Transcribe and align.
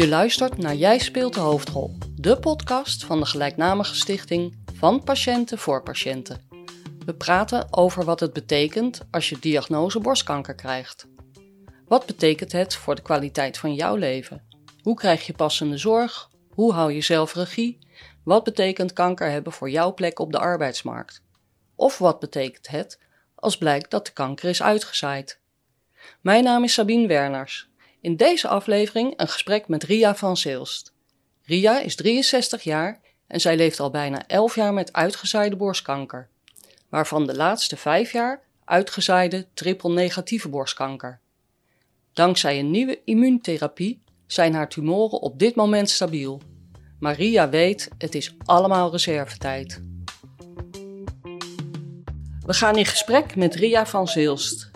Je 0.00 0.08
luistert 0.08 0.58
naar 0.58 0.74
Jij 0.74 0.98
speelt 0.98 1.34
de 1.34 1.40
hoofdrol, 1.40 1.96
de 2.14 2.38
podcast 2.38 3.04
van 3.04 3.20
de 3.20 3.26
gelijknamige 3.26 3.94
stichting 3.94 4.56
van 4.74 5.04
patiënten 5.04 5.58
voor 5.58 5.82
patiënten. 5.82 6.40
We 7.04 7.14
praten 7.14 7.66
over 7.70 8.04
wat 8.04 8.20
het 8.20 8.32
betekent 8.32 9.00
als 9.10 9.28
je 9.28 9.38
diagnose 9.38 10.00
borstkanker 10.00 10.54
krijgt. 10.54 11.06
Wat 11.86 12.06
betekent 12.06 12.52
het 12.52 12.74
voor 12.74 12.94
de 12.94 13.02
kwaliteit 13.02 13.58
van 13.58 13.74
jouw 13.74 13.94
leven? 13.94 14.42
Hoe 14.82 14.94
krijg 14.94 15.26
je 15.26 15.32
passende 15.32 15.76
zorg? 15.76 16.30
Hoe 16.50 16.72
hou 16.72 16.92
je 16.92 17.00
zelf 17.00 17.34
regie? 17.34 17.78
Wat 18.24 18.44
betekent 18.44 18.92
kanker 18.92 19.30
hebben 19.30 19.52
voor 19.52 19.70
jouw 19.70 19.94
plek 19.94 20.18
op 20.18 20.32
de 20.32 20.38
arbeidsmarkt? 20.38 21.22
Of 21.74 21.98
wat 21.98 22.20
betekent 22.20 22.68
het 22.68 22.98
als 23.34 23.58
blijkt 23.58 23.90
dat 23.90 24.06
de 24.06 24.12
kanker 24.12 24.48
is 24.48 24.62
uitgezaaid? 24.62 25.40
Mijn 26.20 26.44
naam 26.44 26.64
is 26.64 26.72
Sabine 26.72 27.06
Werners. 27.06 27.69
In 28.00 28.16
deze 28.16 28.48
aflevering 28.48 29.12
een 29.16 29.28
gesprek 29.28 29.68
met 29.68 29.82
Ria 29.82 30.14
van 30.14 30.36
Zeelst. 30.36 30.92
Ria 31.44 31.80
is 31.80 31.96
63 31.96 32.62
jaar 32.62 33.00
en 33.26 33.40
zij 33.40 33.56
leeft 33.56 33.80
al 33.80 33.90
bijna 33.90 34.26
11 34.26 34.54
jaar 34.54 34.74
met 34.74 34.92
uitgezaaide 34.92 35.56
borstkanker, 35.56 36.28
waarvan 36.88 37.26
de 37.26 37.36
laatste 37.36 37.76
5 37.76 38.12
jaar 38.12 38.42
uitgezaaide 38.64 39.46
triple-negatieve 39.54 40.48
borstkanker. 40.48 41.20
Dankzij 42.12 42.58
een 42.58 42.70
nieuwe 42.70 43.00
immuuntherapie 43.04 44.02
zijn 44.26 44.54
haar 44.54 44.68
tumoren 44.68 45.20
op 45.20 45.38
dit 45.38 45.54
moment 45.54 45.90
stabiel. 45.90 46.42
Maria 46.98 47.48
weet, 47.48 47.88
het 47.98 48.14
is 48.14 48.34
allemaal 48.44 48.90
reservetijd. 48.90 49.82
We 52.46 52.52
gaan 52.54 52.76
in 52.76 52.86
gesprek 52.86 53.36
met 53.36 53.54
Ria 53.54 53.86
van 53.86 54.08
Zeelst. 54.08 54.69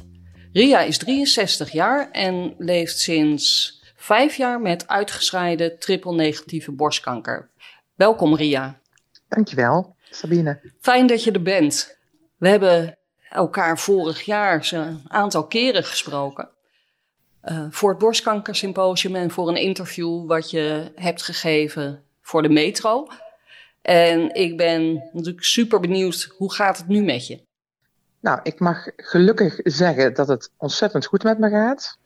Ria 0.54 0.80
is 0.80 0.98
63 0.98 1.72
jaar 1.72 2.10
en 2.10 2.54
leeft 2.58 2.98
sinds 2.98 3.72
vijf 3.96 4.36
jaar 4.36 4.60
met 4.60 4.88
uitgescheiden 4.88 5.78
triple-negatieve 5.78 6.72
borstkanker. 6.72 7.50
Welkom 7.94 8.36
Ria. 8.36 8.80
Dankjewel, 9.28 9.96
Sabine. 10.10 10.60
Fijn 10.80 11.06
dat 11.06 11.24
je 11.24 11.32
er 11.32 11.42
bent. 11.42 11.98
We 12.36 12.48
hebben 12.48 12.98
elkaar 13.30 13.78
vorig 13.78 14.22
jaar 14.22 14.68
een 14.72 15.00
aantal 15.08 15.46
keren 15.46 15.84
gesproken. 15.84 16.48
Uh, 17.44 17.66
voor 17.70 17.90
het 17.90 17.98
borstkankersymposium 17.98 19.14
en 19.14 19.30
voor 19.30 19.48
een 19.48 19.60
interview 19.60 20.26
wat 20.26 20.50
je 20.50 20.92
hebt 20.94 21.22
gegeven 21.22 22.04
voor 22.22 22.42
de 22.42 22.48
metro. 22.48 23.06
En 23.82 24.34
ik 24.34 24.56
ben 24.56 25.10
natuurlijk 25.12 25.44
super 25.44 25.80
benieuwd, 25.80 26.34
hoe 26.36 26.52
gaat 26.52 26.76
het 26.76 26.88
nu 26.88 27.02
met 27.02 27.26
je? 27.26 27.42
Nou, 28.24 28.40
ik 28.42 28.60
mag 28.60 28.86
gelukkig 28.96 29.60
zeggen 29.62 30.14
dat 30.14 30.28
het 30.28 30.50
ontzettend 30.56 31.06
goed 31.06 31.22
met 31.22 31.38
me 31.38 31.50
gaat. 31.50 31.98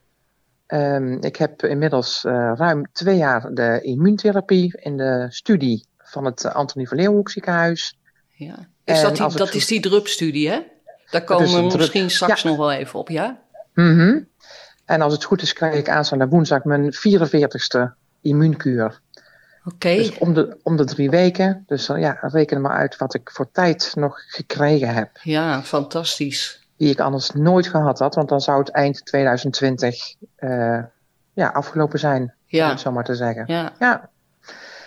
Um, 0.66 1.22
ik 1.22 1.36
heb 1.36 1.62
inmiddels 1.62 2.24
uh, 2.24 2.52
ruim 2.55 2.88
twee 2.92 3.16
jaar 3.16 3.55
de 3.55 3.80
immuuntherapie 3.83 4.78
in 4.80 4.96
de 4.96 5.27
studie 5.28 5.86
van 5.98 6.24
het 6.24 6.44
Antonie 6.44 6.89
van 6.89 6.96
Leeuwenhoek 6.96 7.30
ziekenhuis. 7.30 7.98
Ja. 8.28 8.69
Is 8.84 9.00
dat 9.00 9.16
die, 9.16 9.36
dat 9.36 9.55
is 9.55 9.66
die 9.66 9.80
drupstudie, 9.80 10.48
hè? 10.48 10.62
Daar 11.11 11.24
komen 11.24 11.69
we 11.69 11.77
misschien 11.77 12.11
straks 12.11 12.42
nog 12.42 12.56
wel 12.56 12.72
even 12.72 12.98
op, 12.98 13.08
ja? 13.08 13.41
Mm 13.74 13.96
-hmm. 13.96 14.28
En 14.84 15.00
als 15.00 15.12
het 15.12 15.24
goed 15.24 15.42
is, 15.42 15.52
krijg 15.52 15.74
ik 15.74 15.89
aanstaande 15.89 16.28
woensdag 16.28 16.64
mijn 16.64 16.94
44ste 16.94 17.80
immuunkuur. 18.22 19.00
Oké. 19.64 19.95
Dus 19.95 20.19
om 20.19 20.34
de, 20.34 20.56
om 20.62 20.77
de 20.77 20.84
drie 20.84 21.11
weken. 21.11 21.64
Dus 21.67 21.89
uh, 21.89 22.01
ja, 22.01 22.19
reken 22.20 22.61
maar 22.61 22.77
uit 22.77 22.97
wat 22.97 23.14
ik 23.14 23.31
voor 23.31 23.51
tijd 23.53 23.92
nog 23.95 24.20
gekregen 24.28 24.95
heb. 24.95 25.11
Ja, 25.23 25.62
fantastisch. 25.62 26.67
Die 26.77 26.91
ik 26.91 27.01
anders 27.01 27.31
nooit 27.31 27.67
gehad 27.67 27.98
had, 27.98 28.14
want 28.14 28.29
dan 28.29 28.41
zou 28.41 28.59
het 28.59 28.70
eind 28.70 29.06
2020 29.06 30.14
uh, 30.39 30.79
ja, 31.33 31.48
afgelopen 31.48 31.98
zijn. 31.98 32.34
Ja. 32.47 32.64
Om 32.64 32.70
het 32.70 32.81
zo 32.81 32.92
maar 32.92 33.05
te 33.05 33.14
zeggen. 33.14 33.45
Ja. 33.47 33.73
ja. 33.79 34.11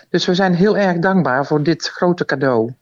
Dus 0.08 0.26
we 0.26 0.34
zijn 0.34 0.54
heel 0.54 0.76
erg 0.76 0.98
dankbaar 0.98 1.46
voor 1.46 1.62
dit 1.62 1.88
grote 1.88 2.24
cadeau. 2.24 2.74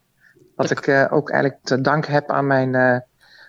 Wat 0.56 0.68
Dat... 0.68 0.78
ik 0.78 0.86
uh, 0.86 1.06
ook 1.10 1.30
eigenlijk 1.30 1.62
te 1.64 1.80
dank 1.80 2.06
heb 2.06 2.30
aan 2.30 2.46
mijn 2.46 2.74
uh, 2.74 2.98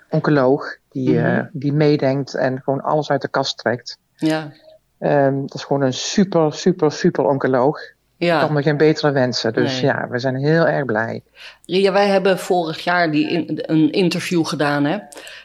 oncoloog. 0.10 0.78
Die, 0.90 1.20
mm 1.20 1.26
-hmm. 1.26 1.50
die 1.54 1.74
meedenkt 1.74 2.34
en 2.34 2.62
gewoon 2.62 2.82
alles 2.82 3.10
uit 3.10 3.22
de 3.22 3.28
kast 3.28 3.58
trekt. 3.58 3.98
Ja. 4.16 4.52
Um, 5.00 5.42
dat 5.42 5.54
is 5.54 5.64
gewoon 5.64 5.82
een 5.82 5.94
super, 5.94 6.54
super, 6.54 6.92
super 6.92 7.26
oncoloog. 7.26 7.80
Ja. 8.26 8.40
Ik 8.40 8.46
kan 8.46 8.54
me 8.54 8.62
geen 8.62 8.78
betere 8.78 9.12
wensen. 9.12 9.54
Dus 9.54 9.74
Nee. 9.74 9.92
ja, 9.92 10.08
we 10.10 10.20
zijn 10.20 10.36
heel 10.36 10.68
erg 10.68 10.86
blij. 10.86 11.24
Ria, 11.66 11.92
wij 11.92 12.08
hebben 12.08 12.40
vorig 12.40 12.84
jaar 12.84 13.12
die 13.12 13.30
in, 13.30 13.60
een 13.62 13.92
interview 13.92 14.46
gedaan. 14.46 14.86
Hè? 14.86 14.98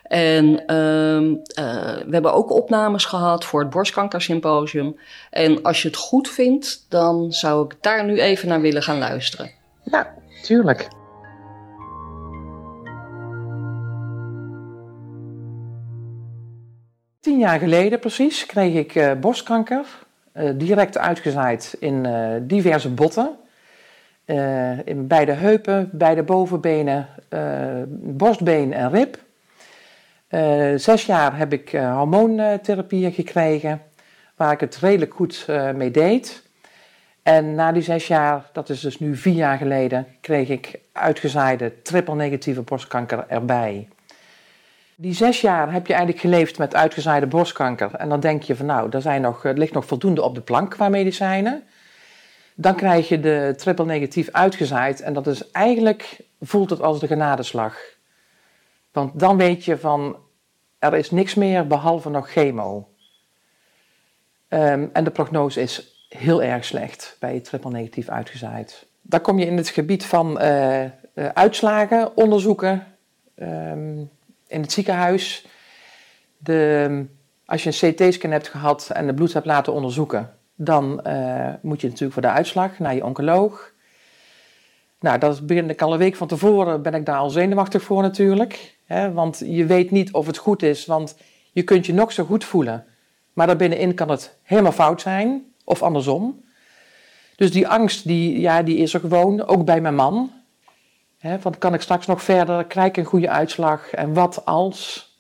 En 0.03 0.67
ehm 0.67 1.25
uh, 1.25 1.97
we 2.07 2.11
hebben 2.11 2.33
ook 2.33 2.51
opnames 2.51 3.05
gehad 3.05 3.45
voor 3.45 3.61
het 3.61 3.71
borstkankersymposium. 3.71 4.99
En 5.31 5.63
als 5.63 5.83
je 5.83 5.89
het 5.89 5.97
goed 5.97 6.29
vindt, 6.29 6.87
dan 6.89 7.33
zou 7.33 7.65
ik 7.65 7.77
daar 7.81 8.05
nu 8.05 8.21
even 8.21 8.49
naar 8.49 8.61
willen 8.61 8.83
gaan 8.83 8.99
luisteren. 8.99 9.51
Ja, 9.83 10.15
tuurlijk. 10.43 10.89
Tien 17.21 17.39
jaar 17.39 17.59
geleden 17.59 17.99
precies 17.99 18.47
kreeg 18.47 18.75
ik 18.75 18.95
uh, 18.95 19.13
borstkanker. 19.21 19.85
Uh, 20.39 20.51
direct 20.55 20.99
uitgezaaid 20.99 21.77
in 21.79 22.05
uh, 22.05 22.31
diverse 22.41 22.89
botten. 22.89 23.37
Uh, 24.27 24.87
in 24.87 25.07
beide 25.07 25.33
heupen, 25.33 25.91
beide 25.93 26.23
bovenbenen, 26.23 27.07
borstbeen 27.89 28.73
en 28.73 28.91
rib. 28.91 29.19
zes 30.81 31.07
jaar 31.07 31.37
heb 31.37 31.53
ik 31.53 31.71
hormoontherapieën 31.71 33.13
gekregen, 33.13 33.83
waar 34.37 34.53
ik 34.53 34.61
het 34.61 34.77
redelijk 34.77 35.15
goed 35.15 35.47
mee 35.75 35.91
deed. 35.91 36.43
En 37.23 37.55
na 37.55 37.73
die 37.73 37.83
zes 37.83 38.07
jaar, 38.07 38.51
dat 38.53 38.69
is 38.69 38.81
dus 38.81 38.99
nu 38.99 39.17
vier 39.17 39.35
jaar 39.35 39.59
geleden, 39.59 40.07
kreeg 40.21 40.49
ik 40.49 40.79
uitgezaaide 40.93 41.83
triple-negatieve 41.83 42.63
borstkanker 42.63 43.25
erbij. 43.29 43.89
Die 44.99 45.15
zes 45.15 45.41
jaar 45.41 45.73
heb 45.73 45.87
je 45.87 45.93
eigenlijk 45.93 46.23
geleefd 46.23 46.59
met 46.59 46.75
uitgezaaide 46.75 47.27
borstkanker. 47.27 47.95
En 47.95 48.09
dan 48.09 48.21
denk 48.21 48.43
je 48.43 48.57
van 48.57 48.67
nou, 48.67 48.91
er, 48.91 49.01
zijn 49.01 49.21
nog, 49.21 49.45
er 49.45 49.59
ligt 49.59 49.73
nog 49.73 49.87
voldoende 49.87 50.23
op 50.23 50.35
de 50.35 50.41
plank 50.41 50.71
qua 50.71 50.89
medicijnen. 50.89 51.65
Dan 52.55 52.75
krijg 52.75 53.09
je 53.09 53.21
de 53.21 53.55
triple 53.57 53.85
negatief 53.85 54.29
uitgezaaid. 54.31 55.01
En 55.01 55.13
dat 55.13 55.27
is 55.27 55.51
eigenlijk, 55.51 56.21
voelt 56.41 56.71
het 56.71 56.83
als 56.83 57.01
de 57.01 57.07
genadeslag. 57.07 57.79
Want 58.93 59.21
dan 59.21 59.37
weet 59.37 59.65
je 59.65 59.79
van, 59.79 60.17
er 60.79 60.95
is 60.95 61.11
niks 61.11 61.35
meer 61.35 61.67
behalve 61.67 62.11
nog 62.11 62.31
chemo. 62.31 62.89
Um, 64.49 64.91
en 64.93 65.05
de 65.05 65.11
prognose 65.11 65.61
is 65.61 66.07
heel 66.09 66.43
erg 66.43 66.65
slecht 66.65 67.17
bij 67.21 67.41
triple 67.41 67.71
negatief 67.71 68.09
uitgezaaid. 68.09 68.87
Dan 69.03 69.21
kom 69.21 69.39
je 69.39 69.47
in 69.47 69.57
het 69.57 69.69
gebied 69.69 70.07
van 70.07 70.43
uh, 70.43 70.83
uh, 70.83 70.89
uitslagen, 71.15 72.17
onderzoeken... 72.17 72.87
Um, 73.37 74.11
in 74.47 74.61
het 74.61 74.73
ziekenhuis. 74.73 75.47
De, 76.39 77.05
als 77.47 77.65
je 77.65 77.71
een 77.71 77.95
CT-scan 77.95 78.31
hebt 78.31 78.49
gehad 78.49 78.91
en 78.93 79.07
de 79.07 79.15
bloed 79.15 79.33
hebt 79.33 79.47
laten 79.47 79.73
onderzoeken, 79.73 80.35
dan 80.55 81.01
uh, 81.07 81.49
moet 81.63 81.81
je 81.81 81.87
natuurlijk 81.87 82.13
voor 82.13 82.23
de 82.23 82.29
uitslag 82.29 82.79
naar 82.79 82.95
je 82.95 83.05
oncoloog. 83.05 83.73
Nou, 85.01 85.19
dat 85.19 85.47
begin 85.47 85.71
ik 85.71 85.83
al 85.83 85.93
een 85.93 85.99
week 85.99 86.17
van 86.17 86.29
tevoren, 86.29 86.83
ben 86.83 86.95
ik 86.95 87.07
daar 87.07 87.19
al 87.19 87.31
zenuwachtig 87.31 87.83
voor 87.83 88.03
natuurlijk. 88.03 88.77
Hè, 88.85 89.13
want 89.13 89.43
je 89.47 89.67
weet 89.67 89.91
niet 89.91 90.13
of 90.13 90.27
het 90.27 90.37
goed 90.37 90.63
is, 90.63 90.87
want 90.87 91.17
je 91.53 91.63
kunt 91.63 91.87
je 91.87 91.95
nog 91.95 92.13
zo 92.13 92.25
goed 92.25 92.45
voelen. 92.45 92.85
Maar 93.33 93.47
daarbinnenin 93.47 93.95
kan 93.95 94.11
het 94.11 94.37
helemaal 94.43 94.73
fout 94.73 95.01
zijn, 95.01 95.45
of 95.65 95.83
andersom. 95.83 96.45
Dus 97.37 97.53
die 97.53 97.69
angst, 97.69 98.07
die, 98.07 98.41
ja, 98.41 98.63
die 98.63 98.77
is 98.77 98.95
er 98.95 99.01
gewoon, 99.01 99.47
ook 99.47 99.65
bij 99.65 99.81
mijn 99.81 99.95
man. 99.95 100.31
He, 101.27 101.39
want 101.39 101.59
kan 101.59 101.75
ik 101.75 101.81
straks 101.81 102.07
nog 102.07 102.23
verder, 102.23 102.65
krijg 102.65 102.89
ik 102.89 102.97
een 102.97 103.05
goede 103.05 103.31
uitslag 103.31 103.91
en 103.91 104.15
wat 104.15 104.45
als? 104.45 105.11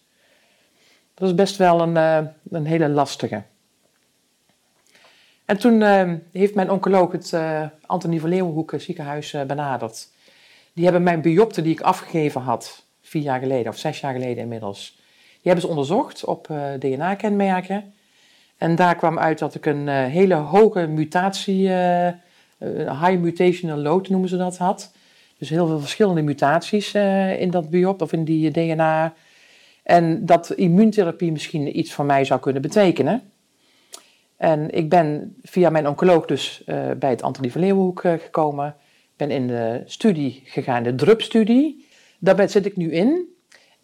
Dat 1.15 1.28
is 1.28 1.34
best 1.34 1.56
wel 1.56 1.81
een, 1.81 1.97
uh, 1.97 2.31
een 2.50 2.67
hele 2.67 2.89
lastige. 2.89 3.43
En 5.44 5.58
toen 5.58 5.81
uh, 5.81 6.12
heeft 6.32 6.55
mijn 6.55 6.70
oncoloog 6.70 7.12
het 7.12 7.32
uh, 7.32 7.62
Antonie 7.87 8.20
van 8.20 8.29
Leeuwenhoek 8.29 8.73
ziekenhuis 8.76 9.37
benaderd. 9.47 10.08
Die 10.73 10.85
hebben 10.85 11.03
mijn 11.03 11.20
biopte 11.20 11.62
die 11.62 11.73
ik 11.73 11.81
afgegeven 11.81 12.41
had, 12.41 12.85
vier 13.00 13.23
jaar 13.23 13.41
geleden 13.41 13.73
of 13.73 13.79
zes 13.79 14.00
jaar 14.00 14.12
geleden 14.12 14.37
inmiddels. 14.37 14.94
Die 15.31 15.52
hebben 15.52 15.62
ze 15.62 15.69
onderzocht 15.69 16.25
op 16.25 16.49
DNA-kenmerken. 16.79 17.94
En 18.56 18.75
daar 18.75 18.97
kwam 18.97 19.19
uit 19.19 19.38
dat 19.38 19.55
ik 19.55 19.67
een 19.67 19.88
hele 19.88 20.35
hoge 20.35 20.87
mutatie, 20.87 21.69
high 22.59 23.19
mutational 23.19 23.79
load 23.79 24.09
noemen 24.09 24.29
ze 24.29 24.37
dat, 24.37 24.56
had. 24.56 24.93
Dus 25.38 25.49
heel 25.49 25.67
veel 25.67 25.81
verschillende 25.81 26.23
mutaties 26.23 26.94
uh, 26.94 27.41
in 27.41 27.50
dat 27.50 27.71
biop 27.71 28.03
of 28.03 28.12
in 28.12 28.25
die 28.25 28.50
DNA. 28.50 29.15
En 29.83 30.27
dat 30.27 30.50
immuuntherapie 30.50 31.33
misschien 31.33 31.79
iets 31.79 31.93
voor 31.93 32.05
mij 32.05 32.25
zou 32.25 32.41
kunnen 32.41 32.62
betekenen. 32.62 33.23
En 34.37 34.71
ik 34.71 34.88
ben 34.88 35.37
via 35.43 35.71
mijn 35.71 35.88
oncoloog 35.88 36.25
dus 36.25 36.62
uh, 36.67 36.91
bij 36.99 37.11
het 37.11 37.23
Antonie 37.23 37.53
van 37.53 37.61
Leeuwenhoek 37.61 38.00
gekomen. 38.00 38.77
Ben 39.17 39.31
in 39.31 39.47
de 39.47 39.83
studie 39.85 40.43
gegaan, 40.44 40.83
de 40.83 40.94
DRUP-studie. 40.94 41.87
Daar 42.19 42.49
zit 42.49 42.67
ik 42.67 42.77
nu 42.77 42.93
in. 42.93 43.35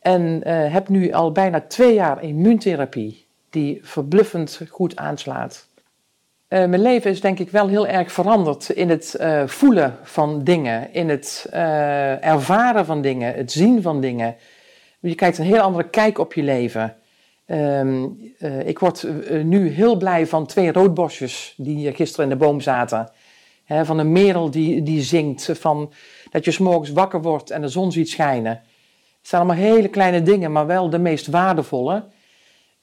En 0.01 0.49
heb 0.49 0.89
nu 0.89 1.13
al 1.13 1.33
bijna 1.33 1.61
twee 1.61 1.95
jaar 1.95 2.23
immuuntherapie 2.23 3.27
die 3.51 3.79
verbluffend 3.83 4.61
goed 4.69 4.97
aanslaat. 4.97 5.69
Uh, 6.53 6.59
mijn 6.59 6.83
leven 6.83 7.11
is 7.11 7.21
denk 7.21 7.39
ik 7.39 7.51
wel 7.51 7.69
heel 7.69 7.87
erg 7.87 8.13
veranderd 8.13 8.69
in 8.69 8.91
het 8.91 9.17
uh, 9.21 9.47
voelen 9.47 9.99
van 10.03 10.45
dingen, 10.45 10.93
in 10.93 11.09
het 11.09 11.47
uh, 11.53 12.25
ervaren 12.25 12.87
van 12.87 13.03
dingen, 13.03 13.35
het 13.35 13.53
zien 13.53 13.83
van 13.83 14.01
dingen. 14.01 14.37
Je 15.01 15.15
kijkt 15.15 15.39
een 15.39 15.45
heel 15.45 15.61
andere 15.61 15.89
kijk 15.89 16.19
op 16.19 16.33
je 16.33 16.43
leven. 16.43 16.97
Um, 17.47 18.19
ik 18.65 18.79
word 18.79 19.07
nu 19.43 19.69
heel 19.69 19.97
blij 19.97 20.27
van 20.27 20.47
twee 20.47 20.73
roodbosjes 20.73 21.55
die 21.57 21.95
gisteren 21.95 22.31
in 22.31 22.39
de 22.39 22.45
boom 22.45 22.61
zaten. 22.61 23.11
Van 23.67 23.99
een 23.99 24.13
merel 24.13 24.51
die, 24.51 24.83
die 24.83 25.03
zingt, 25.03 25.51
van 25.53 25.93
dat 26.31 26.45
je 26.45 26.51
s'morgens 26.51 26.91
wakker 26.91 27.23
wordt 27.23 27.51
en 27.51 27.61
de 27.61 27.69
zon 27.69 27.93
ziet 27.93 28.09
schijnen. 28.09 28.53
Het 29.19 29.29
zijn 29.29 29.43
allemaal 29.43 29.65
hele 29.65 29.89
kleine 29.89 30.23
dingen, 30.23 30.53
maar 30.53 30.67
wel 30.67 30.91
de 30.91 30.99
meest 30.99 31.27
waardevolle. 31.27 32.05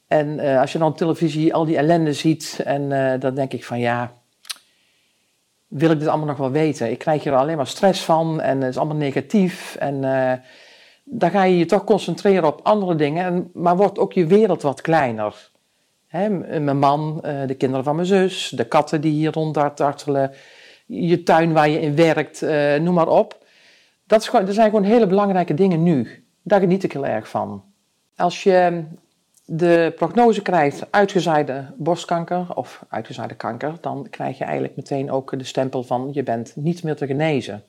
En 0.10 0.28
uh, 0.28 0.60
als 0.60 0.72
je 0.72 0.78
dan 0.78 0.88
op 0.88 0.98
televisie 0.98 1.54
al 1.54 1.66
die 1.66 1.78
ellende 1.78 2.14
ziet, 2.14 2.62
en 2.66 2.82
uh, 2.82 3.14
dan 3.20 3.36
denk 3.36 3.54
ik 3.54 3.66
van 3.66 3.80
ja, 3.80 4.14
wil 5.68 5.92
ik 5.92 6.00
dit 6.00 6.08
allemaal 6.08 6.28
nog 6.28 6.38
wel 6.38 6.52
weten? 6.52 6.92
Ik 6.92 7.00
krijg 7.00 7.24
hier 7.24 7.36
alleen 7.36 7.58
maar 7.58 7.68
stress 7.68 8.04
van 8.04 8.42
en 8.42 8.62
het 8.62 8.70
is 8.70 8.78
allemaal 8.78 8.96
negatief. 8.96 9.76
En 9.76 9.96
uh, 10.04 10.34
dan 11.04 11.32
ga 11.32 11.44
je 11.44 11.58
je 11.58 11.66
toch 11.66 11.84
concentreren 11.84 12.48
op 12.48 12.60
andere 12.64 12.96
dingen, 12.96 13.26
en, 13.26 13.52
maar 13.54 13.78
wordt 13.78 14.00
ook 14.00 14.14
je 14.14 14.26
wereld 14.26 14.62
wat 14.62 14.82
kleiner. 14.82 15.50
Hè, 16.08 16.30
mijn 16.60 16.80
man, 16.80 17.20
de 17.48 17.56
kinderen 17.58 17.84
van 17.84 17.96
mijn 17.96 18.08
zus, 18.08 18.50
de 18.50 18.66
katten 18.66 19.02
die 19.02 19.12
hier 19.12 19.34
ronddartelen, 19.34 20.32
je 20.86 21.24
tuin 21.24 21.54
waar 21.54 21.70
je 21.70 21.82
in 21.82 21.96
werkt, 21.96 22.42
noem 22.82 22.94
maar 22.94 23.08
op. 23.08 23.46
Dat, 24.08 24.30
dat 24.32 24.54
zijn 24.54 24.70
gewoon 24.70 24.84
hele 24.84 25.08
belangrijke 25.08 25.54
dingen 25.54 25.84
nu. 25.84 26.26
Daar 26.44 26.60
geniet 26.60 26.84
ik 26.84 26.94
heel 26.94 27.06
erg 27.06 27.30
van. 27.30 27.64
Als 28.16 28.44
je 28.44 28.84
de 29.52 29.94
prognose 29.96 30.42
krijgt 30.42 30.92
uitgezaaide 30.92 31.66
borstkanker 31.78 32.56
of 32.56 32.86
uitgezaaide 32.90 33.36
kanker, 33.36 33.78
dan 33.82 34.08
krijg 34.10 34.38
je 34.38 34.44
eigenlijk 34.44 34.76
meteen 34.76 35.12
ook 35.12 35.38
de 35.38 35.44
stempel 35.44 35.84
van 35.84 36.10
je 36.14 36.24
bent 36.24 36.56
niet 36.56 36.84
meer 36.84 36.96
te 36.96 37.06
genezen. 37.06 37.64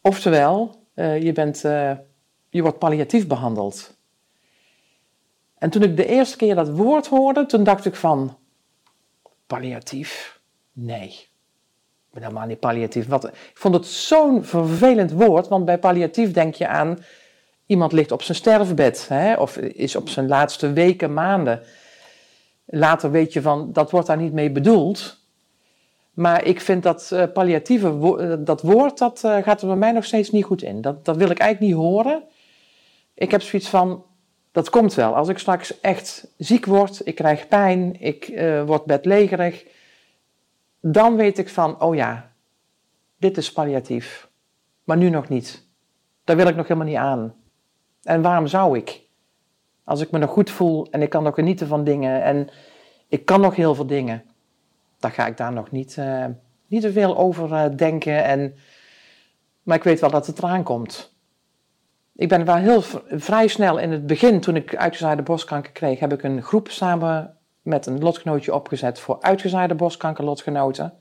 Oftewel, 0.00 0.84
uh, 0.94 1.22
je, 1.22 1.32
bent, 1.32 1.64
uh, 1.64 1.92
je 2.48 2.62
wordt 2.62 2.78
palliatief 2.78 3.26
behandeld. 3.26 3.96
En 5.58 5.70
toen 5.70 5.82
ik 5.82 5.96
de 5.96 6.06
eerste 6.06 6.36
keer 6.36 6.54
dat 6.54 6.68
woord 6.68 7.06
hoorde, 7.06 7.46
toen 7.46 7.64
dacht 7.64 7.84
ik 7.84 7.94
van, 7.94 8.36
palliatief? 9.46 10.40
Nee, 10.72 11.08
ik 11.08 12.10
ben 12.10 12.22
helemaal 12.22 12.46
niet 12.46 12.60
palliatief. 12.60 13.06
Wat, 13.06 13.24
ik 13.24 13.50
vond 13.54 13.74
het 13.74 13.86
zo'n 13.86 14.44
vervelend 14.44 15.12
woord, 15.12 15.48
want 15.48 15.64
bij 15.64 15.78
palliatief 15.78 16.32
denk 16.32 16.54
je 16.54 16.68
aan 16.68 16.98
Iemand 17.70 17.92
ligt 17.92 18.12
op 18.12 18.22
zijn 18.22 18.36
sterfbed 18.36 19.08
hè, 19.08 19.34
of 19.34 19.56
is 19.56 19.96
op 19.96 20.08
zijn 20.08 20.28
laatste 20.28 20.72
weken, 20.72 21.12
maanden. 21.12 21.62
Later 22.64 23.10
weet 23.10 23.32
je 23.32 23.42
van, 23.42 23.72
dat 23.72 23.90
wordt 23.90 24.06
daar 24.06 24.16
niet 24.16 24.32
mee 24.32 24.50
bedoeld. 24.50 25.18
Maar 26.12 26.44
ik 26.44 26.60
vind 26.60 26.82
dat 26.82 27.10
uh, 27.12 27.24
palliatieve, 27.32 28.16
eh, 28.18 28.34
dat 28.38 28.62
woord, 28.62 28.98
dat 28.98 29.22
uh, 29.24 29.36
gaat 29.42 29.60
er 29.60 29.66
bij 29.66 29.76
mij 29.76 29.92
nog 29.92 30.04
steeds 30.04 30.30
niet 30.30 30.44
goed 30.44 30.62
in. 30.62 30.80
Dat, 30.80 31.04
dat 31.04 31.16
wil 31.16 31.30
ik 31.30 31.38
eigenlijk 31.38 31.72
niet 31.72 31.84
horen. 31.84 32.22
Ik 33.14 33.30
heb 33.30 33.42
zoiets 33.42 33.68
van, 33.68 34.04
dat 34.52 34.70
komt 34.70 34.94
wel. 34.94 35.16
Als 35.16 35.28
ik 35.28 35.38
straks 35.38 35.80
echt 35.80 36.32
ziek 36.36 36.66
word, 36.66 37.06
ik 37.06 37.14
krijg 37.14 37.48
pijn, 37.48 38.00
ik 38.00 38.40
word 38.66 38.84
bedlegerig. 38.84 39.66
Dan 40.80 41.16
weet 41.16 41.38
ik 41.38 41.48
van, 41.48 41.80
oh 41.80 41.94
ja, 41.94 42.32
dit 43.16 43.36
is 43.36 43.52
palliatief. 43.52 44.28
Maar 44.84 44.96
nu 44.96 45.10
nog 45.10 45.28
niet. 45.28 45.64
Daar 46.24 46.36
wil 46.36 46.46
ik 46.46 46.56
nog 46.56 46.68
helemaal 46.68 46.88
niet 46.88 46.96
aan. 46.96 47.39
En 48.10 48.22
waarom 48.22 48.46
zou 48.46 48.76
ik? 48.76 49.00
Als 49.84 50.00
ik 50.00 50.10
me 50.10 50.18
nog 50.18 50.30
goed 50.30 50.50
voel 50.50 50.86
en 50.90 51.02
ik 51.02 51.10
kan 51.10 51.22
nog 51.22 51.34
genieten 51.34 51.66
van 51.66 51.84
dingen 51.84 52.22
en 52.22 52.48
ik 53.08 53.24
kan 53.24 53.40
nog 53.40 53.56
heel 53.56 53.74
veel 53.74 53.86
dingen, 53.86 54.24
dan 54.98 55.10
ga 55.10 55.26
ik 55.26 55.36
daar 55.36 55.52
nog 55.52 55.70
niet, 55.70 55.96
uh, 55.98 56.24
niet 56.66 56.82
te 56.82 56.92
veel 56.92 57.16
over 57.16 57.50
uh, 57.50 57.64
denken. 57.76 58.24
En, 58.24 58.54
maar 59.62 59.76
ik 59.76 59.84
weet 59.84 60.00
wel 60.00 60.10
dat 60.10 60.26
het 60.26 60.38
eraan 60.38 60.62
komt. 60.62 61.14
Ik 62.16 62.28
ben 62.28 62.44
wel 62.44 62.56
heel 62.56 62.82
vrij 63.08 63.46
snel 63.46 63.78
in 63.78 63.90
het 63.90 64.06
begin, 64.06 64.40
toen 64.40 64.56
ik 64.56 64.76
uitgezaaide 64.76 65.22
borstkanker 65.22 65.72
kreeg, 65.72 66.00
heb 66.00 66.12
ik 66.12 66.22
een 66.22 66.42
groep 66.42 66.68
samen 66.68 67.36
met 67.62 67.86
een 67.86 67.98
lotgenootje 67.98 68.54
opgezet 68.54 69.00
voor 69.00 69.20
uitgezaaide 69.20 69.74
borstkankerlotgenoten 69.74 70.92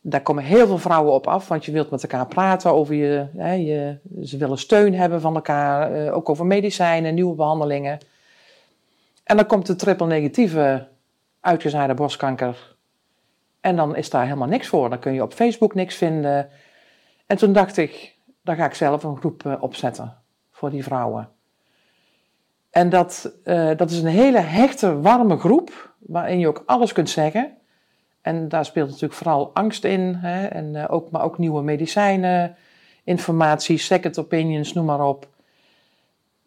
daar 0.00 0.22
komen 0.22 0.44
heel 0.44 0.66
veel 0.66 0.78
vrouwen 0.78 1.12
op 1.12 1.26
af, 1.26 1.48
want 1.48 1.64
je 1.64 1.72
wilt 1.72 1.90
met 1.90 2.02
elkaar 2.02 2.26
praten 2.26 2.72
over 2.72 2.94
je, 2.94 3.26
hè, 3.36 3.52
je 3.52 3.98
ze 4.22 4.36
willen 4.36 4.58
steun 4.58 4.94
hebben 4.94 5.20
van 5.20 5.34
elkaar, 5.34 5.92
eh, 5.92 6.16
ook 6.16 6.28
over 6.28 6.46
medicijnen, 6.46 7.14
nieuwe 7.14 7.34
behandelingen. 7.34 7.98
En 9.24 9.36
dan 9.36 9.46
komt 9.46 9.66
de 9.66 9.76
triple 9.76 10.06
negatieve 10.06 10.88
uitgezaaide 11.40 11.94
borstkanker. 11.94 12.76
En 13.60 13.76
dan 13.76 13.96
is 13.96 14.10
daar 14.10 14.24
helemaal 14.24 14.48
niks 14.48 14.68
voor. 14.68 14.90
Dan 14.90 14.98
kun 14.98 15.12
je 15.12 15.22
op 15.22 15.32
Facebook 15.32 15.74
niks 15.74 15.94
vinden. 15.94 16.48
En 17.26 17.36
toen 17.36 17.52
dacht 17.52 17.76
ik, 17.76 18.16
dan 18.42 18.56
ga 18.56 18.64
ik 18.64 18.74
zelf 18.74 19.02
een 19.02 19.16
groep 19.16 19.42
uh, 19.44 19.62
opzetten 19.62 20.16
voor 20.50 20.70
die 20.70 20.84
vrouwen. 20.84 21.28
En 22.70 22.88
dat, 22.88 23.32
uh, 23.44 23.70
dat 23.76 23.90
is 23.90 24.02
een 24.02 24.06
hele 24.06 24.38
hechte, 24.38 25.00
warme 25.00 25.38
groep, 25.38 25.94
waarin 25.98 26.38
je 26.38 26.48
ook 26.48 26.62
alles 26.66 26.92
kunt 26.92 27.10
zeggen. 27.10 27.56
En 28.22 28.48
daar 28.48 28.64
speelt 28.64 28.86
natuurlijk 28.86 29.14
vooral 29.14 29.50
angst 29.54 29.84
in, 29.84 30.14
hè, 30.14 30.46
en, 30.46 30.74
uh, 30.74 30.84
ook, 30.88 31.10
maar 31.10 31.22
ook 31.22 31.38
nieuwe 31.38 31.62
medicijnen, 31.62 32.56
informatie, 33.04 33.78
second 33.78 34.18
opinions, 34.18 34.72
noem 34.72 34.84
maar 34.84 35.06
op. 35.06 35.28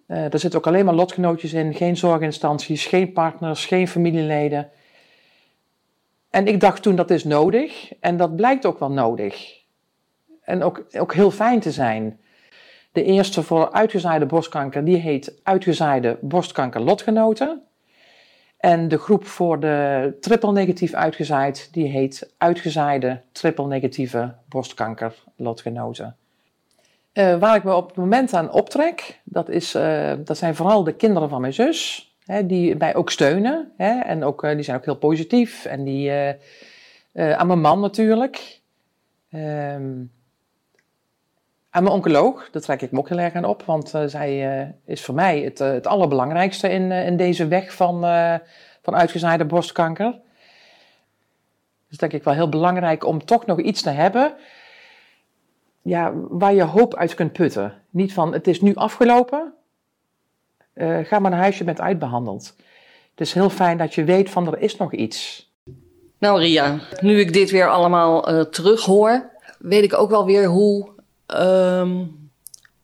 Uh, 0.08 0.34
er 0.34 0.40
zitten 0.40 0.60
ook 0.60 0.68
alleen 0.68 0.86
maar 0.86 0.94
lotgenootjes 0.94 1.54
in, 1.54 1.74
geen 1.74 1.98
zorginstanties, 1.98 2.86
geen 2.86 3.12
partners, 3.12 3.66
geen 3.66 3.88
familieleden. 3.88 4.70
En 6.30 6.48
ik 6.48 6.60
dacht 6.60 6.82
toen 6.82 6.96
dat 6.96 7.12
is 7.12 7.24
nodig 7.24 7.94
en 8.00 8.18
dat 8.18 8.36
blijkt 8.36 8.66
ook 8.66 8.80
wel 8.80 8.92
nodig. 8.92 9.62
En 10.42 10.64
ook, 10.64 10.84
ook 10.98 11.14
heel 11.14 11.32
fijn 11.32 11.60
te 11.60 11.72
zijn. 11.72 12.20
De 12.92 13.04
eerste 13.04 13.44
voor 13.44 13.72
uitgezaaide 13.72 14.26
borstkanker, 14.26 14.86
die 14.86 14.98
heet 14.98 15.40
uitgezaaide 15.44 16.18
borstkanker 16.22 16.82
lotgenoten. 16.82 17.62
En 18.64 18.88
de 18.88 18.98
groep 18.98 19.26
voor 19.26 19.60
de 19.60 20.18
triple 20.20 20.52
negatief 20.52 20.94
uitgezaaid, 20.94 21.70
die 21.72 21.88
heet 21.88 22.34
Uitgezaaide 22.38 23.22
triple 23.32 23.68
negatieve 23.68 24.34
borstkanker 24.50 25.24
lotgenoten. 25.36 26.16
Uh, 27.14 27.40
waar 27.40 27.56
ik 27.56 27.64
me 27.64 27.76
op 27.76 27.88
het 27.88 27.96
moment 27.96 28.34
aan 28.34 28.52
optrek, 28.52 29.20
dat, 29.24 29.50
is, 29.50 29.76
uh, 29.76 30.14
dat 30.24 30.38
zijn 30.38 30.56
vooral 30.56 30.84
de 30.84 30.94
kinderen 30.94 31.30
van 31.30 31.42
mijn 31.42 31.54
zus, 31.54 32.12
hè, 32.26 32.46
die 32.46 32.76
mij 32.76 32.96
ook 32.96 33.10
steunen. 33.10 33.72
Hè, 33.78 34.00
en 34.00 34.24
ook, 34.24 34.44
uh, 34.44 34.54
die 34.56 34.64
zijn 34.64 34.78
ook 34.78 34.86
heel 34.86 34.96
positief. 34.96 35.66
En 35.66 35.84
die, 35.84 36.12
aan 37.14 37.48
mijn 37.48 37.62
man 37.62 37.80
natuurlijk. 37.80 38.62
Um, 39.30 40.12
aan 41.74 41.84
mijn 41.84 41.96
oncoloog, 41.96 42.50
daar 42.52 42.62
trek 42.62 42.82
ik 42.82 42.92
me 42.92 43.00
ook 43.00 43.10
heel 43.10 43.20
erg 43.20 43.34
aan 43.34 43.46
op, 43.46 43.64
want 43.64 43.94
uh, 43.96 44.02
zij 44.06 44.62
uh, 44.62 44.70
is 44.86 45.04
voor 45.04 45.16
mij 45.16 45.40
het, 45.40 45.60
uh, 45.60 45.72
het 45.72 45.88
allerbelangrijkste 45.88 46.70
in, 46.70 46.92
in 46.92 47.18
deze 47.18 47.48
weg 47.48 47.74
van, 47.74 48.00
van 48.82 48.96
uitgezaaide 48.96 49.46
borstkanker. 49.46 50.20
Dus 51.90 51.98
denk 51.98 52.12
ik 52.12 52.24
wel 52.24 52.34
heel 52.34 52.50
belangrijk 52.50 53.06
om 53.06 53.26
toch 53.26 53.46
nog 53.46 53.60
iets 53.60 53.82
te 53.82 53.90
hebben 53.90 54.34
ja, 55.82 56.12
waar 56.14 56.54
je 56.54 56.64
hoop 56.64 56.96
uit 56.96 57.14
kunt 57.14 57.34
putten. 57.34 57.74
Niet 57.90 58.14
van 58.14 58.34
het 58.34 58.48
is 58.48 58.62
nu 58.62 58.76
afgelopen, 58.76 59.54
ga 61.04 61.20
maar 61.20 61.32
naar 61.32 61.40
huis, 61.40 61.58
je 61.58 61.64
bent 61.64 61.82
uitbehandeld. 61.82 62.56
Het 63.12 63.22
is 63.28 63.34
heel 63.34 63.50
fijn 63.50 63.78
dat 63.78 63.94
je 63.94 64.04
weet 64.04 64.30
van 64.30 64.48
er 64.48 64.60
is 64.60 64.78
nog 64.78 64.94
iets. 64.94 65.52
Nou 66.18 66.40
Ria, 66.40 66.80
nu 67.00 67.20
ik 67.20 67.34
dit 67.34 67.52
weer 67.52 67.70
allemaal 67.70 68.50
terughoor, 68.50 69.30
weet 69.60 69.84
ik 69.84 69.94
ook 69.94 70.10
wel 70.10 70.26
weer 70.26 70.46
hoe 70.46 70.93
Um, 71.28 72.24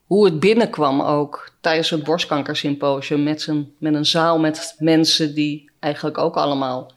hoe 0.05 0.25
het 0.25 0.39
binnenkwam 0.39 1.01
ook 1.01 1.51
tijdens 1.61 1.89
het 1.89 2.03
borstkankersymposium 2.03 3.23
met, 3.23 3.47
een, 3.47 3.75
met 3.77 3.93
een 3.93 4.05
zaal 4.05 4.39
met 4.39 4.75
mensen 4.77 5.35
die 5.35 5.71
eigenlijk 5.79 6.17
ook 6.17 6.35
allemaal 6.35 6.91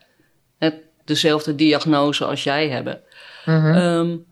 het, 0.59 0.75
dezelfde 1.05 1.55
diagnose 1.55 2.25
als 2.25 2.45
jij 2.45 2.69
hebben. 2.69 3.01
Mm 3.45 3.75
um, 3.75 4.25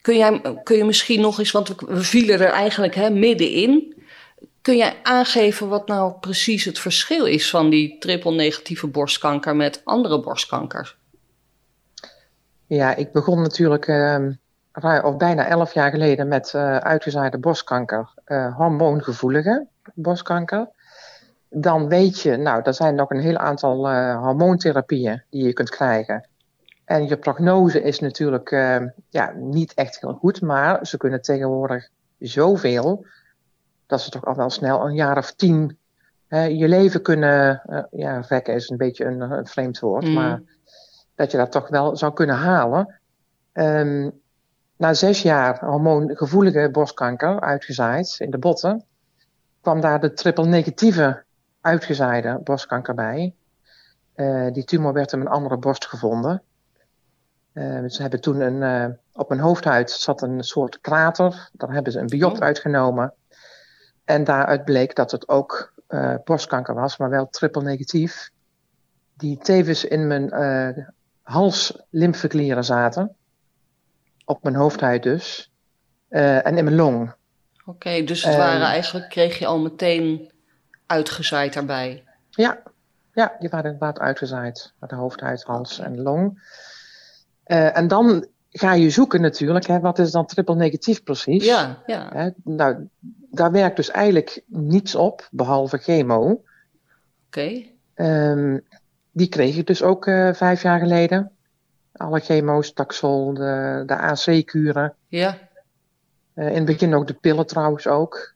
kun, 0.00 0.16
jij, 0.16 0.40
kun 0.62 0.76
je 0.76 0.84
misschien 0.84 1.20
nog 1.20 1.38
eens, 1.38 1.50
want 1.50 1.68
we, 1.68 1.74
we 1.86 2.02
vielen 2.02 2.40
er 2.40 2.50
eigenlijk 2.50 2.94
hè, 2.94 3.10
middenin. 3.10 4.02
Kun 4.60 4.76
jij 4.76 4.96
aangeven 5.02 5.68
wat 5.68 5.88
nou 5.88 6.12
precies 6.20 6.64
het 6.64 6.78
verschil 6.78 7.24
is 7.24 7.50
van 7.50 7.70
die 7.70 7.98
triple 7.98 8.32
negatieve 8.32 8.86
borstkanker 8.86 9.56
met 9.56 9.80
andere 9.84 10.20
borstkankers? 10.20 10.96
Ja, 12.66 12.96
ik 12.96 13.12
begon 13.12 13.42
natuurlijk 13.42 13.86
uh, 13.86 14.26
of 14.80 15.16
bijna 15.16 15.46
elf 15.46 15.74
jaar 15.74 15.90
geleden 15.90 16.28
met 16.28 16.52
uh, 16.56 16.76
uitgezaaide 16.76 17.38
borstkanker, 17.38 18.14
uh, 18.26 18.56
hormoongevoelige 18.56 19.66
borstkanker. 19.94 20.68
Dan 21.48 21.88
weet 21.88 22.20
je, 22.20 22.36
nou, 22.36 22.62
er 22.62 22.74
zijn 22.74 22.94
nog 22.94 23.10
een 23.10 23.20
heel 23.20 23.36
aantal 23.36 23.90
uh, 23.90 24.22
hormoontherapieën 24.22 25.22
die 25.30 25.44
je 25.44 25.52
kunt 25.52 25.70
krijgen. 25.70 26.28
En 26.84 27.08
je 27.08 27.16
prognose 27.16 27.82
is 27.82 28.00
natuurlijk 28.00 28.50
ja, 29.08 29.32
niet 29.36 29.74
echt 29.74 30.00
heel 30.00 30.12
goed, 30.12 30.40
maar 30.40 30.86
ze 30.86 30.96
kunnen 30.96 31.22
tegenwoordig 31.22 31.88
zoveel 32.18 33.06
dat 33.86 34.00
ze 34.00 34.10
toch 34.10 34.24
al 34.24 34.34
wel 34.34 34.50
snel 34.50 34.86
een 34.86 34.94
jaar 34.94 35.18
of 35.18 35.32
tien 35.32 35.78
je 36.28 36.68
leven 36.68 37.02
kunnen, 37.02 37.62
ja, 37.90 38.20
rekken 38.28 38.54
is 38.54 38.70
een 38.70 38.76
beetje 38.76 39.04
een, 39.04 39.20
een 39.20 39.46
vreemd 39.46 39.78
woord, 39.78 40.04
mm. 40.04 40.12
maar 40.12 40.42
dat 41.14 41.30
je 41.30 41.36
dat 41.36 41.52
toch 41.52 41.68
wel 41.68 41.96
zou 41.96 42.12
kunnen 42.12 42.36
halen. 42.36 43.00
Ehm, 43.52 44.10
na 44.82 44.94
zes 44.94 45.22
jaar 45.22 45.64
hormoongevoelige 45.64 46.68
borstkanker 46.72 47.40
uitgezaaid 47.40 48.16
in 48.18 48.30
de 48.30 48.38
botten, 48.38 48.84
kwam 49.60 49.80
daar 49.80 50.00
de 50.00 50.12
triple 50.12 50.46
negatieve 50.46 51.24
uitgezaaide 51.60 52.40
borstkanker 52.44 52.94
bij. 52.94 53.34
Uh, 54.16 54.52
die 54.52 54.64
tumor 54.64 54.92
werd 54.92 55.12
in 55.12 55.20
een 55.20 55.28
andere 55.28 55.56
borst 55.56 55.86
gevonden. 55.86 56.42
Uh, 57.52 57.88
ze 57.88 58.02
hebben 58.02 58.20
toen 58.20 58.40
een, 58.40 58.88
uh, 58.90 58.94
op 59.12 59.28
mijn 59.28 59.40
hoofdhuid 59.40 59.90
zat 59.90 60.22
een 60.22 60.42
soort 60.42 60.80
krater. 60.80 61.50
Daar 61.52 61.72
hebben 61.72 61.92
ze 61.92 61.98
een 61.98 62.06
biopt 62.06 62.38
oh. 62.38 62.44
uitgenomen. 62.44 63.14
En 64.04 64.24
daaruit 64.24 64.64
bleek 64.64 64.94
dat 64.94 65.10
het 65.10 65.28
ook 65.28 65.72
borstkanker 66.24 66.74
was, 66.74 66.96
maar 66.96 67.10
wel 67.10 67.28
triple 67.28 67.62
negatief. 67.62 68.30
Die 69.16 69.38
tevens 69.38 69.84
in 69.84 70.06
mijn 70.06 70.32
hals-lymfeklieren 71.22 72.64
zaten. 72.64 73.16
Op 74.24 74.42
mijn 74.42 74.54
hoofdhuid 74.54 75.02
dus. 75.02 75.52
en 76.08 76.56
in 76.56 76.64
mijn 76.64 76.76
long. 76.76 77.14
Oké, 77.60 77.70
okay, 77.70 78.04
dus 78.04 78.24
het 78.24 78.36
waren 78.36 78.66
eigenlijk, 78.66 79.08
kreeg 79.08 79.38
je 79.38 79.46
al 79.46 79.60
meteen 79.60 80.32
uitgezaaid 80.86 81.52
daarbij? 81.52 82.04
Ja, 82.30 82.62
ja 83.12 83.36
die 83.38 83.48
waren 83.48 83.72
inderdaad 83.72 83.98
uitgezaaid. 83.98 84.72
Met 84.78 84.90
de 84.90 84.96
hoofdhuid, 84.96 85.42
hals 85.42 85.78
en 85.78 86.02
long. 86.02 86.42
Uh, 87.46 87.76
en 87.76 87.88
dan 87.88 88.26
ga 88.50 88.72
je 88.72 88.90
zoeken 88.90 89.20
natuurlijk, 89.20 89.66
hè, 89.66 89.80
wat 89.80 89.98
is 89.98 90.10
dan 90.10 90.26
triple 90.26 90.54
negatief 90.54 91.02
precies? 91.02 91.44
Ja, 91.44 91.82
ja. 91.86 92.08
Hè, 92.12 92.30
nou, 92.44 92.88
daar 93.30 93.52
werkt 93.52 93.76
dus 93.76 93.90
eigenlijk 93.90 94.42
niets 94.46 94.94
op, 94.94 95.28
behalve 95.30 95.78
chemo. 95.78 96.30
Oké. 96.30 96.42
Okay. 97.26 97.74
Um, 97.94 98.64
die 99.10 99.28
kreeg 99.28 99.56
ik 99.56 99.66
dus 99.66 99.82
ook 99.82 100.06
uh, 100.06 100.32
vijf 100.32 100.62
jaar 100.62 100.78
geleden. 100.78 101.30
Alle 101.92 102.20
chemo's, 102.20 102.72
Taxol, 102.72 103.34
de, 103.34 103.82
de 103.86 103.96
AC-kuren. 103.96 104.94
Ja. 105.08 105.38
Uh, 106.34 106.48
in 106.48 106.54
het 106.54 106.64
begin 106.64 106.94
ook 106.94 107.06
de 107.06 107.14
pillen 107.14 107.46
trouwens 107.46 107.86
ook. 107.86 108.34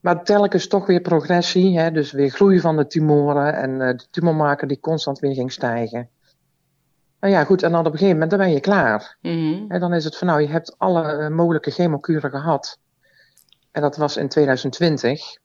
Maar 0.00 0.24
telkens 0.24 0.68
toch 0.68 0.86
weer 0.86 1.00
progressie, 1.00 1.78
hè, 1.78 1.90
dus 1.90 2.12
weer 2.12 2.30
groei 2.30 2.60
van 2.60 2.76
de 2.76 2.86
tumoren 2.86 3.54
en 3.54 3.70
uh, 3.70 3.78
de 3.78 4.06
tumormarker 4.10 4.68
die 4.68 4.80
constant 4.80 5.18
weer 5.18 5.34
ging 5.34 5.52
stijgen. 5.52 6.08
Nou 7.20 7.32
ja, 7.32 7.44
goed, 7.44 7.62
en 7.62 7.70
dan 7.70 7.80
op 7.80 7.86
een 7.86 7.92
gegeven 7.92 8.12
moment 8.12 8.30
dan 8.30 8.38
ben 8.38 8.50
je 8.50 8.60
klaar. 8.60 9.16
Mm 9.20 9.32
-hmm. 9.32 9.70
En 9.70 9.80
dan 9.80 9.94
is 9.94 10.04
het 10.04 10.16
van 10.16 10.26
nou, 10.26 10.40
je 10.40 10.48
hebt 10.48 10.78
alle 10.78 11.18
uh, 11.18 11.28
mogelijke 11.28 11.70
chemokuren 11.70 12.30
gehad. 12.30 12.78
En 13.70 13.82
dat 13.82 13.96
was 13.96 14.16
in 14.16 14.28
2020. 14.28 15.38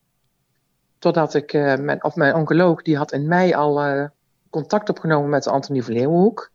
Totdat 1.00 1.34
ik, 1.34 1.54
uh, 1.54 1.76
mijn, 1.76 2.04
of 2.04 2.16
mijn 2.16 2.36
oncoloog, 2.36 2.82
die 2.82 2.98
had 2.98 3.12
in 3.12 3.28
mei 3.28 3.54
al 3.54 4.10
contact 4.50 4.90
opgenomen 4.90 5.30
met 5.30 5.48
Antonie 5.48 5.84
van 5.84 5.94
Leeuwenhoek 5.94 6.52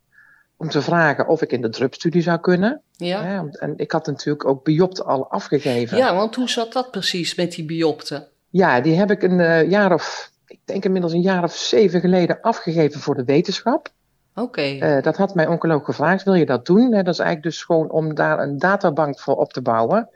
om 0.57 0.69
te 0.69 0.81
vragen 0.81 1.27
of 1.27 1.41
ik 1.41 1.51
in 1.51 1.61
de 1.61 1.69
drupstudie 1.69 2.21
zou 2.21 2.39
kunnen. 2.39 2.81
Ja. 2.91 3.45
en 3.51 3.73
ik 3.75 3.91
had 3.91 4.05
natuurlijk 4.07 4.45
ook 4.45 4.63
biopten 4.63 5.05
al 5.05 5.29
afgegeven. 5.29 5.97
Ja, 5.97 6.15
want 6.15 6.35
hoe 6.35 6.49
zat 6.49 6.73
dat 6.73 6.91
precies 6.91 7.35
met 7.35 7.51
die 7.51 7.65
biopten? 7.65 8.27
Ja, 8.49 8.81
die 8.81 8.95
heb 8.95 9.11
ik 9.11 9.23
een 9.23 9.39
uh, 9.39 9.69
jaar 9.69 9.93
of, 9.93 10.31
ik 10.47 10.59
denk 10.65 10.85
inmiddels 10.85 11.13
een 11.13 11.21
jaar 11.21 11.43
of 11.43 11.55
zeven 11.55 11.99
geleden 11.99 12.41
afgegeven 12.41 12.99
voor 12.99 13.15
de 13.15 13.23
wetenschap. 13.23 13.89
Oké. 14.35 14.41
Okay. 14.41 14.97
Uh, 14.97 15.03
dat 15.03 15.17
had 15.17 15.35
mijn 15.35 15.49
oncoloog 15.49 15.85
gevraagd, 15.85 16.23
wil 16.23 16.33
je 16.33 16.45
dat 16.45 16.65
doen? 16.65 16.91
dat 16.91 17.07
is 17.07 17.19
eigenlijk 17.19 17.43
dus 17.43 17.63
gewoon 17.63 17.91
om 17.91 18.15
daar 18.15 18.39
een 18.39 18.57
databank 18.57 19.19
voor 19.19 19.35
op 19.35 19.53
te 19.53 19.61
bouwen 19.61 20.09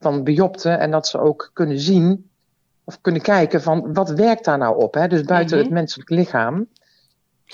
van 0.00 0.24
biopten 0.24 0.78
en 0.78 0.90
dat 0.90 1.06
ze 1.08 1.18
ook 1.18 1.50
kunnen 1.52 1.78
zien 1.78 2.30
of 2.84 3.00
kunnen 3.00 3.22
kijken 3.22 3.62
van 3.62 3.92
wat 3.92 4.10
werkt 4.10 4.44
daar 4.44 4.58
nou 4.58 4.82
op, 4.82 4.94
hè? 4.94 5.08
dus 5.08 5.22
buiten 5.22 5.56
mm 5.56 5.62
-hmm. 5.62 5.72
het 5.72 5.80
menselijk 5.80 6.10
lichaam. 6.10 6.68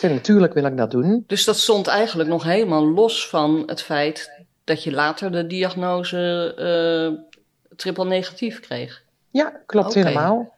Natuurlijk 0.03 0.55
wil 0.55 0.65
ik 0.65 0.77
dat 0.77 0.91
doen. 0.91 1.25
Dus 1.27 1.45
dat 1.45 1.57
stond 1.57 1.87
eigenlijk 1.87 2.29
nog 2.29 2.45
helemaal 2.45 2.87
los 2.87 3.29
van 3.29 3.63
het 3.67 3.83
feit 3.83 4.31
dat 4.65 4.83
je 4.83 4.93
later 4.93 5.33
de 5.33 5.47
diagnose 5.47 6.55
uh, 6.59 7.37
triple 7.77 8.05
negatief 8.05 8.61
kreeg. 8.61 9.03
Ja, 9.31 9.61
klopt 9.67 9.89
okay. 9.89 10.03
helemaal. 10.03 10.55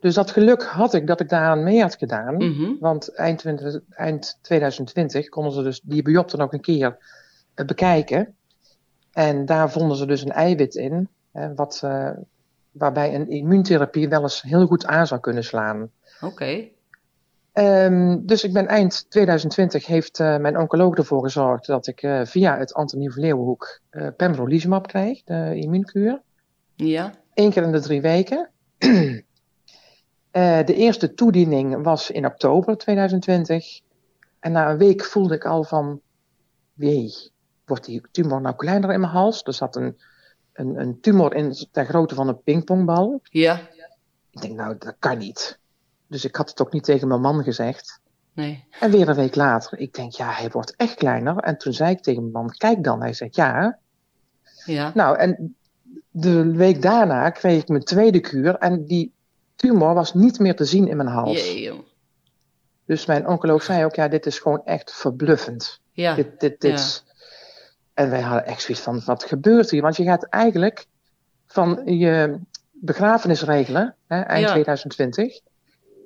Dus 0.00 0.14
dat 0.14 0.30
geluk 0.30 0.62
had 0.62 0.94
ik 0.94 1.06
dat 1.06 1.20
ik 1.20 1.28
daaraan 1.28 1.62
mee 1.62 1.80
had 1.80 1.96
gedaan. 1.96 2.34
Mm 2.34 2.52
-hmm. 2.52 2.76
Want 2.80 3.14
eind, 3.14 3.38
20, 3.38 3.80
eind 3.90 4.38
2020 4.42 5.28
konden 5.28 5.52
ze 5.52 5.62
dus 5.62 5.80
die 5.80 6.02
biopte 6.02 6.36
nog 6.36 6.52
een 6.52 6.60
keer 6.60 6.96
uh, 7.54 7.66
bekijken. 7.66 8.34
En 9.12 9.46
daar 9.46 9.70
vonden 9.70 9.96
ze 9.96 10.06
dus 10.06 10.22
een 10.22 10.32
eiwit 10.32 10.74
in, 10.74 11.08
hè, 11.32 11.54
wat, 11.54 11.82
uh, 11.84 12.10
waarbij 12.70 13.14
een 13.14 13.30
immuuntherapie 13.30 14.08
wel 14.08 14.22
eens 14.22 14.42
heel 14.42 14.66
goed 14.66 14.86
aan 14.86 15.06
zou 15.06 15.20
kunnen 15.20 15.44
slaan. 15.44 15.90
Oké. 16.20 16.32
Okay. 16.32 16.72
Um, 17.54 18.26
dus 18.26 18.44
ik 18.44 18.52
ben 18.52 18.66
eind 18.66 19.10
2020 19.10 19.86
heeft 19.86 20.18
uh, 20.18 20.36
mijn 20.36 20.58
oncoloog 20.58 20.94
ervoor 20.94 21.22
gezorgd 21.22 21.66
dat 21.66 21.86
ik 21.86 22.02
uh, 22.02 22.24
via 22.24 22.58
het 22.58 22.74
Antonie 22.74 23.12
van 23.12 23.22
Leeuwenhoek 23.22 23.80
uh, 23.90 24.08
pembrolizumab 24.16 24.86
kreeg, 24.86 25.22
de 25.22 25.54
immuunkuur. 25.54 26.22
Ja. 26.74 27.12
Eén 27.34 27.50
keer 27.50 27.62
in 27.62 27.72
de 27.72 27.80
drie 27.80 28.00
weken. 28.00 28.50
de 30.30 30.74
eerste 30.74 31.14
toediening 31.14 31.82
was 31.82 32.10
in 32.10 32.26
oktober 32.26 32.76
2020. 32.76 33.80
En 34.40 34.52
na 34.52 34.70
een 34.70 34.78
week 34.78 35.04
voelde 35.04 35.34
ik 35.34 35.44
al 35.44 35.64
van, 35.64 36.00
wee, 36.72 37.30
wordt 37.64 37.84
die 37.84 38.02
tumor 38.10 38.40
nou 38.40 38.56
kleiner 38.56 38.92
in 38.92 39.00
mijn 39.00 39.12
hals? 39.12 39.42
Er 39.42 39.54
zat 39.54 39.76
een, 39.76 40.00
een, 40.52 40.80
een 40.80 41.00
tumor 41.00 41.34
in 41.34 41.54
ter 41.70 41.84
grootte 41.84 42.14
van 42.14 42.28
een 42.28 42.42
pingpongbal. 42.42 43.20
Ja. 43.22 43.60
Ik 44.30 44.40
denk, 44.40 44.56
nou, 44.56 44.78
dat 44.78 44.96
kan 44.98 45.18
niet. 45.18 45.60
Dus 46.12 46.24
ik 46.24 46.36
had 46.36 46.48
het 46.48 46.60
ook 46.60 46.72
niet 46.72 46.84
tegen 46.84 47.08
mijn 47.08 47.20
man 47.20 47.42
gezegd. 47.42 48.00
Nee. 48.32 48.64
En 48.80 48.90
weer 48.90 49.08
een 49.08 49.14
week 49.14 49.34
later, 49.34 49.78
ik 49.78 49.94
denk, 49.94 50.12
ja, 50.12 50.30
hij 50.30 50.50
wordt 50.50 50.76
echt 50.76 50.94
kleiner. 50.94 51.36
En 51.36 51.58
toen 51.58 51.72
zei 51.72 51.90
ik 51.90 52.02
tegen 52.02 52.20
mijn 52.20 52.32
man, 52.32 52.50
kijk 52.56 52.84
dan. 52.84 53.00
Hij 53.00 53.12
zegt, 53.12 53.34
ja. 53.34 53.78
Ja. 54.64 54.90
Nou, 54.94 55.18
en 55.18 55.56
de 56.10 56.52
week 56.52 56.82
daarna 56.82 57.30
kreeg 57.30 57.62
ik 57.62 57.68
mijn 57.68 57.84
tweede 57.84 58.20
kuur. 58.20 58.56
En 58.56 58.84
die 58.84 59.12
tumor 59.56 59.94
was 59.94 60.14
niet 60.14 60.38
meer 60.38 60.56
te 60.56 60.64
zien 60.64 60.88
in 60.88 60.96
mijn 60.96 61.08
hals. 61.08 61.52
Jee, 61.52 61.84
dus 62.84 63.06
mijn 63.06 63.28
oncoloog 63.28 63.62
zei 63.62 63.84
ook, 63.84 63.94
ja, 63.94 64.08
dit 64.08 64.26
is 64.26 64.38
gewoon 64.38 64.64
echt 64.64 64.92
verbluffend. 64.92 65.80
Ja. 65.92 66.14
Dit, 66.14 66.40
dit, 66.40 66.60
dit. 66.60 67.02
Ja. 67.06 67.12
En 67.94 68.10
wij 68.10 68.20
hadden 68.20 68.46
echt 68.46 68.62
zoiets 68.62 68.84
van, 68.84 69.02
wat 69.04 69.24
gebeurt 69.24 69.70
hier? 69.70 69.82
Want 69.82 69.96
je 69.96 70.04
gaat 70.04 70.24
eigenlijk 70.24 70.86
van 71.46 71.82
je 71.84 72.38
begrafenis 72.72 73.42
regelen, 73.42 73.94
hè, 74.06 74.20
eind 74.20 74.46
Ja. 74.46 74.52
2020 74.52 75.40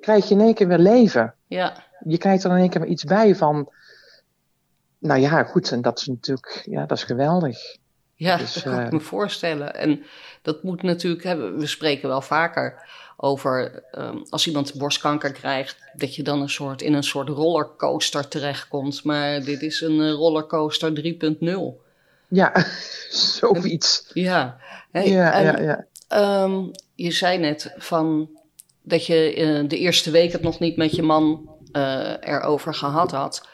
krijg 0.01 0.27
je 0.27 0.33
in 0.35 0.41
één 0.41 0.53
keer 0.53 0.67
weer 0.67 0.77
leven. 0.77 1.33
Ja. 1.47 1.83
Je 2.03 2.17
krijgt 2.17 2.43
er 2.43 2.51
in 2.51 2.57
één 2.57 2.69
keer 2.69 2.81
weer 2.81 2.89
iets 2.89 3.03
bij 3.03 3.35
van. 3.35 3.69
Nou 4.99 5.19
ja, 5.19 5.43
goed, 5.43 5.71
en 5.71 5.81
dat 5.81 5.99
is 5.99 6.05
natuurlijk, 6.05 6.61
ja, 6.65 6.85
dat 6.85 6.97
is 6.97 7.03
geweldig. 7.03 7.77
Ja, 8.15 8.37
Dus, 8.37 8.53
dat 8.53 8.63
kan 8.63 8.79
ik 8.79 8.85
eh, 8.85 8.91
me 8.91 8.99
voorstellen. 8.99 9.75
En 9.75 10.03
dat 10.41 10.63
moet 10.63 10.81
natuurlijk 10.81 11.23
hebben. 11.23 11.57
We 11.57 11.67
spreken 11.67 12.09
wel 12.09 12.21
vaker 12.21 12.85
over 13.17 13.83
um, 13.97 14.25
als 14.29 14.47
iemand 14.47 14.73
borstkanker 14.73 15.31
krijgt, 15.31 15.77
dat 15.93 16.15
je 16.15 16.23
dan 16.23 16.41
een 16.41 16.49
soort, 16.49 16.81
in 16.81 16.93
een 16.93 17.03
soort 17.03 17.29
rollercoaster 17.29 18.27
terechtkomt. 18.27 19.03
Maar 19.03 19.43
dit 19.43 19.61
is 19.61 19.81
een 19.81 19.99
uh, 19.99 20.11
rollercoaster 20.11 21.15
3.0. 21.39 21.85
Ja, 22.27 22.65
zoiets. 23.09 24.09
Ja. 24.13 24.57
Hey, 24.91 25.09
Ja, 25.09 25.33
en, 25.33 25.43
ja, 25.43 25.59
ja. 25.59 25.85
ehm, 26.07 26.63
je 26.95 27.11
zei 27.11 27.37
net 27.37 27.73
van 27.77 28.29
dat 28.87 29.05
je 29.05 29.35
uh, 29.37 29.69
de 29.69 29.77
eerste 29.77 30.11
week 30.11 30.31
het 30.31 30.41
nog 30.41 30.59
niet 30.59 30.77
met 30.77 30.95
je 30.95 31.03
man 31.03 31.49
uh, 31.71 32.13
erover 32.19 32.73
gehad 32.73 33.11
had. 33.11 33.47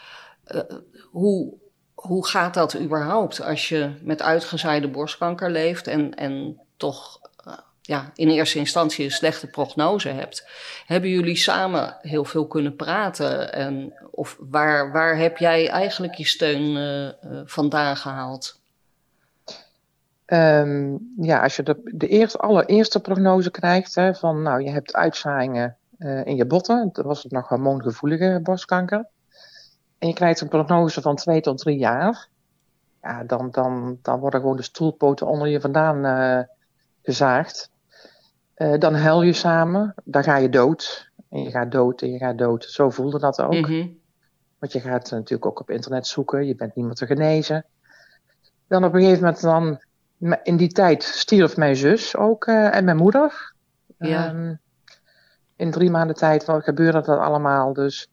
Uh, 0.48 0.62
hoe, 1.02 1.54
hoe 1.94 2.28
gaat 2.28 2.54
dat 2.54 2.80
überhaupt 2.80 3.42
als 3.42 3.70
je 3.70 3.92
met 4.02 4.22
uitgezaaide 4.22 4.88
borstkanker 4.88 5.52
leeft 5.52 5.88
en, 5.88 6.16
en 6.16 6.62
toch 6.78 7.22
ja, 7.82 8.12
in 8.16 8.30
eerste 8.30 8.58
instantie 8.58 9.06
een 9.06 9.12
slechte 9.12 9.48
prognose 9.48 10.10
hebt? 10.10 10.48
Hebben 10.86 11.10
jullie 11.10 11.38
samen 11.38 11.98
heel 12.02 12.26
veel 12.26 12.48
kunnen 12.48 12.76
praten? 12.76 13.54
En, 13.54 13.94
of 14.12 14.38
waar, 14.40 14.92
waar 14.92 15.18
heb 15.18 15.38
jij 15.38 15.70
eigenlijk 15.70 16.14
je 16.14 16.26
steun 16.26 17.16
vandaan 17.46 17.98
gehaald? 17.98 18.63
Um, 20.34 21.14
ja, 21.18 21.42
als 21.42 21.56
je 21.56 21.64
de, 21.64 21.82
de 21.84 22.08
eerste, 22.08 22.38
allereerste 22.38 23.00
prognose 23.00 23.52
krijgt 23.52 23.96
hè, 23.96 24.16
van 24.16 24.42
nou, 24.42 24.62
je 24.62 24.70
hebt 24.70 24.94
uitzaaiingen 24.94 25.78
uh, 25.98 26.26
in 26.26 26.36
je 26.36 26.46
botten, 26.46 26.90
dan 26.94 27.06
was 27.06 27.24
het 27.24 27.32
nog 27.32 27.48
hormoongevoelige 27.48 28.40
borstkanker. 28.44 29.08
En 29.98 30.08
je 30.08 30.14
krijgt 30.14 30.42
een 30.42 30.48
prognose 30.48 31.02
van 31.02 31.16
twee 31.16 31.42
tot 31.42 31.58
drie 31.58 31.78
jaar. 31.78 32.28
Ja, 33.02 33.24
dan, 33.24 33.52
dan, 33.52 33.98
dan 34.02 34.20
worden 34.20 34.40
gewoon 34.40 34.56
de 34.56 34.64
stoelpoten 34.64 35.28
onder 35.28 35.48
je 35.48 35.62
vandaan 35.62 36.06
uh, 36.06 36.44
gezaagd. 37.02 37.72
Uh, 38.58 38.80
dan 38.80 38.96
huil 38.96 39.22
je 39.22 39.34
samen, 39.34 39.94
dan 40.04 40.24
ga 40.24 40.38
je 40.38 40.50
dood. 40.50 41.12
En 41.30 41.44
je 41.44 41.50
gaat 41.50 41.72
dood 41.72 42.02
en 42.02 42.12
je 42.12 42.18
gaat 42.18 42.38
dood. 42.38 42.64
Zo 42.64 42.90
voelde 42.90 43.20
dat 43.20 43.42
ook. 43.42 43.54
Mm 43.54 43.64
-hmm. 43.64 44.00
Want 44.60 44.72
je 44.72 44.80
gaat 44.80 45.12
natuurlijk 45.12 45.46
ook 45.46 45.60
op 45.60 45.70
internet 45.70 46.08
zoeken, 46.08 46.46
je 46.46 46.56
bent 46.56 46.76
niet 46.76 46.86
meer 46.86 46.94
te 46.94 47.06
genezen. 47.06 47.66
Dan 48.68 48.84
op 48.84 48.94
een 48.94 49.02
gegeven 49.02 49.24
moment 49.24 49.42
dan 49.42 49.82
in 50.44 50.58
die 50.58 50.72
tijd 50.72 51.04
stierf 51.04 51.58
mijn 51.58 51.76
zus 51.76 52.16
ook 52.16 52.48
uh, 52.48 52.76
en 52.76 52.86
mijn 52.86 52.98
moeder. 52.98 53.54
Ja. 53.98 54.30
Um, 54.30 54.60
in 55.56 55.72
drie 55.72 55.90
maanden 55.90 56.16
tijd 56.16 56.44
gebeurde 56.48 57.02
dat 57.02 57.18
allemaal. 57.18 57.74
Dus 57.74 58.10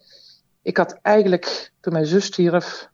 ik 0.62 0.76
had 0.76 0.98
eigenlijk, 1.02 1.70
toen 1.80 1.92
mijn 1.92 2.06
zus 2.06 2.24
stierf, 2.24 2.88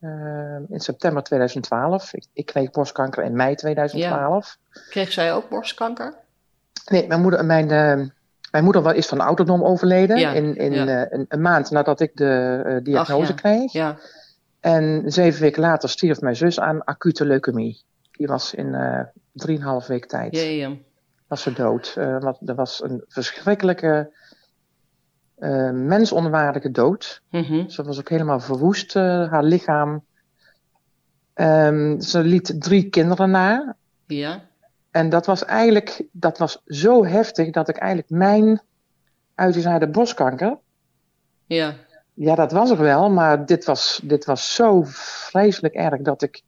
uh, 0.00 0.56
in 0.68 0.80
september 0.80 1.22
2012, 1.22 2.12
ik, 2.12 2.24
ik, 2.32 2.46
kreeg 2.46 2.70
borstkanker 2.70 3.24
in 3.24 3.36
mei 3.36 3.54
2012. 3.54 4.58
Ja. 4.72 4.80
Kreeg 4.88 5.12
zij 5.12 5.32
ook 5.32 5.48
borstkanker? 5.48 6.14
Nee, 6.86 7.06
mijn 7.06 7.20
moeder, 7.20 7.44
mijn, 7.44 7.64
uh, 7.64 8.06
mijn 8.50 8.64
moeder 8.64 8.94
is 8.94 9.06
van 9.06 9.20
ouderdom 9.20 9.64
overleden. 9.64 10.18
Ja. 10.18 10.32
In, 10.32 10.56
in 10.56 10.72
ja. 10.72 11.06
een, 11.10 11.24
een, 11.28 11.40
maand 11.40 11.70
nadat 11.70 12.00
ik 12.00 12.16
de 12.16 12.80
diagnose 12.82 13.32
Ach, 13.32 13.40
kreeg. 13.40 13.72
Ja. 13.72 13.98
En 14.60 15.02
zeven 15.06 15.40
weken 15.40 15.62
later 15.62 15.88
stierf 15.88 16.20
mijn 16.20 16.36
zus 16.36 16.60
aan 16.60 16.84
acute 16.84 17.24
leukemie. 17.24 17.82
Die 18.20 18.28
was 18.28 18.54
in 18.54 18.76
drieënhalf 19.32 19.86
week 19.86 20.06
tijd. 20.06 20.36
Jee, 20.36 20.84
was 21.26 21.42
ze 21.42 21.52
dood. 21.52 21.94
want 21.94 22.48
er 22.48 22.54
was 22.54 22.82
een 22.82 23.04
verschrikkelijke 23.08 24.12
uh, 25.38 25.70
mensonwaardige 25.70 26.70
dood. 26.70 27.22
Mm 27.30 27.42
-hmm. 27.42 27.68
Ze 27.68 27.82
was 27.82 27.98
ook 27.98 28.08
helemaal 28.08 28.40
verwoest, 28.40 28.96
uh, 28.96 29.30
haar 29.30 29.42
lichaam. 29.42 30.04
Um, 31.34 32.00
ze 32.00 32.20
liet 32.20 32.54
drie 32.62 32.88
kinderen 32.88 33.30
na. 33.30 33.76
Ja. 34.06 34.42
En 34.90 35.08
dat 35.08 35.26
was 35.26 35.44
eigenlijk, 35.44 36.04
dat 36.12 36.38
was 36.38 36.62
zo 36.64 37.04
heftig 37.04 37.50
dat 37.50 37.68
ik 37.68 37.76
eigenlijk 37.76 38.10
mijn 38.10 38.62
uitgezaaide 39.34 39.88
borstkanker. 39.88 40.58
Ja. 41.46 41.74
Ja, 42.14 42.34
dat 42.34 42.52
was 42.52 42.70
er 42.70 42.78
wel, 42.78 43.10
maar 43.10 43.46
dit 43.46 43.64
was, 43.64 44.00
dit 44.04 44.24
was 44.24 44.54
zo 44.54 44.82
vreselijk 44.86 45.74
erg 45.74 46.00
dat 46.00 46.22
ik 46.22 46.42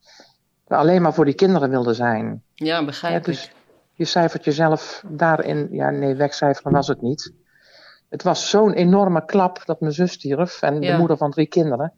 alleen 0.67 1.03
maar 1.03 1.15
voor 1.15 1.25
die 1.25 1.35
kinderen 1.35 1.71
wilde 1.71 1.95
zijn. 1.95 2.43
Ja, 2.55 2.85
begrijp 2.85 3.15
ja, 3.15 3.33
dus 3.33 3.45
ik. 3.45 3.53
Je 3.93 4.05
cijfert 4.05 4.45
jezelf 4.45 5.05
daarin, 5.09 5.69
ja 5.71 5.91
nee, 5.91 6.15
wegcijferen 6.15 6.73
was 6.73 6.89
het 6.89 7.03
niet 7.03 7.33
het 8.13 8.23
was 8.23 8.51
zo'n 8.51 8.73
enorme 8.73 9.25
klap 9.25 9.63
dat 9.65 9.81
mijn 9.81 9.93
zus 9.93 10.13
stierf 10.13 10.63
en 10.63 10.81
Ja. 10.81 10.93
de 10.93 10.99
moeder 10.99 11.17
van 11.17 11.31
drie 11.31 11.47
kinderen. 11.47 11.93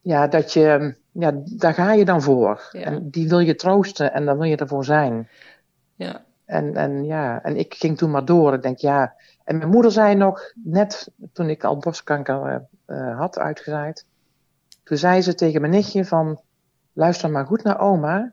Ja, 0.00 0.26
dat 0.26 0.52
je, 0.52 0.94
ja, 1.12 1.32
daar 1.44 1.74
ga 1.74 1.92
je 1.92 2.04
dan 2.04 2.22
voor. 2.22 2.68
Ja. 2.72 2.80
En 2.80 3.10
die 3.10 3.28
wil 3.28 3.38
je 3.38 3.54
troosten 3.54 4.12
en 4.12 4.24
dan 4.24 4.38
wil 4.38 4.46
je 4.46 4.56
ervoor 4.56 4.84
zijn. 4.84 5.28
Ja. 5.94 6.24
En, 6.44 6.74
en 6.76 7.04
ja, 7.04 7.42
en 7.42 7.56
ik 7.56 7.74
ging 7.74 7.98
toen 7.98 8.10
maar 8.10 8.24
door. 8.24 8.54
Ik 8.54 8.62
denk, 8.62 8.78
ja. 8.78 9.14
En 9.44 9.58
mijn 9.58 9.70
moeder 9.70 9.90
zei 9.90 10.14
nog, 10.14 10.52
net 10.64 11.10
toen 11.32 11.50
ik 11.50 11.64
al 11.64 11.76
borstkanker 11.76 12.66
uh, 12.86 13.18
had 13.18 13.38
uitgezaaid. 13.38 14.06
Toen 14.84 14.96
zei 14.96 15.22
ze 15.22 15.34
tegen 15.34 15.60
mijn 15.60 15.72
nichtje 15.72 16.04
van, 16.04 16.40
luister 16.94 17.30
maar 17.30 17.46
goed 17.46 17.62
naar 17.62 17.80
oma. 17.80 18.32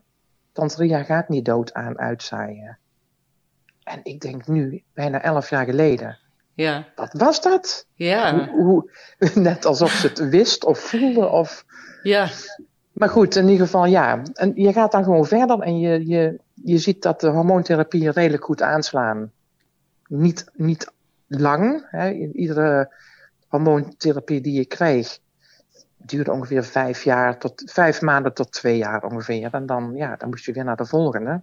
Tante 0.52 0.76
Ria 0.76 1.02
gaat 1.02 1.28
niet 1.28 1.44
dood 1.44 1.72
aan 1.72 1.98
uitzaaien. 1.98 2.78
En 3.82 4.00
ik 4.02 4.20
denk 4.20 4.46
nu, 4.46 4.82
bijna 4.94 5.22
elf 5.22 5.50
jaar 5.50 5.64
geleden. 5.64 6.18
Ja. 6.54 6.86
Wat 6.96 7.12
was 7.12 7.42
dat? 7.42 7.86
Ja. 7.94 8.48
Hoe, 8.48 8.64
hoe, 8.64 8.90
net 9.40 9.64
alsof 9.64 9.90
ze 9.90 10.06
het 10.06 10.28
wist 10.28 10.64
of 10.64 10.78
voelde. 10.78 11.28
Of... 11.28 11.64
Ja. 12.02 12.28
Maar 12.92 13.08
goed, 13.08 13.36
in 13.36 13.48
ieder 13.48 13.66
geval 13.66 13.84
ja. 13.84 14.22
En 14.32 14.52
je 14.54 14.72
gaat 14.72 14.92
dan 14.92 15.04
gewoon 15.04 15.26
verder 15.26 15.60
en 15.60 15.78
je, 15.78 16.06
je, 16.06 16.38
je 16.54 16.78
ziet 16.78 17.02
dat 17.02 17.20
de 17.20 17.28
hormoontherapieën 17.28 18.12
redelijk 18.12 18.44
goed 18.44 18.62
aanslaan. 18.62 19.30
Niet, 20.06 20.44
niet 20.52 20.92
lang. 21.26 21.86
Hè. 21.90 22.10
Iedere 22.10 22.94
hormoontherapie 23.48 24.40
die 24.40 24.52
je 24.52 24.64
kreeg 24.64 25.18
duurde 26.06 26.32
ongeveer 26.32 26.64
vijf 26.64 27.04
jaar 27.04 27.38
tot 27.38 27.62
vijf 27.64 28.00
maanden 28.00 28.34
tot 28.34 28.52
twee 28.52 28.76
jaar 28.76 29.04
ongeveer. 29.04 29.48
En 29.52 29.66
dan, 29.66 29.92
ja, 29.94 30.16
dan 30.16 30.28
moest 30.28 30.44
je 30.44 30.52
weer 30.52 30.64
naar 30.64 30.76
de 30.76 30.86
volgende. 30.86 31.40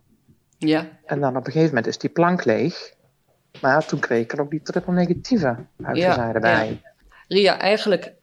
Ja. 0.58 0.88
En 1.06 1.20
dan 1.20 1.38
op 1.38 1.46
een 1.46 1.52
gegeven 1.52 1.68
moment 1.68 1.88
is 1.88 1.98
die 1.98 2.10
plank 2.10 2.46
leeg. 2.46 2.94
Maar 3.62 3.86
toen 3.86 4.00
kreeg 4.00 4.24
ik 4.24 4.32
er 4.32 4.42
ook 4.42 4.50
die 4.50 4.62
triple 4.62 4.94
negatieve 4.94 5.56
uitgezaaide 5.84 6.40
Ja, 6.40 6.40
bij. 6.40 6.82
Ria, 7.28 7.60
eigenlijk 7.60 8.14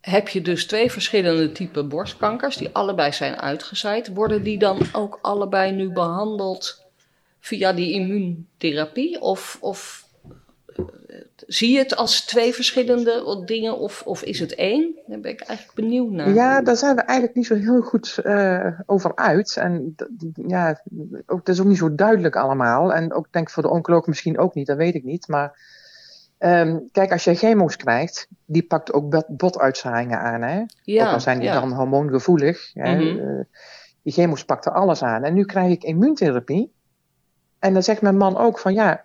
heb 0.00 0.28
je 0.28 0.42
dus 0.42 0.66
twee 0.66 0.90
verschillende 0.90 1.52
typen 1.52 1.88
borstkankers 1.88 2.56
die 2.56 2.70
allebei 2.72 3.12
zijn 3.12 3.36
uitgezaaid. 3.36 4.14
Worden 4.14 4.42
die 4.42 4.58
dan 4.58 4.78
ook 4.92 5.18
allebei 5.22 5.72
nu 5.72 5.92
behandeld 5.92 6.84
via 7.40 7.72
die 7.72 7.92
immuuntherapie? 7.92 9.20
Of, 9.20 9.58
of 9.60 10.06
zie 11.46 11.72
je 11.72 11.78
het 11.78 11.96
als 11.96 12.24
twee 12.24 12.54
verschillende 12.54 13.42
dingen 13.44 13.78
of, 13.78 14.02
of 14.04 14.22
is 14.22 14.38
het 14.38 14.54
één? 14.54 14.94
Daar 15.06 15.20
ben 15.20 15.30
ik 15.30 15.40
eigenlijk 15.40 15.78
benieuwd 15.78 16.10
naar. 16.10 16.30
Ja, 16.30 16.62
daar 16.62 16.76
zijn 16.76 16.96
we 16.96 17.02
eigenlijk 17.02 17.36
niet 17.36 17.46
zo 17.46 17.54
heel 17.54 17.80
goed 17.80 18.18
uh, 18.24 18.80
over 18.86 19.16
uit. 19.16 19.56
En 19.56 19.94
ja, 20.46 20.82
ook, 21.26 21.46
dat 21.46 21.54
is 21.54 21.60
ook 21.60 21.66
niet 21.66 21.78
zo 21.78 21.94
duidelijk 21.94 22.36
allemaal. 22.36 22.92
En 22.92 23.12
ook 23.12 23.26
denk 23.30 23.46
ik 23.46 23.54
voor 23.54 23.62
de 23.62 23.70
oncoloog 23.70 24.06
misschien 24.06 24.38
ook 24.38 24.54
niet, 24.54 24.66
dat 24.66 24.76
weet 24.76 24.94
ik 24.94 25.04
niet. 25.04 25.28
Maar 25.28 25.58
um, 26.38 26.88
kijk, 26.92 27.12
als 27.12 27.24
je 27.24 27.34
chemo's 27.34 27.76
krijgt, 27.76 28.28
die 28.46 28.62
pakt 28.62 28.92
ook 28.92 29.24
botuitzaaiingen 29.28 30.18
aan. 30.18 30.42
Hè? 30.42 30.62
Ja, 30.82 31.06
ook 31.06 31.12
al 31.12 31.20
zijn 31.20 31.38
die 31.38 31.48
ja. 31.48 31.60
dan 31.60 31.72
hormoongevoelig. 31.72 32.70
Mhm. 32.74 32.86
Hè? 32.86 33.00
Uh, 33.00 33.44
die 34.02 34.12
chemo's 34.12 34.44
pakten 34.44 34.72
alles 34.72 35.02
aan. 35.02 35.24
En 35.24 35.34
nu 35.34 35.44
krijg 35.44 35.72
ik 35.72 35.82
immuuntherapie. 35.82 36.72
En 37.58 37.72
dan 37.72 37.82
zegt 37.82 38.02
mijn 38.02 38.16
man 38.16 38.36
ook 38.36 38.58
van 38.58 38.74
ja, 38.74 39.04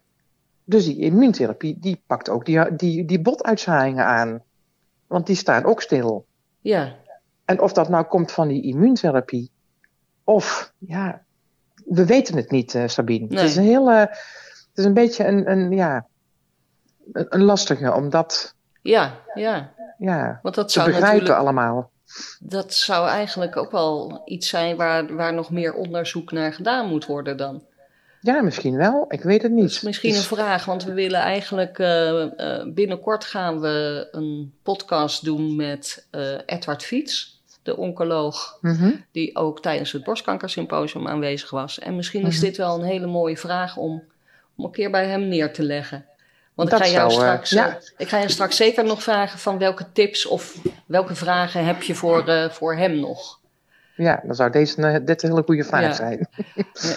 dus 0.68 0.86
die 0.86 0.98
immuuntherapie, 0.98 1.78
die 1.80 2.02
pakt 2.08 2.30
ook 2.30 2.46
die, 2.46 2.76
die, 2.76 3.06
die 3.06 3.22
botuitzaaiingen 3.22 4.06
aan. 4.06 4.44
Want 5.08 5.26
die 5.26 5.36
staan 5.36 5.64
ook 5.64 5.82
stil. 5.82 6.26
Ja. 6.60 6.96
En 7.46 7.62
of 7.62 7.74
dat 7.74 7.90
nou 7.90 8.06
komt 8.06 8.32
van 8.32 8.48
die 8.48 8.64
immuuntherapie, 8.64 9.52
of 10.24 10.74
ja, 10.78 11.22
we 11.86 12.06
weten 12.06 12.36
het 12.36 12.52
niet, 12.52 12.74
uh, 12.74 12.88
Sabine. 12.88 13.28
Nee. 13.28 13.40
Het 13.40 13.50
is 13.50 13.56
een 13.56 13.64
heel, 13.64 13.92
uh, 13.92 14.00
het 14.00 14.72
is 14.74 14.86
een 14.86 14.94
beetje 14.94 15.26
een, 15.26 15.52
een 15.52 15.72
ja, 15.72 16.06
een, 17.14 17.26
een 17.30 17.44
lastige 17.44 17.94
om 17.94 18.10
dat 18.10 18.56
Ja, 18.82 19.20
ja. 19.34 19.72
ja, 19.98 20.40
Want 20.42 20.56
dat 20.56 20.68
te 20.68 20.74
zou 20.74 20.92
begrijpen 20.92 21.38
allemaal. 21.38 21.92
dat 22.40 22.74
zou 22.74 23.08
eigenlijk 23.08 23.58
ook 23.58 23.72
wel 23.72 24.22
iets 24.26 24.50
zijn 24.50 24.76
waar, 24.76 25.16
waar 25.16 25.34
nog 25.34 25.52
meer 25.52 25.74
onderzoek 25.74 26.32
naar 26.32 26.54
gedaan 26.54 26.88
moet 26.88 27.06
worden 27.06 27.38
dan. 27.38 27.64
Ja, 28.28 28.42
misschien 28.42 28.76
wel. 28.76 29.06
Ik 29.10 29.22
weet 29.22 29.42
het 29.42 29.52
niet. 29.52 29.64
Dat 29.64 29.72
is 29.72 29.82
misschien 29.82 30.16
een 30.16 30.22
vraag, 30.22 30.66
want 30.66 30.84
we 30.84 30.94
willen 30.94 31.20
eigenlijk 31.20 31.80
uh, 31.80 32.26
uh, 32.38 32.64
binnenkort 32.74 33.24
gaan 33.26 33.60
we 33.60 34.08
een 34.12 34.54
podcast 34.64 35.24
doen 35.26 35.56
met 35.56 36.08
uh, 36.12 36.38
Edward 36.46 36.84
Fiets, 36.84 37.42
de 37.64 37.78
oncoloog, 37.78 38.58
mm 38.62 38.76
-hmm. 38.76 39.06
die 39.12 39.36
ook 39.36 39.62
tijdens 39.62 39.92
het 39.92 40.04
borstkankersymposium 40.04 41.08
aanwezig 41.08 41.50
was. 41.50 41.80
En 41.80 41.96
misschien 41.96 42.26
is 42.26 42.36
mm 42.36 42.40
-hmm. 42.40 42.50
dit 42.50 42.58
wel 42.58 42.80
een 42.80 42.86
hele 42.86 43.08
mooie 43.08 43.38
vraag 43.38 43.78
om, 43.78 44.04
om 44.56 44.66
een 44.66 44.72
keer 44.72 44.92
bij 44.92 45.08
hem 45.08 45.28
neer 45.28 45.54
te 45.54 45.64
leggen. 45.64 46.06
Want 46.54 46.70
dat 46.70 46.80
ik 46.80 46.86
ga, 46.86 46.92
jou 46.92 47.12
zou, 47.12 47.24
straks, 47.24 47.50
ja. 47.50 47.80
ik 47.98 48.08
ga 48.08 48.18
je 48.18 48.30
straks 48.30 48.56
zeker 48.56 48.84
nog 48.84 49.04
vragen 49.04 49.40
van 49.40 49.58
welke 49.58 49.92
tips 49.92 50.26
of 50.26 50.62
welke 50.86 51.16
vragen 51.16 51.66
heb 51.66 51.82
je 51.82 51.96
voor, 51.96 52.50
voor 52.52 52.76
hem 52.76 53.00
nog. 53.00 53.40
Ja, 53.96 54.22
dan 54.24 54.36
zou 54.36 54.52
deze, 54.52 55.04
dit 55.04 55.24
een 55.24 55.30
hele 55.30 55.44
goede 55.44 55.64
vraag 55.64 55.82
ja. 55.82 55.94
zijn. 55.94 56.28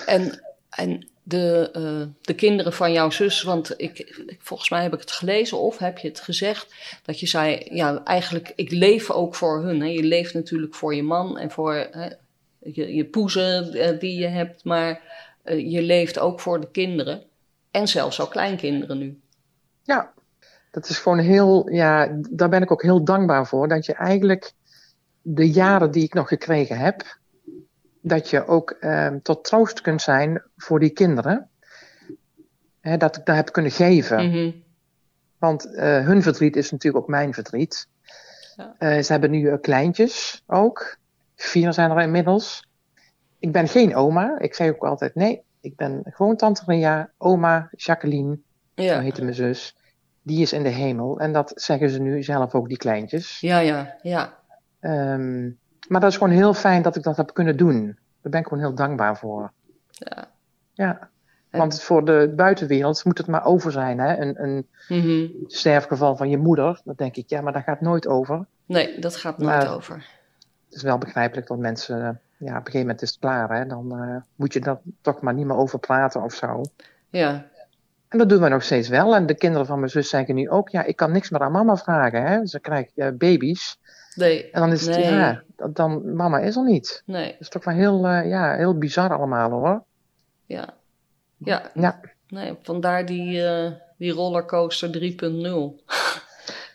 en, 0.07 0.43
en 0.71 1.10
de, 1.31 1.71
uh, 1.77 2.07
de 2.21 2.35
kinderen 2.35 2.73
van 2.73 2.93
jouw 2.93 3.11
zus, 3.11 3.43
want 3.43 3.75
ik, 3.77 4.23
volgens 4.38 4.71
mij 4.71 4.83
heb 4.83 4.93
ik 4.93 5.01
het 5.01 5.11
gelezen 5.11 5.59
of 5.59 5.79
heb 5.79 5.99
je 5.99 6.09
het 6.09 6.21
gezegd, 6.21 6.75
dat 7.05 7.21
je 7.21 7.27
zei, 7.27 7.66
ja, 7.71 8.05
eigenlijk, 8.05 8.53
ik 8.55 8.71
leef 8.71 9.11
ook 9.11 9.35
voor 9.35 9.62
hun. 9.62 9.81
Hè. 9.81 9.87
Je 9.87 10.03
leeft 10.03 10.35
natuurlijk 10.35 10.75
voor 10.75 10.95
je 10.95 11.03
man 11.03 11.38
en 11.38 11.51
voor 11.51 11.75
hè, 11.75 12.09
je, 12.73 13.05
poezen 13.05 13.77
uh, 13.77 13.99
die 13.99 14.19
je 14.19 14.27
hebt, 14.27 14.64
maar 14.64 15.01
uh, 15.45 15.73
je 15.73 15.83
leeft 15.83 16.19
ook 16.19 16.40
voor 16.40 16.61
de 16.61 16.71
kinderen 16.71 17.23
en 17.71 17.88
zelfs 17.88 18.21
ook 18.21 18.31
kleinkinderen 18.31 18.99
nu. 18.99 19.21
Ja, 19.83 20.12
dat 20.71 20.88
is 20.88 20.99
gewoon 20.99 21.19
heel, 21.19 21.71
ja, 21.71 22.19
daar 22.31 22.49
ben 22.49 22.62
ik 22.62 22.73
ook 22.73 22.83
heel 22.83 23.05
dankbaar 23.05 23.47
voor, 23.47 23.69
dat 23.69 23.87
je 23.87 23.95
eigenlijk 23.95 24.53
de 25.23 25.51
jaren 25.51 25.90
die 25.90 26.05
ik 26.05 26.14
nog 26.14 26.29
gekregen 26.29 26.79
heb, 26.79 27.19
dat 28.01 28.31
je 28.31 28.47
ook 28.47 28.77
uh, 28.81 29.15
tot 29.23 29.45
troost 29.45 29.81
kunt 29.81 30.03
zijn 30.03 30.43
voor 30.57 30.81
die 30.81 30.91
kinderen. 30.91 31.49
Hè, 32.81 32.97
dat 32.97 33.17
ik 33.17 33.25
dat 33.25 33.37
heb 33.37 33.53
kunnen 33.53 33.73
geven. 33.73 34.27
Mm 34.27 34.33
-hmm. 34.33 34.63
Want 35.39 35.67
uh, 35.67 36.07
hun 36.07 36.23
verdriet 36.23 36.57
is 36.57 36.71
natuurlijk 36.71 37.05
ook 37.05 37.11
mijn 37.11 37.35
verdriet. 37.35 37.89
Ja. 38.57 38.75
Uh, 38.79 39.03
ze 39.03 39.13
hebben 39.13 39.31
nu 39.31 39.57
kleintjes 39.57 40.43
ook. 40.47 40.97
Vier 41.37 41.73
zijn 41.73 41.91
er 41.91 42.03
inmiddels. 42.03 42.69
Ik 43.39 43.53
ben 43.53 43.69
geen 43.69 43.95
oma. 43.95 44.39
Ik 44.39 44.55
zeg 44.55 44.71
ook 44.71 44.85
altijd 44.85 45.15
nee. 45.15 45.43
Ik 45.61 45.77
ben 45.77 46.03
gewoon 46.05 46.37
tante 46.37 46.63
Ria, 46.67 47.11
oma 47.19 47.69
Jacqueline. 47.77 48.39
Ja. 48.75 48.95
Zo 48.95 49.01
heette 49.01 49.23
mijn 49.23 49.35
zus. 49.35 49.77
Die 50.23 50.43
is 50.43 50.53
in 50.53 50.63
de 50.63 50.69
hemel. 50.69 51.21
En 51.21 51.33
dat 51.33 51.53
zeggen 51.55 51.91
ze 51.91 52.01
nu 52.01 52.23
zelf 52.23 52.55
ook, 52.55 52.69
die 52.69 52.77
kleintjes. 52.77 53.41
Ja, 53.41 53.59
ja, 53.59 53.97
ja. 54.03 54.39
Um, 54.81 55.59
maar 55.88 56.01
dat 56.01 56.11
is 56.11 56.16
gewoon 56.16 56.33
heel 56.33 56.55
fijn 56.55 56.83
dat 56.83 56.97
ik 56.97 57.03
dat 57.03 57.16
heb 57.16 57.35
kunnen 57.35 57.57
doen. 57.57 57.85
Daar 58.21 58.31
ben 58.31 58.40
ik 58.40 58.47
gewoon 58.47 58.62
heel 58.62 58.75
dankbaar 58.75 59.16
voor. 59.16 59.53
Ja. 59.90 60.29
Ja. 60.73 61.09
Want 61.51 61.83
voor 61.83 62.05
de 62.05 62.33
buitenwereld 62.37 63.05
moet 63.05 63.19
het 63.19 63.27
maar 63.27 63.45
over 63.45 63.73
zijn. 63.73 63.99
Hè? 63.99 64.16
Een, 64.16 64.43
een 64.43 64.66
mm 64.88 65.01
-hmm. 65.01 65.33
sterfgeval 65.47 66.16
van 66.16 66.29
je 66.31 66.38
moeder. 66.38 66.81
Dan 66.85 66.95
denk 66.97 67.16
ik, 67.16 67.29
ja, 67.29 67.40
maar 67.40 67.53
dat 67.53 67.62
gaat 67.62 67.81
nooit 67.81 68.07
over. 68.07 68.47
Nee, 68.66 68.99
dat 68.99 69.16
gaat 69.16 69.38
nooit 69.38 69.51
maar 69.51 69.75
over. 69.75 69.95
Het 70.64 70.75
is 70.75 70.83
wel 70.83 70.99
begrijpelijk 70.99 71.47
dat 71.47 71.59
mensen... 71.59 72.21
Ja, 72.37 72.51
op 72.51 72.57
een 72.57 72.64
gegeven 72.64 72.81
moment 72.81 73.03
is 73.03 73.11
het 73.11 73.19
klaar. 73.19 73.57
Hè? 73.57 73.66
Dan 73.66 74.01
uh, 74.01 74.16
moet 74.35 74.53
je 74.53 74.61
daar 74.61 74.79
toch 75.01 75.21
maar 75.21 75.35
niet 75.35 75.47
meer 75.47 75.57
over 75.57 75.79
praten 75.79 76.23
of 76.23 76.35
zo. 76.35 76.62
Ja. 77.09 77.47
En 78.09 78.19
dat 78.19 78.29
doen 78.29 78.40
we 78.40 78.49
nog 78.49 78.62
steeds 78.62 78.88
wel. 78.88 79.14
En 79.14 79.27
de 79.27 79.35
kinderen 79.35 79.66
van 79.66 79.79
mijn 79.79 79.90
zus 79.90 80.09
zeggen 80.09 80.35
nu 80.35 80.51
ook, 80.51 80.69
ja, 80.69 80.85
ik 80.85 80.97
kan 80.97 81.12
niks 81.12 81.31
meer 81.31 81.40
aan 81.40 81.53
mama 81.53 81.77
vragen. 81.77 82.23
Hè? 82.27 82.47
Ze 82.47 82.61
krijgen 82.61 82.93
uh, 82.95 83.09
baby's. 83.19 83.79
Nee. 84.14 84.51
En 84.51 84.61
dan 84.61 84.73
is 84.73 84.87
het, 84.87 84.96
nee. 84.96 85.12
ja, 85.12 85.42
dan, 85.73 86.14
mama 86.14 86.38
is 86.38 86.57
er 86.57 86.64
niet. 86.64 87.03
Nee. 87.07 87.31
Dat 87.31 87.40
is 87.40 87.49
toch 87.49 87.64
wel 87.64 87.75
heel, 87.75 88.07
uh, 88.07 88.29
ja, 88.29 88.55
heel 88.57 88.79
bizar 88.79 89.16
allemaal 89.16 89.51
hoor. 89.51 89.85
Ja. 90.46 90.75
Ja. 91.37 91.70
Ja. 91.75 92.01
Nee, 92.29 92.57
vandaar 92.62 93.07
die, 93.07 93.40
uh, 93.40 93.70
die 93.96 94.12
rollercoaster 94.12 94.88
3.0. 94.88 94.99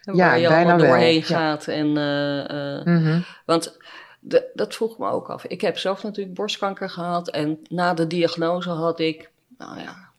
Waar 0.03 0.15
ja, 0.15 0.33
je 0.33 0.47
bijna 0.47 0.71
allemaal 0.71 0.87
doorheen 0.87 1.25
wel. 1.27 1.39
gaat. 1.39 1.67
En, 1.67 1.87
mm 1.87 3.05
-hmm. 3.05 3.25
Want 3.45 3.77
de, 4.19 4.51
dat 4.53 4.75
vroeg 4.75 4.97
me 4.97 5.09
ook 5.09 5.29
af. 5.29 5.45
Ik 5.45 5.61
heb 5.61 5.77
zelf 5.77 6.03
natuurlijk 6.03 6.35
borstkanker 6.35 6.89
gehad. 6.89 7.29
En 7.29 7.59
na 7.67 7.93
de 7.93 8.07
diagnose 8.07 8.69
had 8.69 8.99
ik, 8.99 9.31
nou 9.57 9.79
ja, 9.79 10.11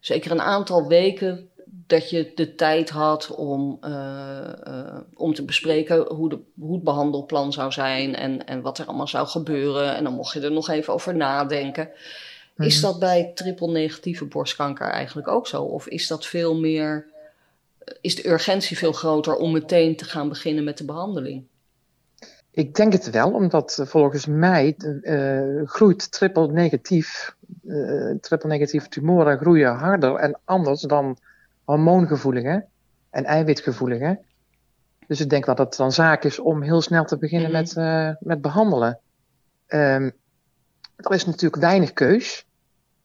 zeker 0.00 0.30
een 0.30 0.40
aantal 0.40 0.88
weken 0.88 1.50
dat 1.86 2.10
je 2.10 2.32
de 2.34 2.54
tijd 2.54 2.90
had 2.90 3.34
om, 3.34 3.78
uh, 3.84 4.48
uh, 4.68 4.96
om 5.14 5.34
te 5.34 5.44
bespreken 5.44 6.14
hoe, 6.14 6.28
de, 6.28 6.38
hoe 6.58 6.74
het 6.74 6.84
behandelplan 6.84 7.52
zou 7.52 7.72
zijn 7.72 8.14
en, 8.14 8.46
en 8.46 8.60
wat 8.60 8.78
er 8.78 8.86
allemaal 8.86 9.08
zou 9.08 9.26
gebeuren. 9.26 9.96
En 9.96 10.04
dan 10.04 10.12
mocht 10.12 10.32
je 10.32 10.40
er 10.40 10.52
nog 10.52 10.68
even 10.68 10.92
over 10.94 11.16
nadenken. 11.16 11.84
Mm 11.84 11.92
-hmm. 12.54 12.66
Is 12.66 12.80
dat 12.80 12.98
bij 12.98 13.32
triple 13.34 13.70
negatieve 13.70 14.24
borstkanker 14.24 14.88
eigenlijk 14.88 15.28
ook 15.28 15.46
zo? 15.46 15.62
Of 15.62 15.86
is 15.88 16.06
dat 16.06 16.26
veel 16.26 16.56
meer, 16.56 17.06
is 18.00 18.14
de 18.14 18.28
urgentie 18.28 18.78
veel 18.78 18.92
groter 18.92 19.36
om 19.36 19.52
meteen 19.52 19.96
te 19.96 20.04
gaan 20.04 20.28
beginnen 20.28 20.64
met 20.64 20.78
de 20.78 20.84
behandeling? 20.84 21.44
Ik 22.50 22.74
denk 22.74 22.92
het 22.92 23.10
wel, 23.10 23.32
omdat 23.32 23.80
volgens 23.84 24.26
mij 24.26 24.74
uh, 24.78 25.62
groeit 25.64 26.12
triple 26.12 26.52
negatief, 26.52 27.34
uh, 27.64 28.14
triple 28.20 28.48
negatieve 28.48 28.88
tumoren 28.88 29.38
groeien 29.38 29.74
harder 29.74 30.14
en 30.14 30.38
anders 30.44 30.80
dan 30.80 31.18
hormoongevoelige 31.64 32.66
en 33.10 33.24
eiwitgevoelige. 33.24 34.20
Dus 35.06 35.20
ik 35.20 35.30
denk 35.30 35.44
dat 35.44 35.58
het 35.58 35.76
dan 35.76 35.92
zaak 35.92 36.24
is 36.24 36.38
om 36.38 36.62
heel 36.62 36.82
snel 36.82 37.04
te 37.04 37.18
beginnen 37.18 37.50
Mhm. 37.50 37.60
mm 37.60 37.66
-hmm. 37.66 37.84
met, 37.84 38.18
uh, 38.20 38.28
met 38.28 38.40
behandelen. 38.40 38.98
Um, 39.68 40.12
er 40.96 41.12
is 41.12 41.26
natuurlijk 41.26 41.62
weinig 41.62 41.92
keus 41.92 42.46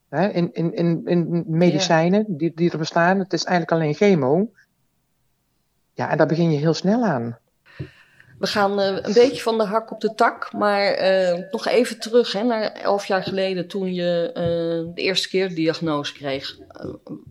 hè, 0.08 0.28
in, 0.28 0.52
in, 0.52 0.74
in, 0.74 1.02
in 1.04 1.44
medicijnen 1.46 2.24
yeah. 2.26 2.38
die, 2.38 2.52
die 2.54 2.70
er 2.70 2.78
bestaan. 2.78 3.18
Het 3.18 3.32
is 3.32 3.44
eigenlijk 3.44 3.80
alleen 3.80 3.94
chemo. 3.94 4.50
Ja, 5.92 6.10
en 6.10 6.16
daar 6.16 6.26
begin 6.26 6.50
je 6.50 6.58
heel 6.58 6.74
snel 6.74 7.04
aan. 7.04 7.38
We 8.40 8.46
gaan 8.46 8.80
uh, 8.80 8.86
een 8.86 9.12
beetje 9.12 9.42
van 9.42 9.58
de 9.58 9.64
hak 9.64 9.90
op 9.90 10.00
de 10.00 10.14
tak, 10.14 10.52
maar 10.52 11.02
uh, 11.02 11.50
nog 11.50 11.66
even 11.66 12.00
terug 12.00 12.32
hè, 12.32 12.42
naar 12.42 12.62
elf 12.62 13.06
jaar 13.06 13.22
geleden 13.22 13.68
toen 13.68 13.94
je 13.94 14.28
uh, 14.28 14.94
de 14.94 15.02
eerste 15.02 15.28
keer 15.28 15.48
de 15.48 15.54
diagnose 15.54 16.12
kreeg. 16.12 16.58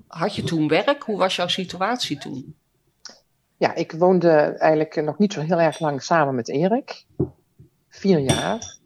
had 0.07 0.35
je 0.35 0.43
toen 0.43 0.67
werk? 0.67 1.03
Hoe 1.03 1.17
was 1.17 1.35
jouw 1.35 1.47
situatie 1.47 2.17
toen? 2.17 2.55
Ja, 3.57 3.75
ik 3.75 3.91
woonde 3.91 4.29
eigenlijk 4.57 5.01
nog 5.03 5.17
niet 5.17 5.33
zo 5.33 5.41
heel 5.41 5.59
erg 5.59 5.79
lang 5.79 6.03
samen 6.03 6.35
met 6.35 6.49
Erik. 6.49 7.05
Vier 7.89 8.19
jaar. 8.19 8.77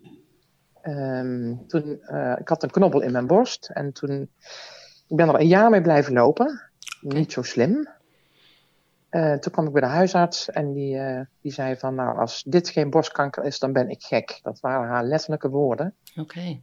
Um, 0.84 1.68
toen, 1.68 1.92
ik 2.40 2.48
had 2.48 2.64
een 2.64 2.72
knobbel 2.72 3.02
in 3.02 3.12
mijn 3.12 3.28
borst 3.28 3.70
en 3.74 3.94
toen 3.94 4.30
ik 5.08 5.16
ben 5.16 5.28
er 5.28 5.40
een 5.40 5.48
jaar 5.48 5.70
mee 5.70 5.82
blijven 5.82 6.14
lopen. 6.14 6.62
Niet 7.02 7.32
zo 7.32 7.42
slim. 7.42 7.88
Uh, 9.16 9.34
toen 9.34 9.52
kwam 9.52 9.66
ik 9.66 9.72
bij 9.72 9.82
de 9.82 9.88
huisarts 9.88 10.50
en 10.50 10.74
die, 10.74 10.96
uh, 10.96 11.20
die 11.42 11.52
zei 11.52 11.76
van, 11.76 11.96
nou, 11.96 12.20
als 12.20 12.44
dit 12.48 12.70
geen 12.70 12.90
borstkanker 12.90 13.44
is, 13.44 13.60
dan 13.60 13.74
ben 13.74 13.90
ik 13.90 14.04
gek. 14.04 14.40
Dat 14.44 14.60
waren 14.60 14.88
haar 14.88 15.04
letterlijke 15.04 15.50
woorden. 15.50 15.96
Oké. 16.12 16.22
Okay. 16.22 16.62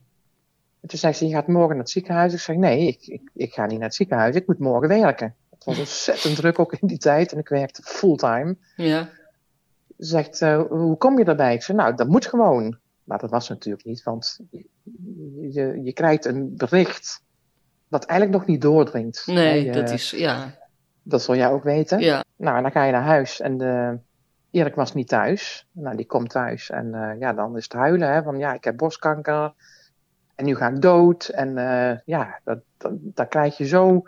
En 0.81 0.89
toen 0.89 0.99
zei 0.99 1.13
ze, 1.13 1.27
je 1.27 1.35
gaat 1.35 1.47
morgen 1.47 1.69
naar 1.69 1.79
het 1.79 1.91
ziekenhuis. 1.91 2.33
Ik 2.33 2.39
zeg, 2.39 2.57
nee, 2.57 2.87
ik, 2.87 3.07
ik, 3.07 3.31
ik 3.35 3.53
ga 3.53 3.67
niet 3.67 3.79
naar 3.79 3.87
het 3.87 3.95
ziekenhuis, 3.95 4.35
ik 4.35 4.47
moet 4.47 4.59
morgen 4.59 4.89
werken. 4.89 5.35
Het 5.51 5.65
was 5.65 5.79
ontzettend 5.79 6.37
druk 6.37 6.59
ook 6.59 6.73
in 6.73 6.89
die 6.89 6.99
tijd 6.99 7.33
en 7.33 7.39
ik 7.39 7.49
werkte 7.49 7.83
fulltime. 7.83 8.57
Ja. 8.77 9.09
Ze 9.99 10.07
zegt, 10.07 10.41
uh, 10.41 10.63
hoe 10.69 10.97
kom 10.97 11.19
je 11.19 11.25
daarbij? 11.25 11.55
Ik 11.55 11.63
zeg, 11.63 11.77
nou, 11.77 11.95
dat 11.95 12.09
moet 12.09 12.27
gewoon. 12.27 12.79
Maar 13.05 13.19
dat 13.19 13.31
was 13.31 13.49
natuurlijk 13.49 13.85
niet, 13.85 14.03
want 14.03 14.41
je, 15.51 15.81
je 15.83 15.93
krijgt 15.93 16.25
een 16.25 16.57
bericht 16.57 17.23
wat 17.89 18.05
eigenlijk 18.05 18.39
nog 18.39 18.49
niet 18.49 18.61
doordringt. 18.61 19.27
Nee, 19.27 19.65
je, 19.65 19.73
dat 19.73 19.91
is, 19.91 20.11
ja. 20.11 20.59
Dat 21.11 21.23
zul 21.23 21.37
jij 21.37 21.49
ook 21.49 21.63
weten. 21.63 21.99
Ja. 21.99 22.25
Nou, 22.37 22.57
en 22.57 22.63
dan 22.63 22.73
ga 22.73 22.85
je 22.85 22.93
naar 22.93 23.03
huis 23.03 23.41
en 23.41 23.59
de, 23.59 23.99
Erik 24.51 24.75
was 24.75 24.95
niet 24.95 25.09
thuis. 25.09 25.69
Nou, 25.73 25.97
die 25.97 26.07
komt 26.07 26.31
thuis 26.31 26.71
en 26.71 26.87
uh, 26.95 27.21
ja, 27.21 27.33
dan 27.33 27.57
is 27.57 27.65
het 27.65 27.73
huilen, 27.73 28.13
hè, 28.13 28.23
van 28.23 28.39
ja, 28.39 28.53
ik 28.53 28.65
heb 28.65 28.77
borstkanker 28.77 29.53
en 30.35 30.45
nu 30.45 30.57
ga 30.57 30.69
ik 30.69 30.83
dood. 30.83 31.29
En 31.29 31.57
uh, 31.57 31.99
ja, 32.05 32.41
dat, 32.45 32.59
dat, 32.77 32.93
dat 32.97 33.29
krijg 33.29 33.57
je 33.57 33.67
zo, 33.67 34.03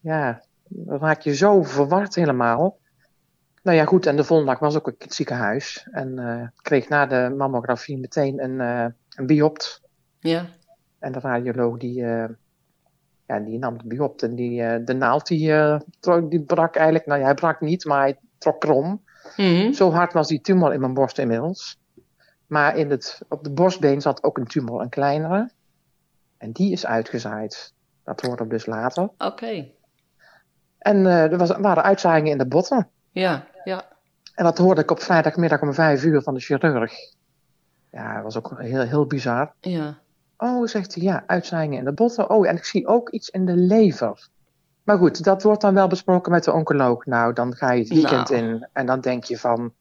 ja, 0.00 0.42
dan 0.68 0.98
raak 0.98 1.20
je 1.20 1.34
zo 1.34 1.62
verward 1.62 2.14
helemaal. 2.14 2.78
Nou 3.62 3.76
ja, 3.76 3.84
goed, 3.84 4.06
en 4.06 4.16
de 4.16 4.24
volgende 4.24 4.52
dag 4.52 4.60
was 4.60 4.76
ook 4.76 4.88
in 4.88 4.94
het 4.98 5.14
ziekenhuis 5.14 5.88
en 5.90 6.18
uh, 6.18 6.46
kreeg 6.62 6.88
na 6.88 7.06
de 7.06 7.34
mammografie 7.36 7.98
meteen 7.98 8.42
een, 8.42 8.60
een 9.16 9.26
biopt. 9.26 9.82
Ja. 10.18 10.46
En 10.98 11.12
de 11.12 11.20
radioloog 11.20 11.76
die 11.76 12.04
ja, 13.28 13.38
die 13.38 13.58
nam 13.58 13.78
de 13.78 13.86
biopt 13.86 14.22
en 14.22 14.34
die, 14.34 14.62
uh, 14.62 14.76
de 14.84 14.94
naald 14.94 15.26
die, 15.26 15.50
uh, 15.50 15.80
trok, 16.00 16.30
die 16.30 16.40
brak 16.40 16.74
eigenlijk, 16.76 17.06
nou 17.06 17.18
ja, 17.20 17.24
hij 17.24 17.34
brak 17.34 17.60
niet, 17.60 17.84
maar 17.84 18.00
hij 18.00 18.18
trok 18.38 18.60
krom. 18.60 18.86
Mm 19.36 19.60
-hmm. 19.60 19.72
Zo 19.72 19.90
hard 19.90 20.12
was 20.12 20.28
die 20.28 20.40
tumor 20.40 20.72
in 20.72 20.80
mijn 20.80 20.94
borst 20.94 21.18
inmiddels. 21.18 21.78
Maar 22.46 22.76
in 22.76 22.90
het, 22.90 23.20
op 23.28 23.44
de 23.44 23.50
borstbeen 23.50 24.00
zat 24.00 24.22
ook 24.22 24.38
een 24.38 24.46
tumor, 24.46 24.80
een 24.80 24.88
kleinere. 24.88 25.50
En 26.38 26.52
die 26.52 26.72
is 26.72 26.86
uitgezaaid. 26.86 27.74
Dat 28.04 28.20
hoorde 28.20 28.46
dus 28.46 28.66
later. 28.66 29.02
Oké. 29.02 29.24
Okay. 29.24 29.74
En 30.78 30.96
uh, 30.96 31.32
er 31.32 31.38
was, 31.38 31.50
waren 31.50 31.82
uitzaaiingen 31.82 32.32
in 32.32 32.38
de 32.38 32.46
botten. 32.46 32.88
Ja, 33.10 33.46
ja. 33.64 33.84
En 34.34 34.44
dat 34.44 34.58
hoorde 34.58 34.80
ik 34.80 34.90
op 34.90 35.00
vrijdagmiddag 35.00 35.60
om 35.60 35.74
vijf 35.74 36.04
uur 36.04 36.22
van 36.22 36.34
de 36.34 36.40
chirurg. 36.40 36.92
Ja, 37.90 38.14
dat 38.14 38.22
was 38.22 38.36
ook 38.36 38.60
heel, 38.60 38.80
heel 38.80 39.06
bizar. 39.06 39.52
Ja. 39.60 39.98
Oh, 40.38 40.66
zegt 40.66 40.94
hij, 40.94 41.02
ja, 41.02 41.22
uitzaaiingen 41.26 41.78
in 41.78 41.84
de 41.84 41.92
botten. 41.92 42.30
Oh, 42.30 42.48
en 42.48 42.56
ik 42.56 42.64
zie 42.64 42.86
ook 42.86 43.10
iets 43.10 43.28
in 43.28 43.46
de 43.46 43.56
lever. 43.56 44.28
Maar 44.82 44.98
goed, 44.98 45.24
dat 45.24 45.42
wordt 45.42 45.60
dan 45.60 45.74
wel 45.74 45.88
besproken 45.88 46.32
met 46.32 46.44
de 46.44 46.52
oncoloog. 46.52 47.06
Nou, 47.06 47.32
dan 47.32 47.54
ga 47.54 47.72
je 47.72 47.80
het 47.80 47.88
weekend 47.88 48.28
nou. 48.30 48.42
in 48.42 48.66
en 48.72 48.86
dan 48.86 49.00
denk 49.00 49.24
je 49.24 49.38
van, 49.38 49.72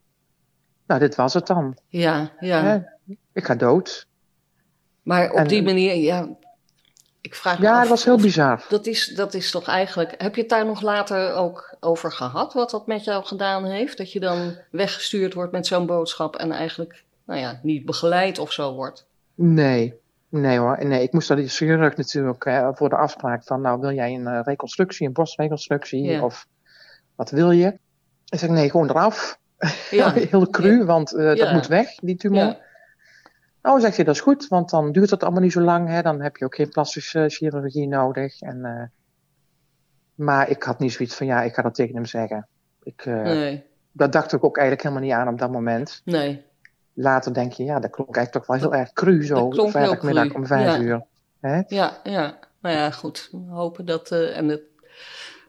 nou, 0.88 1.00
dit 1.00 1.16
was 1.16 1.34
het 1.34 1.48
dan. 1.48 1.78
Ja, 1.88 2.32
ja. 2.40 2.62
Hè? 2.62 2.80
Ik 3.34 3.46
ga 3.46 3.56
dood. 3.56 4.08
Maar 5.04 5.32
op 5.32 5.38
En- 5.38 5.48
die 5.48 5.64
manier, 5.64 5.96
ja, 5.96 6.28
ik 7.22 7.36
vraag 7.36 7.60
me 7.60 7.66
Ja, 7.66 7.74
af 7.74 7.80
het 7.80 7.90
was 7.90 8.04
heel 8.04 8.18
bizar. 8.18 8.66
Dat 8.70 8.86
is, 8.86 9.08
dat 9.08 9.34
is 9.34 9.52
toch 9.52 9.68
eigenlijk. 9.68 10.14
Heb 10.22 10.36
je 10.36 10.42
het 10.42 10.50
daar 10.50 10.66
nog 10.66 10.82
later 10.82 11.34
ook 11.34 11.76
over 11.80 12.12
gehad? 12.12 12.54
Wat 12.54 12.70
dat 12.70 12.88
met 12.88 13.04
jou 13.04 13.26
gedaan 13.26 13.66
heeft? 13.66 13.98
Dat 13.98 14.12
je 14.12 14.20
dan 14.20 14.58
weggestuurd 14.72 15.34
wordt 15.34 15.52
met 15.52 15.68
zo'n 15.68 15.86
boodschap 15.86 16.36
en 16.36 16.52
eigenlijk, 16.52 17.04
nou 17.26 17.40
ja, 17.40 17.60
niet 17.64 17.86
begeleid 17.86 18.40
of 18.40 18.52
zo 18.52 18.74
wordt. 18.74 19.06
Nee, 19.36 19.94
nee 20.30 20.58
hoor. 20.58 20.86
Nee, 20.86 21.04
ik 21.04 21.12
moest 21.14 21.30
naar 21.30 21.38
de 21.38 21.48
chirurg 21.48 21.98
natuurlijk 21.98 22.44
hè, 22.46 22.76
voor 22.76 22.90
de 22.90 22.96
afspraak 22.96 23.44
van, 23.44 23.62
nou, 23.62 23.80
wil 23.80 23.92
jij 23.94 24.14
een 24.14 24.28
eh, 24.28 24.40
reconstructie, 24.44 25.08
een 25.08 25.14
borstreconstructie 25.14 26.04
Ja. 26.04 26.24
of 26.24 26.48
wat 27.16 27.30
wil 27.30 27.52
je? 27.52 27.68
Ik 28.30 28.40
zeg, 28.40 28.50
nee, 28.50 28.70
gewoon 28.70 28.90
eraf. 28.90 29.40
Ja. 29.92 30.12
heel 30.30 30.50
cru, 30.50 30.86
want 30.86 31.14
eh, 31.16 31.36
dat 31.36 31.52
moet 31.52 31.68
weg, 31.68 31.96
die 31.96 32.16
tumor. 32.16 32.40
Ja. 32.40 32.66
Oh, 33.62 33.80
zegt 33.80 33.96
hij, 33.96 34.06
dat 34.06 34.16
is 34.16 34.22
goed, 34.22 34.48
want 34.48 34.70
dan 34.70 34.92
duurt 34.92 35.10
het 35.10 35.24
allemaal 35.24 35.42
niet 35.42 35.52
zo 35.52 35.62
lang. 35.62 35.88
Hè? 35.90 36.02
Dan 36.02 36.22
heb 36.22 36.38
je 36.38 36.46
ook 36.46 36.56
geen 36.56 36.70
plastische 36.70 37.26
chirurgie 37.30 37.88
nodig. 37.88 38.42
En, 38.42 38.66
eh, 38.66 38.84
maar 40.16 40.50
ik 40.50 40.64
had 40.64 40.80
niet 40.80 40.92
zoiets 40.94 41.16
van, 41.16 41.28
ja, 41.28 41.42
ik 41.42 41.54
ga 41.54 41.62
dat 41.62 41.76
tegen 41.76 41.96
hem 41.96 42.06
zeggen. 42.06 42.48
Ik, 42.84 43.06
eh, 43.06 43.22
Nee, 43.22 43.64
Dat 43.92 44.12
dacht 44.12 44.34
ik 44.34 44.44
ook 44.44 44.58
eigenlijk 44.58 44.88
helemaal 44.88 45.08
niet 45.10 45.18
aan 45.20 45.34
op 45.34 45.40
dat 45.40 45.52
moment. 45.52 46.02
nee. 46.06 46.46
Later 47.00 47.34
denk 47.34 47.54
je, 47.54 47.64
ja, 47.64 47.80
dat 47.80 47.92
klonk 47.92 48.16
eigenlijk 48.16 48.46
toch 48.46 48.60
wel 48.60 48.70
heel 48.72 48.80
erg 48.80 48.94
cru 48.94 49.26
zo. 49.26 49.50
Vrijdagmiddag 49.52 50.34
om 50.34 50.46
vijf 50.46 50.66
ja. 50.66 50.80
uur. 50.80 51.04
Hè? 51.42 51.62
Ja, 51.68 52.00
ja. 52.04 52.40
Nou 52.62 52.76
ja, 52.76 52.92
goed. 52.92 53.30
We 53.32 53.52
hopen 53.54 53.86
dat. 53.86 54.12
eh, 54.12 54.38
en 54.38 54.48
het, 54.48 54.62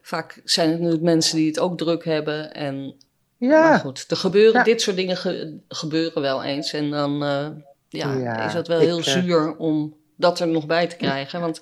vaak 0.01 0.41
zijn 0.43 0.67
het 0.69 0.77
natuurlijk 0.77 1.03
mensen 1.05 1.35
die 1.35 1.47
het 1.47 1.59
ook 1.59 1.77
druk 1.77 2.05
hebben. 2.05 2.53
En, 2.53 2.95
Maar 3.37 3.49
Ja, 3.49 3.77
goed, 3.77 4.05
er 4.09 4.17
gebeuren, 4.17 4.53
Ja. 4.59 4.63
dit 4.63 4.81
soort 4.81 4.95
dingen 4.95 5.17
ge- 5.17 5.59
gebeuren 5.67 6.21
wel 6.21 6.43
eens. 6.43 6.73
En 6.73 6.89
dan 6.89 7.23
eh, 7.23 7.47
ja, 7.89 8.13
Ja, 8.13 8.45
is 8.45 8.53
dat 8.53 8.67
wel 8.67 8.79
ik, 8.81 8.87
heel 8.87 8.97
eh, 8.97 9.03
zuur 9.03 9.55
om 9.57 9.95
dat 10.15 10.39
er 10.39 10.47
nog 10.47 10.65
bij 10.65 10.87
te 10.87 10.95
krijgen. 10.95 11.39
Want 11.41 11.59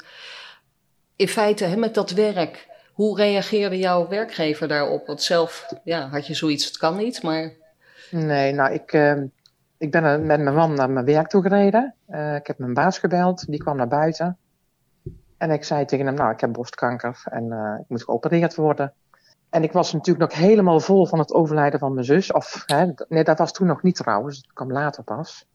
in 1.16 1.28
feite, 1.28 1.64
hè, 1.64 1.76
met 1.76 1.94
dat 1.94 2.12
werk, 2.12 2.68
hoe 2.94 3.18
reageerde 3.18 3.78
jouw 3.78 4.08
werkgever 4.08 4.68
daarop? 4.68 5.08
Want 5.08 5.22
zelf 5.22 5.74
ja, 5.84 6.08
had 6.10 6.28
je 6.28 6.34
zoiets, 6.34 6.66
het 6.66 6.78
kan 6.78 6.98
niet, 6.98 7.24
maar 7.24 7.52
nee, 8.12 8.54
nou, 8.54 8.74
ik, 8.74 8.94
eh, 8.94 9.14
ik 9.78 9.92
ben 9.92 10.04
er 10.04 10.20
met 10.20 10.42
mijn 10.42 10.56
man 10.56 10.74
naar 10.74 10.90
mijn 10.90 11.06
werk 11.06 11.28
toe 11.28 11.42
gereden. 11.42 11.96
Eh, 12.06 12.36
ik 12.36 12.48
heb 12.48 12.58
mijn 12.58 12.74
baas 12.74 13.00
gebeld, 13.00 13.46
die 13.48 13.60
kwam 13.60 13.78
naar 13.78 13.88
buiten. 13.88 14.38
En 15.38 15.52
ik 15.52 15.64
zei 15.64 15.86
tegen 15.86 16.06
hem, 16.06 16.16
nou, 16.16 16.32
ik 16.32 16.42
heb 16.42 16.54
borstkanker 16.54 17.22
en 17.24 17.52
eh, 17.52 17.80
ik 17.80 17.86
moet 17.88 18.04
geopereerd 18.04 18.56
worden. 18.56 18.94
En 19.50 19.64
ik 19.64 19.72
was 19.72 19.94
natuurlijk 19.94 20.32
nog 20.32 20.40
helemaal 20.40 20.80
vol 20.80 21.06
van 21.06 21.20
het 21.20 21.34
overlijden 21.34 21.80
van 21.80 21.94
mijn 21.94 22.06
zus. 22.06 22.32
Of, 22.32 22.64
hè, 22.66 22.92
nee, 23.08 23.24
dat 23.24 23.38
was 23.38 23.52
toen 23.52 23.68
nog 23.68 23.84
niet 23.84 23.96
trouwens, 23.96 24.42
dat 24.42 24.54
kwam 24.54 24.72
later 24.72 25.04
pas. 25.04 25.48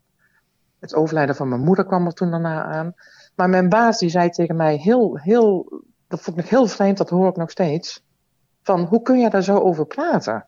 Het 0.78 0.94
overlijden 0.94 1.34
van 1.34 1.48
mijn 1.48 1.60
moeder 1.60 1.86
kwam 1.86 2.06
er 2.06 2.12
toen 2.12 2.30
daarna 2.30 2.64
aan. 2.64 2.94
Maar 3.34 3.48
mijn 3.48 3.68
baas 3.68 3.98
die 3.98 4.10
zei 4.10 4.30
tegen 4.30 4.56
mij 4.56 4.76
heel, 4.76 5.18
heel 5.18 5.82
dat 6.12 6.20
vond 6.20 6.38
ik 6.38 6.48
heel 6.48 6.66
vreemd, 6.66 6.98
dat 6.98 7.10
hoor 7.10 7.28
ik 7.28 7.36
nog 7.36 7.50
steeds. 7.50 8.04
Van, 8.62 8.80
hoe 8.80 9.02
kun 9.02 9.18
je 9.18 9.30
daar 9.30 9.42
zo 9.42 9.58
over 9.58 9.86
praten? 9.86 10.46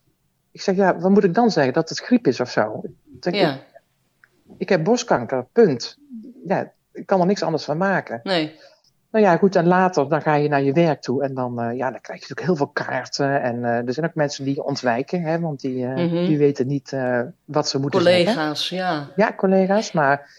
Ik 0.55 0.61
zeg, 0.61 0.77
ja, 0.77 0.99
wat 0.99 1.11
moet 1.11 1.25
ik 1.25 1.35
dan 1.35 1.51
zeggen? 1.51 1.73
Dat 1.73 1.88
het 1.88 1.99
griep 2.01 2.27
is 2.27 2.40
of 2.40 2.51
zo? 2.51 2.83
Ik, 3.21 3.35
Ja, 3.35 3.53
ik, 3.55 3.61
ik 4.59 4.69
heb 4.69 4.85
borstkanker, 4.85 5.47
punt. 5.53 5.99
Ja, 6.47 6.73
ik 6.93 7.07
kan 7.07 7.21
er 7.21 7.27
niks 7.27 7.43
anders 7.43 7.64
van 7.64 7.77
maken. 7.77 8.21
nee. 8.23 8.61
Nou 9.11 9.27
ja, 9.27 9.37
goed, 9.37 9.57
en 9.57 9.67
later 9.67 10.09
dan 10.09 10.23
ga 10.23 10.35
je 10.35 10.49
naar 10.49 10.62
je 10.62 10.73
werk 10.73 11.01
toe 11.01 11.23
en 11.25 11.35
dan, 11.35 11.61
eh, 11.61 11.77
ja, 11.77 11.90
dan 11.90 12.01
krijg 12.01 12.21
je 12.21 12.27
natuurlijk 12.29 12.47
heel 12.47 12.57
veel 12.57 12.67
kaarten. 12.85 13.43
En 13.43 13.64
eh, 13.64 13.87
er 13.87 13.93
zijn 13.93 14.07
ook 14.07 14.14
mensen 14.14 14.45
die 14.45 14.62
ontwijken, 14.64 15.23
hè, 15.23 15.40
want 15.40 15.61
die, 15.61 15.85
eh, 15.87 15.90
Mhm. 15.95 16.25
die 16.27 16.38
weten 16.38 16.67
niet 16.67 16.97
wat 17.45 17.69
ze 17.69 17.79
moeten 17.79 18.03
zeggen. 18.03 18.25
Collega's, 18.27 18.69
ja. 18.69 19.11
Ja, 19.17 19.33
collega's, 19.37 19.93
maar 19.93 20.31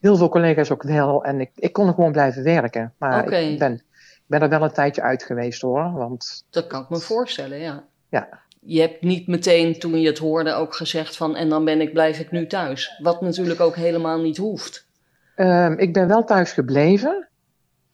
heel 0.00 0.16
veel 0.16 0.28
collega's 0.28 0.70
ook 0.70 0.82
wel. 0.82 1.24
En 1.24 1.40
ik, 1.40 1.50
ik 1.54 1.72
kon 1.72 1.86
er 1.88 1.94
gewoon 1.94 2.12
blijven 2.12 2.42
werken. 2.42 2.92
Maar 2.98 3.32
ik 3.32 3.58
ben, 3.58 3.82
ben 4.26 4.40
er 4.42 4.48
wel 4.48 4.62
een 4.62 4.72
tijdje 4.72 5.02
uit 5.02 5.22
geweest 5.22 5.60
hoor. 5.62 5.92
Want 5.92 6.44
Dat 6.50 6.66
kan 6.66 6.82
ik 6.82 6.88
me 6.88 6.98
voorstellen, 6.98 7.58
ja. 7.58 7.84
Ja. 8.08 8.28
Je 8.66 8.80
hebt 8.80 9.02
niet 9.02 9.26
meteen 9.26 9.78
toen 9.78 10.00
je 10.00 10.06
het 10.06 10.18
hoorde 10.18 10.52
ook 10.52 10.74
gezegd 10.74 11.16
van 11.16 11.36
en 11.36 11.48
dan 11.48 11.64
ben 11.64 11.80
ik, 11.80 11.92
blijf 11.92 12.18
ik 12.18 12.30
nu 12.30 12.46
thuis. 12.46 12.98
Wat 13.02 13.20
natuurlijk 13.20 13.60
ook 13.60 13.76
helemaal 13.76 14.20
niet 14.20 14.36
hoeft. 14.36 14.86
ehm, 15.34 15.72
ik 15.72 15.92
ben 15.92 16.08
wel 16.08 16.24
thuis 16.24 16.52
gebleven. 16.52 17.28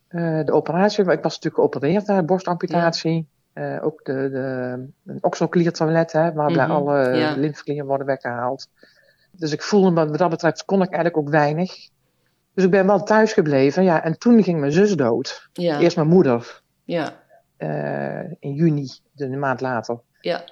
Eh, 0.09 0.45
de 0.45 0.53
operatie, 0.53 1.01
ik 1.01 1.23
was 1.23 1.35
natuurlijk 1.41 1.55
geopereerd, 1.55 2.07
hè, 2.07 2.23
borstamputatie. 2.25 3.29
Eh, 3.53 3.79
ook 3.85 4.05
de, 4.05 4.13
de, 4.31 4.41
een 5.13 5.19
oxokliertoilet, 5.21 6.13
hè, 6.13 6.33
waarbij 6.33 6.65
Mhm, 6.67 6.75
alle 6.75 7.17
ja. 7.17 7.35
lymfeklieren 7.37 7.87
worden 7.87 8.07
weggehaald. 8.07 8.69
Dus 9.33 9.53
ik 9.53 9.63
voelde 9.63 9.91
me, 9.91 10.09
wat 10.09 10.19
dat 10.19 10.31
betreft, 10.31 10.65
kon 10.65 10.83
ik 10.83 10.93
eigenlijk 10.93 11.17
ook 11.17 11.29
weinig. 11.29 11.89
Dus 12.55 12.65
ik 12.65 12.71
ben 12.71 12.87
wel 12.87 13.03
thuis 13.03 13.33
gebleven. 13.33 13.83
Ja, 13.85 14.03
en 14.05 14.19
toen 14.19 14.43
ging 14.43 14.61
mijn 14.61 14.73
zus 14.73 14.95
dood. 14.97 15.49
Ja, 15.53 15.79
Eerst 15.81 15.97
mijn 15.97 16.09
moeder, 16.09 16.61
ja, 16.85 17.13
eh, 17.57 18.31
in 18.39 18.55
juni, 18.55 18.87
dus 19.13 19.29
een 19.29 19.39
maand 19.39 19.61
later. 19.61 20.01
ja, 20.21 20.45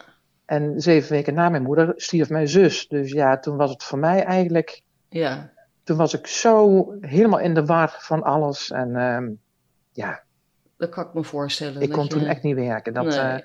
En 0.49 0.81
zeven 0.81 1.13
weken 1.13 1.35
na 1.35 1.49
mijn 1.49 1.63
moeder 1.63 1.93
stierf 1.97 2.29
mijn 2.31 2.49
zus. 2.49 2.89
Dus 2.89 3.13
ja, 3.13 3.39
toen 3.39 3.57
was 3.57 3.71
het 3.71 3.83
voor 3.85 3.99
mij 3.99 4.25
eigenlijk. 4.25 4.83
ja. 5.09 5.51
Toen 5.83 5.97
was 5.97 6.15
ik 6.15 6.27
zo 6.27 6.87
helemaal 7.01 7.39
in 7.39 7.55
de 7.55 7.65
war 7.65 7.97
van 7.99 8.23
alles. 8.23 8.71
En 8.71 8.97
ehm, 8.97 9.31
ja, 9.93 10.23
Dat 10.77 10.89
kan 10.89 11.07
ik 11.07 11.15
me 11.15 11.25
voorstellen. 11.25 11.83
ik 11.83 11.91
kon 11.93 12.03
je- 12.03 12.09
toen 12.09 12.25
echt 12.25 12.43
niet 12.43 12.55
werken. 12.55 12.93
Dat, 12.95 13.05
Nee. 13.05 13.19
eh, 13.19 13.39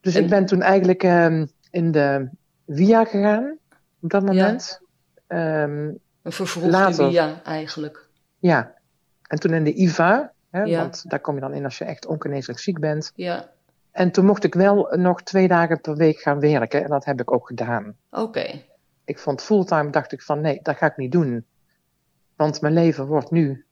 dus 0.00 0.14
En- 0.14 0.22
ik 0.22 0.28
ben 0.28 0.46
toen 0.46 0.62
eigenlijk 0.62 1.02
ehm, 1.02 1.46
in 1.70 1.90
de 1.90 2.28
VIA 2.66 3.04
gegaan 3.04 3.58
op 4.00 4.10
dat 4.10 4.22
moment. 4.24 4.80
Ehm, 5.26 5.86
Een 6.22 6.32
vervroegde 6.32 6.70
later. 6.70 7.08
via 7.10 7.42
eigenlijk. 7.44 8.08
ja, 8.38 8.74
en 9.22 9.38
toen 9.40 9.52
in 9.54 9.64
de 9.64 9.74
IVA. 9.74 10.32
Hè, 10.50 10.62
Ja. 10.62 10.80
Want 10.80 11.10
daar 11.10 11.20
kom 11.20 11.34
je 11.34 11.40
dan 11.40 11.54
in 11.54 11.64
als 11.64 11.78
je 11.78 11.84
echt 11.84 12.06
ongeneeslijk 12.06 12.58
ziek 12.58 12.78
bent. 12.80 13.12
Ja, 13.14 13.50
En 13.92 14.10
toen 14.12 14.24
mocht 14.24 14.44
ik 14.44 14.54
wel 14.54 14.88
nog 14.96 15.22
twee 15.22 15.48
dagen 15.48 15.80
per 15.80 15.96
week 15.96 16.18
gaan 16.20 16.40
werken. 16.40 16.82
En 16.84 16.90
dat 16.90 17.04
heb 17.04 17.20
ik 17.20 17.32
ook 17.32 17.46
gedaan. 17.46 17.96
oké. 18.10 18.62
ik 19.04 19.18
vond 19.18 19.42
fulltime, 19.42 19.90
dacht 19.90 20.12
ik 20.12 20.22
van 20.22 20.40
nee, 20.40 20.60
dat 20.62 20.76
ga 20.76 20.86
ik 20.86 20.96
niet 20.96 21.12
doen. 21.12 21.46
Want 22.36 22.60
mijn 22.60 22.74
leven 22.74 23.06
wordt 23.06 23.30
nu 23.30 23.64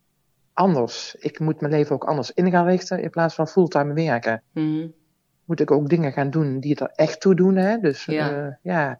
anders. 0.52 1.14
Ik 1.14 1.38
moet 1.38 1.60
mijn 1.60 1.72
leven 1.72 1.94
ook 1.94 2.04
anders 2.04 2.30
in 2.32 2.50
gaan 2.50 2.66
richten 2.66 3.02
in 3.02 3.10
plaats 3.10 3.34
van 3.34 3.48
fulltime 3.48 3.92
werken. 3.94 4.42
Mhm. 4.52 4.86
Moet 5.44 5.60
ik 5.60 5.70
ook 5.70 5.88
dingen 5.88 6.12
gaan 6.12 6.30
doen 6.30 6.60
die 6.60 6.76
er 6.76 6.90
echt 6.94 7.20
toe 7.20 7.34
doen. 7.34 7.56
Hè? 7.56 7.78
Dus 7.78 8.04
Ja. 8.04 8.28
ja. 8.30 8.58
ja. 8.62 8.98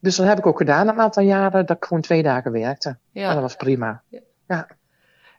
Dus 0.00 0.16
dat 0.16 0.26
heb 0.26 0.38
ik 0.38 0.46
ook 0.46 0.58
gedaan 0.58 0.88
een 0.88 1.00
aantal 1.00 1.22
jaren, 1.22 1.66
dat 1.66 1.76
ik 1.76 1.84
gewoon 1.84 2.02
twee 2.02 2.22
dagen 2.22 2.52
werkte. 2.52 2.88
En 2.88 2.96
dat 3.12 3.22
Ja. 3.22 3.40
was 3.40 3.56
prima. 3.56 4.02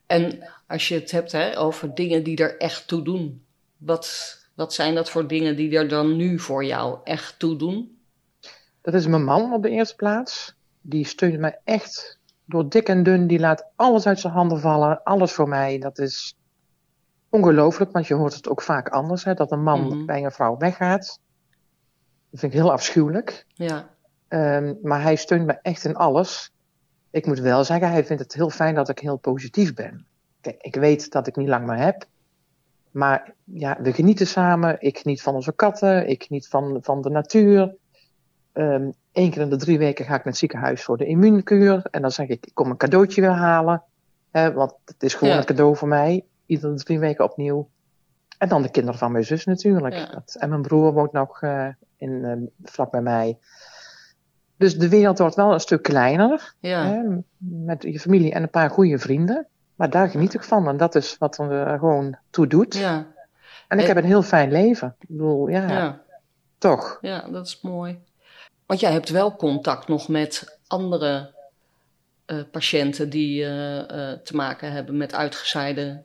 En 0.06 0.47
als 0.67 0.88
je 0.88 0.95
het 0.95 1.12
hebt 1.12 1.32
hè, 1.32 1.58
over 1.60 1.95
dingen 1.95 2.23
die 2.23 2.38
er 2.38 2.58
echt 2.58 2.88
toe 2.88 3.02
doen. 3.04 3.45
Wat, 3.78 4.38
wat 4.54 4.74
zijn 4.74 4.96
dat 4.96 5.10
voor 5.10 5.28
dingen 5.28 5.56
die 5.56 5.78
er 5.78 5.88
dan 5.88 6.16
nu 6.16 6.39
voor 6.39 6.66
jou 6.66 6.98
echt 7.04 7.39
toe 7.39 7.56
doen? 7.56 7.98
Dat 8.82 8.94
is 8.94 9.08
mijn 9.08 9.24
man 9.24 9.54
op 9.54 9.62
de 9.63 9.70
eerste 9.70 9.96
plaats. 9.96 10.56
Die 10.82 11.06
steunt 11.06 11.39
mij 11.39 11.60
echt 11.63 12.20
door 12.46 12.70
dik 12.70 12.88
en 12.89 13.04
dun. 13.04 13.28
Die 13.28 13.39
laat 13.39 13.66
alles 13.76 14.08
uit 14.08 14.20
zijn 14.20 14.34
handen 14.34 14.60
vallen. 14.60 15.04
Alles 15.04 15.32
voor 15.32 15.48
mij. 15.48 15.80
Dat 15.80 16.00
is 16.00 16.36
ongelooflijk, 17.30 17.92
want 17.92 18.08
je 18.08 18.13
hoort 18.13 18.34
het 18.36 18.48
ook 18.50 18.62
vaak 18.62 18.89
anders. 18.89 19.24
Hè, 19.24 19.34
dat 19.34 19.52
een 19.52 19.63
man 19.63 19.82
Mhm. 19.88 20.06
bij 20.06 20.24
een 20.24 20.32
vrouw 20.32 20.58
weggaat. 20.58 21.20
Dat 22.30 22.39
vind 22.39 22.54
ik 22.54 22.60
heel 22.60 22.72
afschuwelijk. 22.72 23.46
Ja, 23.54 23.92
Ehm, 24.28 24.74
maar 24.82 25.02
hij 25.02 25.16
steunt 25.16 25.46
me 25.46 25.54
echt 25.62 25.86
in 25.86 25.96
alles. 25.96 26.52
Ik 27.12 27.26
moet 27.26 27.39
wel 27.39 27.63
zeggen, 27.63 27.89
hij 27.92 28.06
vindt 28.06 28.24
het 28.24 28.34
heel 28.34 28.50
fijn 28.50 28.76
dat 28.76 28.89
ik 28.89 29.00
heel 29.00 29.18
positief 29.18 29.74
ben. 29.74 30.06
Kijk, 30.42 30.62
ik 30.62 30.76
weet 30.76 31.12
dat 31.12 31.28
ik 31.28 31.36
niet 31.36 31.48
lang 31.48 31.66
meer 31.66 31.78
heb. 31.78 32.06
Maar 32.93 33.34
ja, 33.43 33.77
we 33.82 33.93
genieten 33.93 34.27
samen. 34.27 34.75
Ik 34.79 34.97
geniet 34.97 35.21
van 35.21 35.34
onze 35.36 35.53
katten. 35.53 36.08
Ik 36.08 36.23
geniet 36.23 36.47
van, 36.47 36.77
van 36.82 37.01
de 37.01 37.10
natuur. 37.10 37.75
Eén 38.53 39.29
keer 39.32 39.41
in 39.41 39.49
de 39.49 39.56
drie 39.56 39.77
weken 39.77 40.06
ga 40.06 40.12
ik 40.12 40.17
naar 40.17 40.25
het 40.27 40.38
ziekenhuis 40.38 40.84
voor 40.84 40.97
de 40.97 41.06
immuunkuur. 41.06 41.88
En 41.91 42.01
dan 42.01 42.12
zeg 42.12 42.27
ik, 42.27 42.45
ik 42.45 42.53
kom 42.53 42.69
een 42.69 42.77
cadeautje 42.77 43.21
weer 43.21 43.29
halen. 43.32 43.84
Hè, 44.32 44.53
want 44.53 44.73
het 44.86 45.03
is 45.03 45.13
gewoon 45.13 45.34
Ja. 45.34 45.39
een 45.39 45.45
cadeau 45.45 45.75
voor 45.75 45.88
mij. 45.88 46.25
Iedere 46.45 46.73
drie 46.75 46.99
weken 46.99 47.25
opnieuw. 47.25 47.69
En 48.38 48.49
dan 48.49 48.62
de 48.62 48.71
kinderen 48.71 48.99
van 48.99 49.12
mijn 49.12 49.23
zus 49.25 49.45
natuurlijk. 49.45 49.93
Ja. 49.93 50.06
Dat, 50.12 50.36
en 50.39 50.49
mijn 50.49 50.62
broer 50.62 50.93
woont 50.93 51.12
nog 51.12 51.41
eh, 51.41 51.67
in, 51.97 52.23
eh, 52.25 52.69
vlak 52.71 52.91
bij 52.91 53.01
mij. 53.01 53.38
Dus 54.58 54.77
de 54.77 54.89
wereld 54.89 55.17
wordt 55.19 55.36
wel 55.36 55.53
een 55.53 55.60
stuk 55.60 55.82
kleiner. 55.84 56.53
ja, 56.60 56.86
Hè, 56.86 57.01
met 57.38 57.84
je 57.84 57.99
familie 57.99 58.34
en 58.34 58.43
een 58.43 58.49
paar 58.49 58.69
goede 58.69 58.99
vrienden. 58.99 59.47
Maar 59.76 59.90
daar 59.90 60.10
geniet 60.10 60.34
ik 60.34 60.44
van. 60.44 60.68
En 60.68 60.78
dat 60.78 60.96
is 60.96 61.18
wat 61.18 61.38
er 61.38 61.80
gewoon 61.80 62.18
toe 62.30 62.48
doet. 62.48 62.76
ja, 62.76 63.08
En 63.68 63.78
ik 63.80 63.84
En- 63.88 63.88
heb 63.96 64.04
een 64.04 64.10
heel 64.10 64.22
fijn 64.24 64.52
leven. 64.52 64.96
Ik 65.00 65.08
bedoel, 65.08 65.48
ja, 65.48 65.68
ja, 65.70 66.02
toch. 66.58 66.98
ja, 67.02 67.28
dat 67.32 67.46
is 67.48 67.62
mooi. 67.62 68.00
Want 68.66 68.80
jij 68.80 68.92
hebt 68.92 69.10
wel 69.10 69.36
contact 69.36 69.88
nog 69.88 70.08
met 70.08 70.60
andere 70.68 71.32
eh, 72.26 72.38
patiënten 72.52 73.10
die 73.10 73.44
eh, 73.44 73.80
eh, 74.12 74.20
te 74.20 74.36
maken 74.36 74.72
hebben 74.72 74.98
met 74.98 75.14
uitgezaaide 75.14 76.04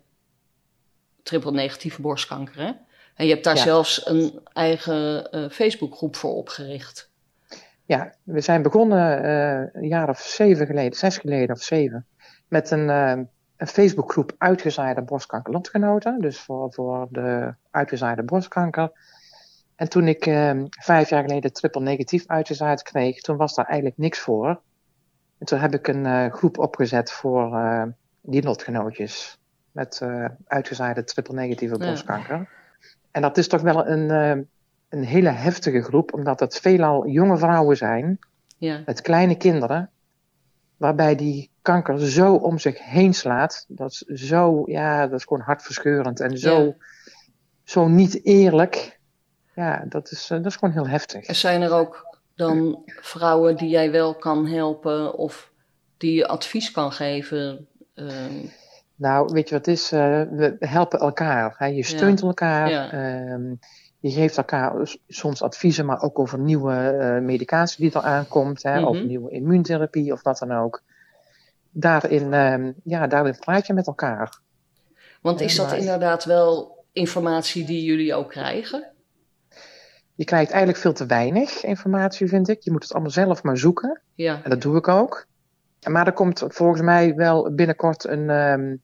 triple-negatieve 1.23 2.01
borstkanker. 2.01 2.57
Hè? 2.57 2.73
En 3.15 3.27
je 3.27 3.33
hebt 3.33 3.45
daar 3.45 3.57
Ja. 3.57 3.63
zelfs 3.63 4.07
een 4.07 4.41
eigen 4.53 5.31
eh, 5.31 5.49
Facebookgroep 5.51 6.17
voor 6.17 6.35
opgericht. 6.35 7.11
Ja, 7.85 8.15
we 8.23 8.41
zijn 8.41 8.63
begonnen 8.63 9.23
eh, 9.25 9.81
een 9.83 9.89
jaar 9.89 10.09
of 10.09 10.19
zeven 10.21 10.67
geleden, 10.67 10.99
zes 10.99 11.19
geleden 11.19 11.55
of 11.57 11.63
zeven, 11.63 12.07
met 12.49 12.71
een, 12.71 12.91
eh, 12.91 13.19
een 13.59 13.66
Facebookgroep 13.66 14.33
uitgezaaide 14.38 15.03
borstkankerlotgenoten. 15.03 16.21
Dus 16.21 16.40
voor, 16.40 16.73
voor 16.73 17.07
de 17.11 17.55
uitgezaaide 17.71 18.23
borstkanker. 18.23 18.92
En 19.77 19.88
toen 19.88 20.09
ik 20.09 20.27
eh, 20.27 20.62
vijf 20.71 21.09
jaar 21.09 21.23
geleden 21.23 21.53
triple 21.53 21.81
negatief 21.81 22.27
uitgezaaid 22.27 22.83
kreeg, 22.83 23.21
toen 23.21 23.37
was 23.37 23.55
daar 23.55 23.64
eigenlijk 23.66 23.99
niks 23.99 24.18
voor. 24.18 24.61
En 25.38 25.47
toen 25.47 25.59
heb 25.59 25.75
ik 25.75 25.88
een 25.88 26.07
eh, 26.07 26.33
groep 26.33 26.59
opgezet 26.59 27.12
voor 27.12 27.55
eh, 27.55 27.83
die 28.21 28.42
lotgenootjes 28.42 29.38
met 29.73 30.01
eh 30.03 30.25
uitgezaaide 30.47 31.05
triple 31.05 31.35
negatieve 31.35 31.79
Ja. 31.79 31.87
borstkanker. 31.87 32.49
En 33.11 33.23
dat 33.23 33.37
is 33.38 33.49
toch 33.49 33.61
wel 33.61 33.87
een, 33.87 34.11
een 34.88 35.05
hele 35.05 35.29
heftige 35.29 35.83
groep, 35.83 36.12
omdat 36.14 36.40
het 36.40 36.61
veelal 36.61 37.07
jonge 37.07 37.37
vrouwen 37.38 37.77
zijn 37.77 38.18
Ja, 38.57 38.83
met 38.87 39.01
kleine 39.01 39.37
kinderen, 39.37 39.90
waarbij 40.77 41.14
die 41.14 41.51
kanker 41.73 42.01
zo 42.11 42.35
om 42.35 42.59
zich 42.59 42.85
heen 42.85 43.15
slaat. 43.15 43.65
Dat 43.69 43.91
is 43.91 44.27
zo, 44.29 44.63
ja, 44.67 45.07
dat 45.07 45.19
is 45.19 45.25
gewoon 45.25 45.43
hartverscheurend 45.43 46.21
en 46.21 46.39
zo, 46.39 46.63
Ja. 46.65 46.75
zo 47.65 47.89
niet 47.89 48.25
eerlijk. 48.25 48.99
Ja, 49.55 49.85
dat 49.89 50.11
is, 50.11 50.31
eh, 50.31 50.37
dat 50.37 50.47
is 50.47 50.57
gewoon 50.57 50.75
heel 50.75 50.89
heftig. 50.89 51.25
En 51.25 51.35
zijn 51.35 51.63
er 51.63 51.73
ook 51.73 52.17
dan 52.35 52.83
vrouwen 52.87 53.57
die 53.57 53.69
jij 53.69 53.91
wel 53.91 54.15
kan 54.15 54.47
helpen 54.47 55.15
of 55.15 55.53
die 55.97 56.15
je 56.15 56.29
advies 56.29 56.71
kan 56.71 56.93
geven? 56.93 57.67
Ehm, 57.95 58.47
Nou, 58.95 59.33
weet 59.33 59.49
je 59.49 59.55
wat 59.55 59.67
is? 59.67 59.93
Eh, 59.93 60.01
we 60.31 60.57
helpen 60.59 60.99
elkaar. 60.99 61.55
Hè? 61.59 61.67
Je 61.67 61.83
steunt 61.85 62.23
elkaar. 62.23 62.71
Ja. 62.71 62.91
ehm, 62.91 63.55
je 64.01 64.11
geeft 64.11 64.37
elkaar 64.37 64.97
soms 65.09 65.43
adviezen, 65.43 65.87
maar 65.87 66.03
ook 66.03 66.19
over 66.19 66.39
nieuwe 66.39 66.75
eh, 66.75 67.19
medicatie 67.23 67.81
die 67.91 67.99
er 68.01 68.07
aankomt. 68.07 68.63
Hè? 68.63 68.85
Of 68.85 68.97
Mhm. 68.97 69.07
nieuwe 69.07 69.31
immuuntherapie 69.31 70.13
of 70.13 70.23
wat 70.23 70.39
dan 70.39 70.53
ook. 70.53 70.83
Daarin, 71.71 72.33
ehm, 72.33 72.73
ja, 72.85 73.07
daarin 73.07 73.39
praat 73.39 73.67
je 73.67 73.73
met 73.73 73.87
elkaar. 73.87 74.39
want 75.21 75.41
is 75.41 75.57
dat 75.57 75.73
inderdaad 75.73 76.25
wel 76.25 76.85
informatie 76.93 77.65
die 77.65 77.85
jullie 77.85 78.15
ook 78.15 78.31
krijgen? 78.31 78.93
Je 80.15 80.25
krijgt 80.25 80.51
eigenlijk 80.51 80.81
veel 80.81 80.93
te 80.93 81.07
weinig 81.07 81.65
informatie, 81.65 82.29
vind 82.29 82.49
ik. 82.49 82.63
Je 82.63 82.71
moet 82.71 82.83
het 82.83 82.93
allemaal 82.93 83.11
zelf 83.11 83.43
maar 83.43 83.59
zoeken. 83.59 84.01
Ja, 84.15 84.41
En 84.45 84.51
dat 84.51 84.63
doe 84.63 84.77
ik 84.77 84.89
ook. 84.89 85.27
Maar 85.89 86.07
er 86.07 86.13
komt 86.13 86.45
volgens 86.49 86.81
mij 86.81 87.15
wel 87.15 87.55
binnenkort 87.55 88.05
een, 88.05 88.31
ehm, 88.31 88.77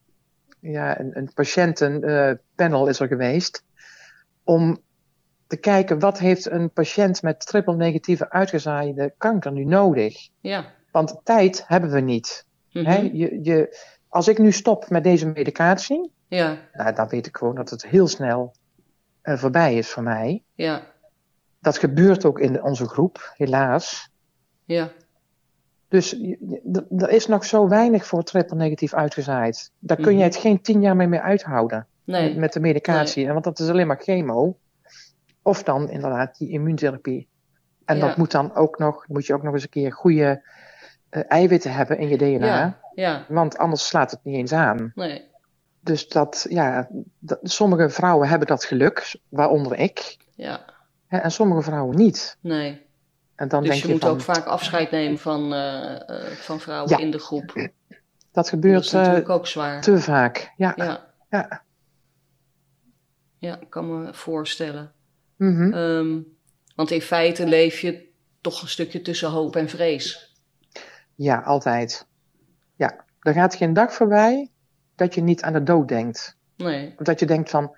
ja, 0.60 1.00
een, 1.00 1.18
een 1.18 1.30
patiëntenpanel 1.34 2.86
is 2.86 3.00
er 3.00 3.06
geweest. 3.06 3.64
Om 4.44 4.78
te 5.46 5.56
kijken 5.56 5.98
wat 5.98 6.18
heeft 6.18 6.50
een 6.50 6.70
patiënt 6.70 7.22
met 7.22 7.46
triple 7.46 7.76
negatieve 7.76 8.30
uitgezaaide 8.30 9.14
kanker 9.18 9.52
nu 9.52 9.64
nodig. 9.64 10.28
ja. 10.40 10.72
Want 10.90 11.20
tijd 11.24 11.64
hebben 11.66 11.90
we 11.90 12.00
niet. 12.00 12.46
Mhm. 12.82 13.16
Je, 13.16 13.38
je, 13.42 13.78
als 14.08 14.28
ik 14.28 14.38
nu 14.38 14.52
stop 14.52 14.88
met 14.90 15.04
deze 15.04 15.26
medicatie, 15.26 16.12
Ja, 16.28 16.58
Nou, 16.72 16.94
dan 16.94 17.08
weet 17.08 17.26
ik 17.26 17.36
gewoon 17.36 17.54
dat 17.54 17.70
het 17.70 17.86
heel 17.86 18.08
snel 18.08 18.54
eh, 19.22 19.36
voorbij 19.36 19.74
is 19.74 19.88
voor 19.90 20.02
mij. 20.02 20.42
ja, 20.54 20.82
Dat 21.60 21.78
gebeurt 21.78 22.24
ook 22.24 22.38
in 22.38 22.62
onze 22.62 22.88
groep, 22.88 23.32
helaas. 23.36 24.10
ja, 24.64 24.90
Dus 25.88 26.12
er 26.96 27.10
is 27.10 27.26
nog 27.26 27.44
zo 27.44 27.68
weinig 27.68 28.06
voor 28.06 28.22
triple 28.22 28.56
negatief 28.56 28.94
uitgezaaid. 28.94 29.70
Daar 29.78 29.96
kun 29.96 30.12
je 30.12 30.16
Mhm. 30.18 30.24
het 30.24 30.36
geen 30.36 30.60
tien 30.60 30.80
jaar 30.80 30.96
mee 30.96 31.06
meer 31.06 31.20
uithouden. 31.20 31.86
nee, 32.04 32.28
Met, 32.28 32.36
met 32.36 32.52
de 32.52 32.60
medicatie. 32.60 33.32
Want 33.32 33.44
dat 33.44 33.58
is 33.58 33.68
alleen 33.68 33.86
maar 33.86 34.00
chemo. 34.02 34.56
Of 35.42 35.62
dan 35.62 35.90
inderdaad 35.90 36.38
die 36.38 36.48
immuuntherapie. 36.50 37.28
En 37.84 37.96
Ja. 37.96 38.06
dat 38.06 38.16
moet 38.16 38.30
dan 38.30 38.54
ook 38.54 38.78
nog, 38.78 39.08
moet 39.08 39.26
je 39.26 39.34
ook 39.34 39.42
nog 39.42 39.52
eens 39.54 39.62
een 39.62 39.68
keer 39.68 39.92
goede 39.92 40.42
eiwitten 41.20 41.72
hebben 41.74 41.98
in 41.98 42.08
je 42.08 42.16
DNA. 42.16 42.46
ja, 42.46 42.78
ja, 42.94 43.24
Want 43.28 43.58
anders 43.58 43.86
slaat 43.86 44.10
het 44.10 44.20
niet 44.24 44.36
eens 44.36 44.52
aan. 44.52 44.92
nee, 44.94 45.24
Dus 45.80 46.08
dat, 46.08 46.46
ja, 46.48 46.88
dat, 47.18 47.38
sommige 47.42 47.90
vrouwen 47.90 48.28
hebben 48.28 48.48
dat 48.48 48.64
geluk, 48.64 49.16
waaronder 49.28 49.78
ik. 49.78 50.16
ja, 50.34 50.64
Hè, 51.06 51.18
en 51.18 51.30
sommige 51.30 51.62
vrouwen 51.62 51.96
niet. 51.96 52.36
nee. 52.40 52.82
En 53.34 53.48
dan 53.48 53.60
Dus 53.60 53.68
denk 53.70 53.80
je 53.82 53.86
je, 53.86 53.92
moet 53.94 54.02
van, 54.02 54.10
ook 54.12 54.20
vaak 54.20 54.44
afscheid 54.44 54.90
nemen 54.90 55.18
van, 55.18 55.52
eh, 55.54 56.08
eh, 56.08 56.26
van 56.32 56.60
vrouwen 56.60 56.90
Ja. 56.90 56.98
in 56.98 57.10
de 57.10 57.18
groep. 57.18 57.52
dat 57.54 57.68
Dat 58.32 58.48
gebeurt 58.48 58.84
is 58.84 58.92
eh, 58.92 58.98
natuurlijk 59.00 59.28
ook 59.28 59.46
zwaar. 59.46 59.80
te 59.80 59.98
vaak. 60.00 60.52
Ja, 60.56 60.72
Ja, 60.76 61.04
ja. 61.30 61.62
ja, 63.38 63.60
ik 63.60 63.70
kan 63.70 64.02
me 64.02 64.14
voorstellen. 64.14 64.92
Mhm. 65.36 65.72
Ehm, 65.72 66.18
want 66.76 66.90
in 66.90 67.00
feite 67.02 67.46
leef 67.46 67.80
je 67.80 68.08
toch 68.40 68.62
een 68.62 68.68
stukje 68.68 69.02
tussen 69.02 69.28
hoop 69.30 69.56
en 69.56 69.68
vrees. 69.68 70.33
Ja 71.14 71.38
altijd. 71.38 72.06
Ja, 72.76 73.04
er 73.20 73.32
gaat 73.32 73.54
geen 73.54 73.72
dag 73.72 73.92
voorbij 73.92 74.50
dat 74.94 75.14
je 75.14 75.22
niet 75.22 75.42
aan 75.42 75.52
de 75.52 75.62
dood 75.62 75.88
denkt. 75.88 76.36
Nee, 76.56 76.94
Of 76.98 77.04
dat 77.04 77.20
je 77.20 77.26
denkt 77.26 77.50
van, 77.50 77.76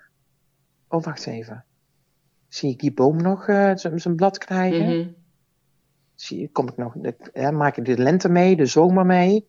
oh 0.87 1.03
wacht 1.03 1.25
even. 1.25 1.65
Zie 2.47 2.69
ik 2.69 2.79
die 2.79 2.93
boom 2.93 3.21
nog 3.21 3.47
eh, 3.47 3.71
zijn 3.75 4.15
blad 4.15 4.37
krijgen? 4.37 4.99
Mhm. 4.99 5.09
Zie, 6.15 6.49
kom 6.51 6.67
ik 6.67 6.77
nog, 6.77 6.93
hè, 7.33 7.51
maak 7.51 7.77
ik 7.77 7.85
de 7.85 7.97
lente 7.97 8.29
mee, 8.29 8.55
de 8.55 8.65
zomer 8.65 9.05
mee? 9.05 9.47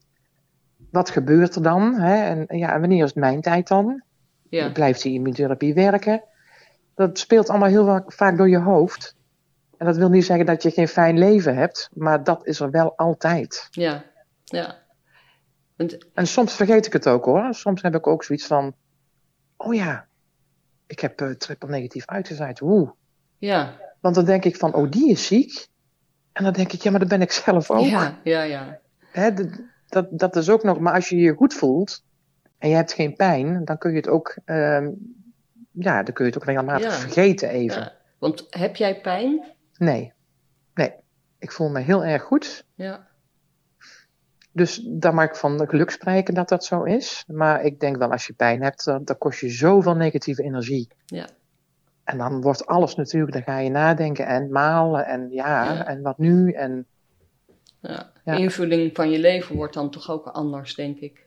Wat 0.90 1.10
gebeurt 1.10 1.54
er 1.54 1.62
dan? 1.62 1.94
Hè? 1.94 2.14
En, 2.14 2.58
ja, 2.58 2.72
en 2.74 2.80
wanneer 2.80 3.02
is 3.04 3.08
het 3.08 3.18
mijn 3.18 3.40
tijd 3.40 3.68
dan? 3.68 4.02
ja, 4.48 4.70
Blijft 4.70 5.02
die 5.02 5.14
immuuntherapie 5.14 5.74
werken? 5.74 6.22
Dat 6.94 7.18
speelt 7.18 7.48
allemaal 7.48 7.68
heel 7.68 8.02
vaak 8.06 8.36
door 8.36 8.48
je 8.48 8.58
hoofd. 8.58 9.16
En 9.78 9.86
dat 9.86 9.96
wil 9.96 10.08
niet 10.08 10.24
zeggen 10.24 10.46
dat 10.46 10.62
je 10.62 10.70
geen 10.70 10.88
fijn 10.88 11.18
leven 11.18 11.56
hebt, 11.56 11.88
maar 11.94 12.24
dat 12.24 12.46
is 12.46 12.60
er 12.60 12.70
wel 12.70 12.96
altijd. 12.96 13.68
ja, 13.70 14.04
ja. 14.44 14.76
En 16.14 16.26
soms 16.26 16.54
vergeet 16.54 16.86
ik 16.86 16.92
het 16.92 17.06
ook 17.08 17.24
hoor. 17.24 17.54
Soms 17.54 17.82
heb 17.82 17.94
ik 17.94 18.06
ook 18.06 18.24
zoiets 18.24 18.46
van: 18.46 18.74
oh 19.56 19.74
ja, 19.74 20.06
ik 20.86 21.00
heb 21.00 21.20
eh, 21.20 21.30
triple 21.30 21.68
negatief 21.68 22.06
uitgezaaid. 22.06 22.60
Oeh. 22.60 22.90
ja, 23.38 23.76
Want 24.00 24.14
dan 24.14 24.24
denk 24.24 24.44
ik 24.44 24.56
van: 24.56 24.74
oh, 24.74 24.90
die 24.90 25.10
is 25.10 25.26
ziek. 25.26 25.66
En 26.32 26.44
dan 26.44 26.52
denk 26.52 26.72
ik: 26.72 26.82
ja, 26.82 26.90
maar 26.90 27.00
dat 27.00 27.08
ben 27.08 27.20
ik 27.20 27.32
zelf 27.32 27.70
ook. 27.70 27.86
ja, 27.86 28.18
ja, 28.24 28.42
ja, 28.42 28.80
Hè, 29.12 29.30
dat, 29.88 30.06
dat, 30.10 30.36
is 30.36 30.50
ook 30.50 30.62
nog, 30.62 30.78
maar 30.78 30.94
als 30.94 31.08
je 31.08 31.16
je 31.16 31.34
goed 31.34 31.54
voelt 31.54 32.04
en 32.58 32.68
je 32.68 32.74
hebt 32.74 32.92
geen 32.92 33.14
pijn, 33.14 33.64
dan 33.64 33.78
kun 33.78 33.90
je 33.90 33.96
het 33.96 34.08
ook, 34.08 34.36
ehm, 34.44 34.90
ja, 35.72 36.02
dan 36.02 36.14
kun 36.14 36.24
je 36.24 36.30
het 36.30 36.40
ook 36.40 36.48
regelmatig 36.48 36.84
Ja. 36.84 36.90
vergeten 36.98 37.48
even. 37.48 37.80
ja. 37.80 37.92
Want 38.18 38.46
heb 38.50 38.76
jij 38.76 39.00
pijn? 39.00 39.44
Nee, 39.78 40.12
nee. 40.74 40.92
Ik 41.38 41.52
voel 41.52 41.68
me 41.68 41.80
heel 41.80 42.04
erg 42.04 42.22
goed. 42.22 42.64
Ja, 42.74 43.06
Dus 44.52 44.82
daar 44.86 45.14
mag 45.14 45.24
ik 45.24 45.36
van 45.36 45.68
geluk 45.68 45.90
spreken 45.90 46.34
dat 46.34 46.48
dat 46.48 46.64
zo 46.64 46.82
is. 46.82 47.24
Maar 47.26 47.64
ik 47.64 47.80
denk 47.80 47.96
wel, 47.96 48.10
als 48.10 48.26
je 48.26 48.32
pijn 48.32 48.62
hebt, 48.62 48.84
dan, 48.84 49.04
dan 49.04 49.18
kost 49.18 49.40
je 49.40 49.48
zoveel 49.50 49.94
negatieve 49.96 50.42
energie. 50.42 50.88
ja, 51.06 51.28
En 52.04 52.18
dan 52.18 52.40
wordt 52.40 52.66
alles 52.66 52.94
natuurlijk, 52.94 53.32
dan 53.32 53.42
ga 53.42 53.58
je 53.58 53.70
nadenken 53.70 54.26
en 54.26 54.50
malen 54.50 55.06
en 55.06 55.30
ja, 55.30 55.64
Ja. 55.72 55.86
en 55.86 56.02
wat 56.02 56.18
nu? 56.18 56.52
En 56.52 56.86
ja. 57.80 58.10
Ja. 58.24 58.34
Invulling 58.34 58.94
van 58.94 59.10
je 59.10 59.18
leven 59.18 59.56
wordt 59.56 59.74
dan 59.74 59.90
toch 59.90 60.10
ook 60.10 60.26
anders, 60.26 60.74
denk 60.74 60.98
ik. 60.98 61.26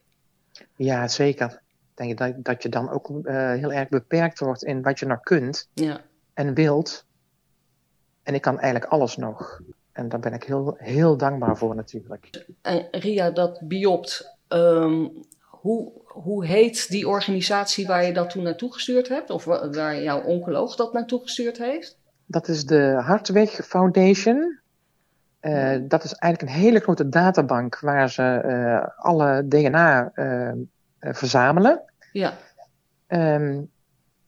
ja, 0.75 1.07
zeker. 1.07 1.61
Denk 1.93 2.17
dat, 2.17 2.33
dat 2.37 2.63
je 2.63 2.69
dan 2.69 2.89
ook 2.89 3.09
eh, 3.23 3.51
heel 3.51 3.71
erg 3.73 3.89
beperkt 3.89 4.39
wordt 4.39 4.63
in 4.63 4.81
wat 4.81 4.99
je 4.99 5.05
nog 5.05 5.19
kunt. 5.21 5.69
Ja, 5.73 6.01
en 6.33 6.53
wilt. 6.53 7.05
En 8.31 8.37
ik 8.37 8.43
kan 8.43 8.59
eigenlijk 8.59 8.91
alles 8.91 9.17
nog. 9.17 9.61
En 9.91 10.09
daar 10.09 10.19
ben 10.19 10.33
ik 10.33 10.43
heel, 10.43 10.75
heel 10.77 11.17
dankbaar 11.17 11.57
voor 11.57 11.75
natuurlijk. 11.75 12.45
en 12.61 12.87
Ria, 12.91 13.31
dat 13.31 13.59
biopt, 13.63 14.37
ehm, 14.47 15.07
hoe, 15.39 15.91
hoe 16.05 16.45
heet 16.45 16.89
die 16.89 17.07
organisatie 17.07 17.87
waar 17.87 18.05
je 18.05 18.13
dat 18.13 18.29
toen 18.29 18.43
naartoe 18.43 18.73
gestuurd 18.73 19.07
hebt? 19.07 19.29
Of 19.29 19.45
wa- 19.45 19.69
waar 19.69 20.01
jouw 20.01 20.21
oncoloog 20.21 20.75
dat 20.75 20.93
naartoe 20.93 21.21
gestuurd 21.21 21.57
heeft? 21.57 21.97
Dat 22.25 22.47
is 22.47 22.65
de 22.65 23.01
Hartweg 23.05 23.49
Foundation. 23.49 24.59
Eh, 25.39 25.77
dat 25.81 26.03
is 26.03 26.13
eigenlijk 26.13 26.53
een 26.53 26.61
hele 26.61 26.79
grote 26.79 27.09
databank 27.09 27.79
waar 27.79 28.09
ze 28.09 28.23
eh, 28.23 29.05
alle 29.05 29.47
DNA 29.47 30.11
eh, 30.13 30.51
verzamelen. 30.99 31.81
Ja, 32.11 32.33
Ehm, 33.07 33.61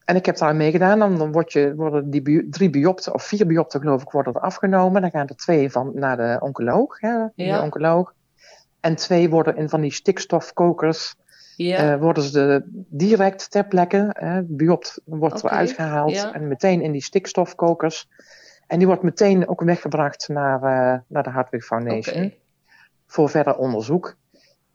en 0.06 0.16
ik 0.16 0.26
heb 0.26 0.38
daar 0.38 0.50
aan 0.50 0.58
meegedaan. 0.58 1.00
Dan 1.00 1.32
wordt 1.32 1.52
je, 1.54 1.76
worden 1.76 2.10
die 2.10 2.50
drie 2.50 2.70
biopten, 2.70 3.14
of 3.14 3.24
vier 3.24 3.48
biopten 3.48 3.80
geloof 3.80 4.02
ik, 4.02 4.12
worden 4.12 4.34
er 4.34 4.42
afgenomen. 4.42 5.02
Dan 5.02 5.12
gaan 5.12 5.28
er 5.28 5.36
twee 5.36 5.72
van 5.72 5.92
naar 5.94 6.18
de 6.18 6.38
oncoloog. 6.40 7.00
Hè, 7.00 7.10
Ja. 7.36 7.58
de 7.58 7.64
oncoloog. 7.64 8.14
En 8.80 8.96
twee 8.96 9.30
worden 9.30 9.56
in 9.56 9.70
van 9.70 9.82
die 9.82 9.94
stikstofkokers 9.94 11.16
ja, 11.56 11.94
Eh, 11.94 12.00
worden 12.00 12.24
ze 12.24 12.64
direct 12.90 13.52
ter 13.52 13.66
plekke, 13.68 14.10
hè, 14.10 14.42
biopt 14.44 15.02
wordt 15.06 15.36
Oké, 15.44 15.48
eruit 15.48 15.72
gehaald 15.72 16.12
ja. 16.12 16.34
en 16.34 16.48
meteen 16.48 16.82
in 16.82 16.92
die 16.92 17.04
stikstofkokers. 17.04 18.08
En 18.68 18.78
die 18.78 18.88
wordt 18.88 19.04
meteen 19.04 19.48
ook 19.48 19.62
weggebracht 19.62 20.28
naar, 20.28 20.56
eh, 20.64 21.00
naar 21.08 21.24
de 21.24 21.30
Hartwig 21.30 21.66
Foundation 21.66 22.34
voor 23.08 23.30
verder 23.30 23.56
onderzoek. 23.58 24.16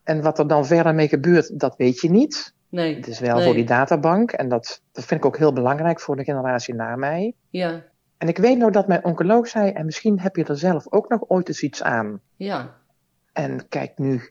En 0.04 0.22
wat 0.22 0.38
er 0.38 0.46
dan 0.48 0.66
verder 0.66 0.94
mee 0.94 1.08
gebeurt, 1.08 1.60
dat 1.60 1.76
weet 1.76 2.00
je 2.00 2.10
niet. 2.10 2.54
Nee, 2.68 2.96
Het 2.96 3.06
is 3.06 3.18
wel 3.20 3.36
Nee. 3.36 3.44
voor 3.44 3.54
die 3.54 3.64
databank 3.64 4.32
en 4.32 4.48
dat, 4.48 4.82
dat 4.92 5.04
vind 5.04 5.20
ik 5.20 5.26
ook 5.26 5.36
heel 5.38 5.52
belangrijk 5.52 6.00
voor 6.00 6.16
de 6.16 6.24
generatie 6.24 6.74
na 6.74 6.96
mij. 6.96 7.34
ja, 7.50 7.82
En 8.18 8.28
ik 8.28 8.38
weet 8.38 8.58
nog 8.58 8.70
dat 8.70 8.88
mijn 8.88 9.04
oncoloog 9.04 9.48
zei, 9.48 9.70
en 9.70 9.84
misschien 9.84 10.20
heb 10.20 10.36
je 10.36 10.44
er 10.44 10.58
zelf 10.58 10.92
ook 10.92 11.08
nog 11.08 11.20
ooit 11.28 11.48
eens 11.48 11.62
iets 11.62 11.82
aan. 11.82 12.20
ja, 12.36 12.74
En 13.32 13.68
kijk 13.68 13.98
nu, 13.98 14.30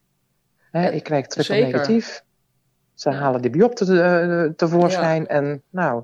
Ja, 0.72 0.90
ik 0.90 1.04
krijg 1.04 1.28
triple 1.28 1.56
negatief. 1.56 2.24
Ze 2.94 3.10
Ja. 3.12 3.16
halen 3.18 3.42
die 3.42 3.52
biopte 3.52 3.86
te, 3.86 4.54
tevoorschijn. 4.56 5.28
En 5.28 5.64
nou, 5.70 6.04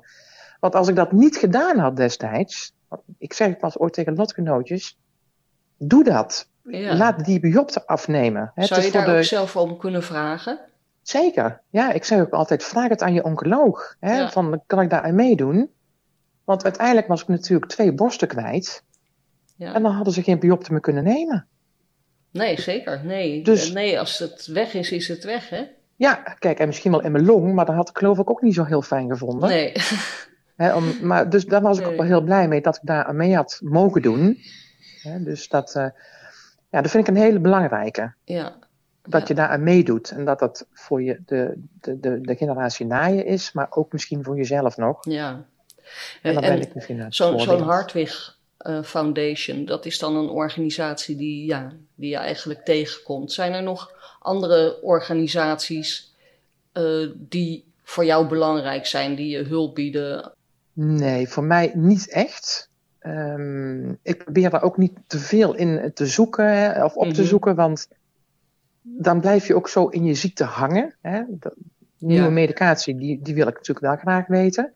want 0.60 0.76
als 0.76 0.88
ik 0.88 0.96
dat 0.96 1.12
niet 1.12 1.38
gedaan 1.38 1.78
had 1.78 1.96
destijds, 1.96 2.74
ik 3.18 3.34
zeg 3.34 3.48
het 3.48 3.58
pas 3.58 3.78
ooit 3.78 3.94
tegen 3.94 4.16
lotgenootjes, 4.16 4.98
doe 5.78 6.04
dat. 6.04 6.50
Laat 6.64 7.26
die 7.26 7.40
biopte 7.40 7.88
afnemen. 7.88 8.52
Hè, 8.56 8.66
Zou 8.66 8.82
het 8.82 8.92
je 8.92 8.98
daar 8.98 9.08
ook 9.10 9.16
de... 9.16 9.24
zelf 9.24 9.56
om 9.56 9.78
kunnen 9.78 10.04
vragen? 10.04 10.60
Zeker, 11.04 11.62
ja, 11.70 11.92
ik 11.92 12.04
zeg 12.04 12.20
ook 12.20 12.32
altijd, 12.34 12.64
vraag 12.64 12.90
het 12.90 13.02
aan 13.02 13.14
je 13.14 13.24
oncoloog. 13.24 13.96
Hè, 14.00 14.18
Ja. 14.18 14.30
Van, 14.32 14.64
kan 14.68 14.82
ik 14.82 14.90
daar 14.90 15.02
aan 15.02 15.16
meedoen? 15.16 15.70
Want 16.44 16.64
uiteindelijk 16.64 17.08
was 17.08 17.22
ik 17.22 17.28
natuurlijk 17.28 17.72
twee 17.72 17.94
borsten 17.94 18.28
kwijt. 18.28 18.84
Ja. 19.58 19.74
En 19.74 19.82
dan 19.84 19.92
hadden 19.92 20.14
ze 20.14 20.24
geen 20.24 20.40
biopte 20.40 20.72
meer 20.72 20.82
kunnen 20.82 21.04
nemen. 21.04 21.48
Nee, 22.32 22.62
zeker. 22.62 23.02
Nee. 23.06 23.44
Dus- 23.44 23.72
nee, 23.72 24.00
als 24.00 24.20
het 24.20 24.46
weg 24.46 24.74
is, 24.74 24.92
is 24.92 25.08
het 25.08 25.24
weg, 25.24 25.50
hè? 25.50 25.64
Ja, 25.96 26.14
kijk, 26.40 26.60
en 26.60 26.68
misschien 26.68 26.92
wel 26.92 27.02
in 27.04 27.12
mijn 27.12 27.26
long, 27.26 27.54
maar 27.54 27.66
dat 27.66 27.76
had 27.76 27.90
ik 27.90 27.98
geloof 27.98 28.18
ik 28.20 28.30
ook 28.30 28.42
niet 28.42 28.54
zo 28.54 28.64
heel 28.64 28.82
fijn 28.82 29.10
gevonden. 29.10 29.50
Nee. 29.50 29.74
Om, 30.76 30.84
maar, 31.08 31.30
dus 31.30 31.46
daar 31.46 31.62
was 31.62 31.78
ik 31.78 31.84
Nee. 31.84 31.92
ook 31.92 31.98
wel 32.00 32.08
heel 32.08 32.22
blij 32.22 32.48
mee 32.48 32.62
dat 32.62 32.76
ik 32.76 32.82
daar 32.84 33.04
aan 33.06 33.16
mee 33.16 33.36
had 33.36 33.60
mogen 33.64 34.02
doen. 34.02 34.38
Dus 35.20 35.48
dat, 35.48 35.76
eh, 35.76 35.88
ja, 36.70 36.82
dat 36.82 36.92
vind 36.92 37.08
ik 37.08 37.16
een 37.16 37.22
hele 37.22 37.40
belangrijke. 37.40 38.14
ja. 38.24 38.62
Dat 39.08 39.22
Ja. 39.22 39.28
je 39.28 39.34
daar 39.34 39.48
aan 39.48 39.64
meedoet. 39.64 40.10
En 40.12 40.26
dat 40.26 40.40
dat 40.40 40.66
voor 40.72 41.02
je, 41.02 41.20
de, 41.26 41.62
de, 41.82 42.00
de, 42.00 42.22
de 42.22 42.36
generatie 42.36 42.86
na 42.86 43.06
je 43.06 43.24
is, 43.24 43.52
maar 43.52 43.68
ook 43.70 43.92
misschien 43.92 44.24
voor 44.24 44.36
jezelf 44.38 44.78
nog. 44.78 45.06
Ja. 45.06 45.46
En 46.22 46.34
dan 46.34 46.44
En 46.44 46.50
ben 46.58 46.62
ik 46.68 46.76
misschien 46.76 47.06
zo'n 47.10 47.40
voordeel. 47.40 47.62
Hartwig 47.66 48.38
eh, 48.58 48.84
Foundation, 48.84 49.66
dat 49.66 49.86
is 49.86 50.00
dan 50.00 50.16
een 50.16 50.30
organisatie 50.30 51.16
die, 51.16 51.46
ja, 51.46 51.72
die 51.96 52.10
je 52.10 52.18
eigenlijk 52.18 52.66
tegenkomt. 52.66 53.32
Zijn 53.32 53.54
er 53.54 53.64
nog 53.64 53.92
andere 54.20 54.82
organisaties 54.82 56.14
eh, 56.72 57.08
die 57.16 57.66
voor 57.84 58.06
jou 58.06 58.28
belangrijk 58.28 58.86
zijn, 58.86 59.16
die 59.16 59.30
je 59.38 59.44
hulp 59.44 59.76
bieden? 59.76 60.32
Nee, 60.74 61.28
voor 61.30 61.44
mij 61.44 61.72
niet 61.76 62.10
echt. 62.10 62.70
Ehm, 63.00 63.90
ik 64.02 64.18
probeer 64.24 64.50
daar 64.50 64.64
ook 64.64 64.78
niet 64.78 64.94
te 65.08 65.20
veel 65.20 65.54
in 65.56 65.92
te 65.94 66.06
zoeken 66.06 66.58
hè, 66.58 66.84
of 66.84 66.96
op 66.96 67.14
te 67.14 67.20
Mhm. 67.22 67.30
zoeken, 67.30 67.56
want 67.56 67.88
dan 68.84 69.20
blijf 69.20 69.48
je 69.48 69.56
ook 69.56 69.70
zo 69.70 69.88
in 69.88 70.04
je 70.06 70.14
ziekte 70.14 70.44
hangen. 70.44 70.96
Hè. 71.02 71.24
De 71.30 71.56
nieuwe 71.98 72.24
Ja. 72.24 72.30
medicatie, 72.30 72.96
die, 72.96 73.22
die 73.22 73.34
wil 73.36 73.48
ik 73.48 73.54
natuurlijk 73.56 73.86
wel 73.86 73.96
graag 73.96 74.28
weten. 74.28 74.74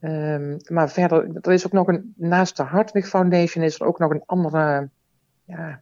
Ehm, 0.00 0.56
maar 0.66 0.90
verder, 0.90 1.30
er 1.40 1.52
is 1.52 1.66
ook 1.66 1.72
nog 1.72 1.88
een, 1.88 2.14
naast 2.16 2.56
de 2.56 2.62
Hartwig 2.62 3.08
Foundation 3.08 3.64
is 3.64 3.80
er 3.80 3.86
ook 3.86 3.98
nog 3.98 4.10
een 4.10 4.22
andere, 4.26 4.88
ja, 5.44 5.80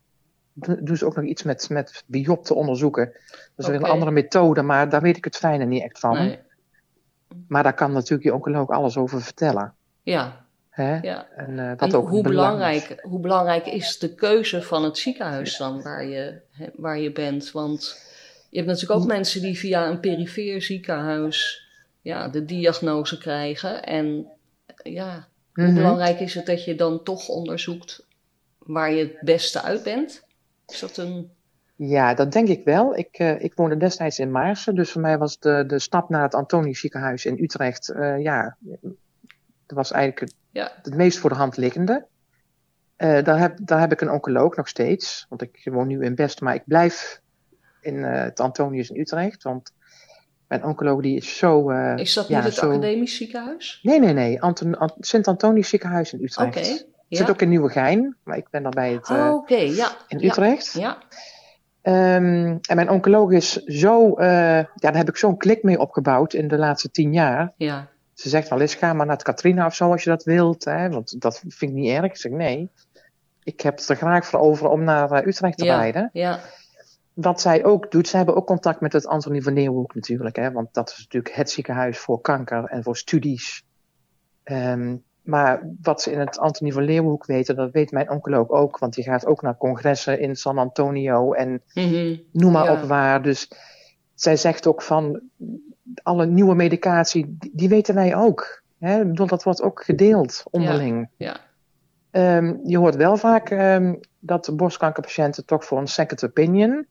doen 0.55 0.97
ze 0.97 1.07
ook 1.07 1.17
nog 1.17 1.25
iets 1.25 1.43
met, 1.43 1.69
met 1.71 2.05
biopte 2.07 2.55
onderzoeken. 2.55 3.05
Dat 3.05 3.21
is 3.57 3.67
weer 3.67 3.77
Oké. 3.77 3.85
een 3.87 3.93
andere 3.93 4.11
methode, 4.11 4.63
maar 4.63 4.89
daar 4.89 5.03
weet 5.03 5.17
ik 5.17 5.25
het 5.25 5.37
fijne 5.37 5.65
niet 5.65 5.83
echt 5.83 5.99
van. 5.99 6.17
Nee. 6.17 6.39
Maar 7.49 7.63
daar 7.63 7.75
kan 7.75 7.93
natuurlijk 7.93 8.23
je 8.29 8.35
oncoloog 8.35 8.69
alles 8.69 8.97
over 8.97 9.23
vertellen. 9.23 9.75
Ja, 10.03 10.46
Hè? 10.77 10.99
ja. 11.01 11.27
En 11.37 11.59
eh, 11.59 11.71
En 11.71 11.77
wat 11.77 11.95
ook 11.95 12.09
hoe, 12.09 12.23
belangrijk, 12.23 13.01
hoe 13.03 13.21
belangrijk 13.21 13.67
is 13.67 13.99
de 13.99 14.15
keuze 14.15 14.63
van 14.63 14.85
het 14.85 14.99
ziekenhuis 14.99 15.57
dan 15.57 15.83
waar 15.83 16.05
je, 16.05 16.41
hè, 16.51 16.67
waar 16.75 16.99
je 16.99 17.13
bent? 17.13 17.51
Want 17.53 18.03
je 18.51 18.57
hebt 18.57 18.71
natuurlijk 18.71 19.01
ook 19.01 19.07
mensen 19.07 19.41
die 19.43 19.59
via 19.59 19.89
een 19.89 20.01
perifeer 20.01 20.63
ziekenhuis 20.63 21.69
ja, 22.03 22.29
de 22.29 22.45
diagnose 22.45 23.19
krijgen. 23.19 23.83
En 23.85 24.27
ja, 24.83 25.29
hoe 25.55 25.65
Mhm. 25.65 25.75
belangrijk 25.75 26.21
is 26.21 26.35
het 26.35 26.47
dat 26.47 26.65
je 26.65 26.75
dan 26.75 27.03
toch 27.03 27.29
onderzoekt 27.29 28.07
waar 28.59 28.93
je 28.93 29.03
het 29.05 29.21
beste 29.21 29.63
uit 29.63 29.83
bent? 29.83 30.25
Is 30.67 30.81
dat 30.81 30.97
een. 30.97 31.31
Ja, 31.77 32.15
dat 32.15 32.33
denk 32.33 32.49
ik 32.49 32.65
wel. 32.65 32.97
Ik, 32.97 33.09
eh, 33.13 33.43
ik 33.43 33.55
woonde 33.55 33.77
destijds 33.77 34.19
in 34.19 34.31
Maarsen, 34.31 34.75
dus 34.75 34.91
voor 34.91 35.01
mij 35.01 35.19
was 35.19 35.39
de, 35.39 35.65
de 35.67 35.79
stap 35.79 36.09
naar 36.09 36.23
het 36.23 36.35
Antonius 36.35 36.81
ziekenhuis 36.81 37.25
in 37.27 37.43
Utrecht, 37.43 37.89
eh, 37.89 38.23
ja, 38.23 38.57
dat 39.67 39.77
was 39.77 39.93
eigenlijk 39.93 40.21
het, 40.21 40.35
Ja, 40.51 40.71
het 40.83 40.95
meest 40.95 41.19
voor 41.19 41.31
de 41.31 41.37
hand 41.37 41.57
liggende. 41.57 42.07
Eh, 42.97 43.25
daar, 43.25 43.39
heb, 43.39 43.59
daar 43.63 43.81
heb 43.81 43.93
ik 43.93 44.01
een 44.01 44.11
oncoloog 44.11 44.57
nog 44.57 44.69
steeds, 44.69 45.27
want 45.29 45.43
ik 45.43 45.61
woon 45.73 45.87
nu 45.87 46.05
in 46.05 46.15
Best, 46.15 46.41
maar 46.41 46.55
ik 46.55 46.63
blijf 46.67 47.21
in 47.81 48.05
eh, 48.05 48.23
het 48.23 48.41
Antonius 48.41 48.91
in 48.91 49.01
Utrecht, 49.01 49.43
want 49.43 49.73
mijn 50.49 50.65
oncoloog 50.65 51.01
die 51.03 51.17
is 51.17 51.37
zo... 51.39 51.71
eh, 51.71 51.97
is 51.97 52.15
dat 52.15 52.29
ja, 52.29 52.37
niet 52.37 52.45
het 52.45 52.55
zo- 52.55 52.69
academisch 52.71 53.17
ziekenhuis? 53.17 53.81
Nee, 53.83 54.01
nee, 54.01 54.13
nee, 54.13 54.43
Anton, 54.43 54.79
Ant- 54.79 54.95
Sint-Antonius 55.01 55.69
ziekenhuis 55.69 56.13
in 56.13 56.19
Oké. 56.19 56.27
Utrecht. 56.49 56.87
ja. 57.09 57.17
Zit 57.19 57.31
ook 57.31 57.43
in 57.43 57.49
Nieuwegein, 57.49 58.17
maar 58.23 58.37
ik 58.37 58.49
ben 58.51 58.63
dan 58.63 58.71
bij 58.73 58.93
het... 58.93 59.11
Oh, 59.11 59.35
Oké, 59.35 59.55
ja. 59.57 59.89
in 60.09 60.25
Utrecht. 60.25 60.73
Ja, 60.73 60.99
Ehm, 61.83 62.57
en 62.69 62.77
mijn 62.77 62.91
oncoloog 62.91 63.31
is 63.31 63.53
zo, 63.65 64.15
ja, 64.23 64.71
daar 64.75 64.97
heb 64.97 65.09
ik 65.09 65.17
zo'n 65.17 65.37
klik 65.37 65.63
mee 65.63 65.79
opgebouwd 65.79 66.33
in 66.33 66.49
de 66.49 66.59
laatste 66.59 66.91
tien 66.91 67.13
jaar. 67.13 67.53
ja. 67.57 67.89
Ze 68.17 68.29
zegt 68.29 68.49
wel 68.49 68.61
eens, 68.61 68.75
ga 68.75 68.93
maar 68.93 69.07
naar 69.07 69.15
het 69.15 69.25
Katrina 69.25 69.67
of 69.67 69.75
zo 69.75 69.91
als 69.91 70.05
je 70.05 70.11
dat 70.11 70.25
wilt, 70.25 70.65
hè, 70.65 70.89
want 70.91 71.21
dat 71.21 71.39
vind 71.39 71.63
ik 71.63 71.73
niet 71.73 71.91
erg. 71.91 72.05
Ik 72.05 72.17
zeg 72.17 72.33
nee, 72.33 72.71
ik 73.43 73.61
heb 73.61 73.77
het 73.79 73.89
er 73.89 73.97
graag 73.97 74.27
voor 74.27 74.41
over 74.41 74.69
om 74.69 74.85
naar 74.85 75.11
eh, 75.11 75.27
Utrecht 75.27 75.59
te 75.59 75.65
Ja. 75.65 75.77
rijden. 75.77 76.11
ja. 76.13 76.41
Wat 77.13 77.41
zij 77.41 77.65
ook 77.65 77.91
doet, 77.91 78.09
zij 78.09 78.19
hebben 78.19 78.37
ook 78.37 78.47
contact 78.47 78.81
met 78.81 78.93
het 78.93 79.07
Antonie 79.07 79.43
van 79.43 79.53
Leeuwenhoek 79.53 79.95
natuurlijk, 79.95 80.37
hè, 80.37 80.53
want 80.53 80.75
dat 80.75 80.91
is 80.91 80.99
natuurlijk 80.99 81.35
het 81.35 81.51
ziekenhuis 81.51 81.99
voor 81.99 82.21
kanker 82.21 82.65
en 82.65 82.83
voor 82.83 82.97
studies. 82.97 83.63
Ehm, 84.43 84.97
maar 85.23 85.71
wat 85.83 86.03
ze 86.03 86.11
in 86.13 86.19
het 86.21 86.39
Antonie 86.39 86.73
van 86.73 86.83
Leeuwenhoek 86.85 87.27
weten, 87.27 87.57
dat 87.57 87.71
weet 87.73 87.91
mijn 87.91 88.11
oncoloog 88.11 88.49
ook, 88.49 88.79
want 88.79 88.95
die 88.95 89.05
gaat 89.05 89.27
ook 89.27 89.43
naar 89.43 89.57
congressen 89.57 90.21
in 90.21 90.37
San 90.37 90.59
Antonio 90.59 91.33
en 91.33 91.63
Mhm. 91.75 92.17
noem 92.33 92.53
maar 92.53 92.65
Ja. 92.65 92.73
op 92.73 92.89
waar. 92.89 93.23
Dus 93.23 93.51
zij 94.17 94.37
zegt 94.37 94.67
ook 94.67 94.83
van 94.83 95.21
alle 96.03 96.27
nieuwe 96.27 96.55
medicatie, 96.55 97.37
die, 97.53 97.69
weten 97.69 97.95
wij 97.95 98.17
ook. 98.17 98.63
Hè? 98.79 99.01
Ik 99.01 99.07
bedoel, 99.07 99.27
dat 99.27 99.43
wordt 99.43 99.63
ook 99.63 99.85
gedeeld 99.85 100.43
onderling. 100.51 101.09
Ja. 101.17 101.37
Ehm, 102.11 102.57
je 102.65 102.79
hoort 102.79 102.97
wel 102.97 103.17
vaak 103.17 103.51
ehm, 103.51 103.95
dat 104.19 104.57
borstkankerpatiënten 104.57 105.45
toch 105.45 105.65
voor 105.65 105.79
een 105.79 105.89
second 105.89 106.25
opinion 106.25 106.87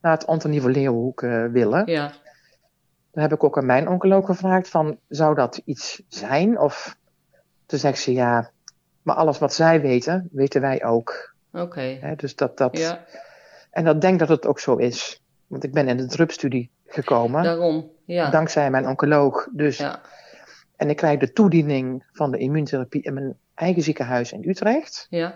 naar 0.00 0.12
het 0.12 0.26
Antonie 0.26 0.60
van 0.60 0.70
Leeuwenhoek 0.70 1.22
eh, 1.22 1.44
willen. 1.46 1.82
Ja. 1.86 2.12
Daar 3.12 3.24
heb 3.24 3.32
ik 3.32 3.44
ook 3.44 3.58
aan 3.58 3.66
mijn 3.66 3.88
oncoloog 3.88 4.26
gevraagd 4.26 4.68
van, 4.68 4.98
zou 5.08 5.34
dat 5.34 5.60
iets 5.64 6.02
zijn? 6.08 6.58
Of 6.58 6.96
toen 7.66 7.78
zegt 7.78 7.98
ze 7.98 8.12
ja, 8.12 8.50
maar 9.02 9.16
alles 9.16 9.38
wat 9.38 9.54
zij 9.54 9.80
weten, 9.80 10.28
weten 10.32 10.60
wij 10.60 10.84
ook. 10.84 11.34
Oké. 11.52 12.14
Dus 12.16 12.34
dat, 12.34 12.58
dat, 12.58 12.78
Ja, 12.78 13.04
en 13.70 13.84
dat 13.84 14.00
denk 14.00 14.18
dat 14.18 14.28
het 14.28 14.46
ook 14.46 14.60
zo 14.60 14.76
is. 14.76 15.22
Want 15.46 15.64
ik 15.64 15.72
ben 15.72 15.88
in 15.88 15.96
de 15.96 16.06
drupstudie 16.06 16.70
gekomen, 16.86 17.42
daarom. 17.42 17.90
Ja. 18.04 18.30
dankzij 18.30 18.70
mijn 18.70 18.86
oncoloog. 18.88 19.48
Dus, 19.52 19.76
Ja. 19.78 20.00
En 20.76 20.90
ik 20.90 20.96
krijg 20.96 21.18
de 21.18 21.32
toediening 21.32 22.04
van 22.12 22.30
de 22.30 22.38
immuuntherapie 22.38 23.02
in 23.02 23.14
mijn 23.14 23.36
eigen 23.54 23.82
ziekenhuis 23.82 24.32
in 24.32 24.48
Utrecht. 24.48 25.06
Ja. 25.10 25.34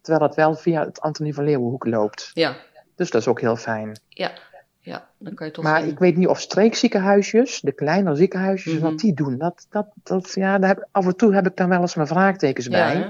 Terwijl 0.00 0.26
het 0.26 0.36
wel 0.36 0.54
via 0.54 0.84
het 0.84 1.00
Antonie 1.00 1.34
van 1.34 1.44
Leeuwenhoek 1.44 1.86
loopt. 1.86 2.30
Ja. 2.32 2.56
Dus 2.96 3.10
dat 3.10 3.20
is 3.20 3.26
ook 3.28 3.40
heel 3.40 3.56
fijn. 3.56 4.00
Ja. 4.08 4.30
Ja. 4.78 5.08
Dan 5.18 5.34
kan 5.34 5.46
je 5.46 5.52
toch. 5.52 5.64
maar 5.64 5.86
ik 5.86 5.98
weet 5.98 6.16
niet 6.16 6.28
of 6.28 6.40
streekziekenhuisjes, 6.40 7.60
de 7.60 7.72
kleinere 7.72 8.16
ziekenhuisjes, 8.16 8.72
Mhm. 8.72 8.82
wat 8.82 8.98
die 8.98 9.14
doen. 9.14 9.38
Dat, 9.38 9.66
dat, 9.70 9.86
dat, 10.02 10.32
ja, 10.34 10.58
daar 10.58 10.68
heb, 10.68 10.88
af 10.90 11.06
en 11.06 11.16
toe 11.16 11.34
heb 11.34 11.46
ik 11.46 11.56
daar 11.56 11.68
wel 11.68 11.80
eens 11.80 11.94
mijn 11.94 12.06
vraagtekens 12.08 12.66
ja, 12.66 12.70
bij. 12.70 12.94
hè? 12.94 13.04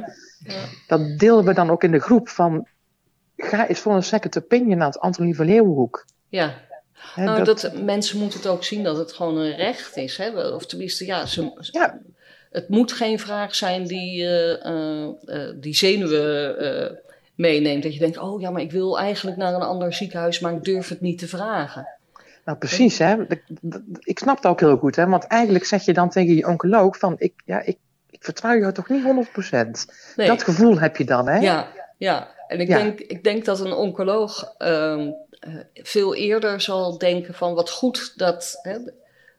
ja. 0.52 0.64
Dat 0.86 1.18
delen 1.18 1.44
we 1.44 1.54
dan 1.54 1.70
ook 1.70 1.82
in 1.84 1.90
de 1.92 2.00
groep 2.00 2.28
van... 2.28 2.66
Ga 3.44 3.68
eens 3.68 3.80
voor 3.80 3.94
een 3.94 4.02
second 4.02 4.38
opinion 4.38 4.78
naar 4.78 4.86
het 4.86 5.00
Antonie 5.00 5.36
van 5.36 5.46
Leeuwenhoek. 5.46 6.06
ja. 6.28 6.54
Nou, 7.16 7.44
dat, 7.44 7.72
mensen 7.82 8.18
moeten 8.18 8.38
het 8.38 8.48
ook 8.48 8.64
zien 8.64 8.82
dat 8.82 8.96
het 8.96 9.12
gewoon 9.12 9.36
een 9.36 9.56
recht 9.56 9.96
is. 9.96 10.16
Hè? 10.16 10.48
Of 10.48 10.66
tenminste, 10.66 11.06
ja, 11.06 11.26
ze, 11.26 11.68
Ja. 11.70 11.98
het 12.50 12.68
moet 12.68 12.92
geen 12.92 13.18
vraag 13.18 13.54
zijn 13.54 13.86
die, 13.86 14.24
eh, 14.24 14.66
eh, 14.66 15.08
eh, 15.24 15.54
die 15.56 15.74
zenuwen 15.74 16.98
meeneemt. 17.34 17.82
Dat 17.82 17.92
je 17.92 17.98
denkt, 17.98 18.18
oh 18.18 18.40
ja, 18.40 18.50
maar 18.50 18.62
ik 18.62 18.72
wil 18.72 18.98
eigenlijk 18.98 19.36
naar 19.36 19.54
een 19.54 19.62
ander 19.62 19.92
ziekenhuis, 19.92 20.40
maar 20.40 20.52
ik 20.52 20.64
durf 20.64 20.88
het 20.88 21.00
niet 21.00 21.18
te 21.18 21.28
vragen. 21.28 21.88
Nou, 22.44 22.58
precies, 22.58 22.98
hè. 22.98 23.16
Ik 24.00 24.18
snap 24.18 24.36
het 24.36 24.46
ook 24.46 24.60
heel 24.60 24.76
goed, 24.76 24.96
hè. 24.96 25.06
Want 25.06 25.26
eigenlijk 25.26 25.64
zeg 25.64 25.84
je 25.84 25.92
dan 25.92 26.10
tegen 26.10 26.34
je 26.34 26.46
oncoloog 26.46 26.98
van... 26.98 27.14
Ik, 27.18 27.32
ja, 27.44 27.60
ik, 27.60 27.76
ik 28.10 28.24
vertrouw 28.24 28.58
jou 28.58 28.72
toch 28.72 28.88
niet 28.88 29.04
100%. 29.04 29.48
Nee. 30.16 30.26
Dat 30.26 30.42
gevoel 30.42 30.78
heb 30.78 30.96
je 30.96 31.04
dan, 31.04 31.28
hè. 31.28 31.38
Ja, 31.38 31.68
ja. 31.98 32.31
En 32.52 32.60
ik, 32.60 32.68
Ja. 32.68 32.76
Denk, 32.76 33.00
ik 33.00 33.24
denk 33.24 33.44
dat 33.44 33.60
een 33.60 33.72
oncoloog 33.72 34.54
ehm, 34.58 35.10
eh, 35.40 35.54
veel 35.74 36.14
eerder 36.14 36.60
zal 36.60 36.98
denken 36.98 37.34
van 37.34 37.54
wat 37.54 37.70
goed 37.70 38.12
dat 38.18 38.58
hè, 38.62 38.78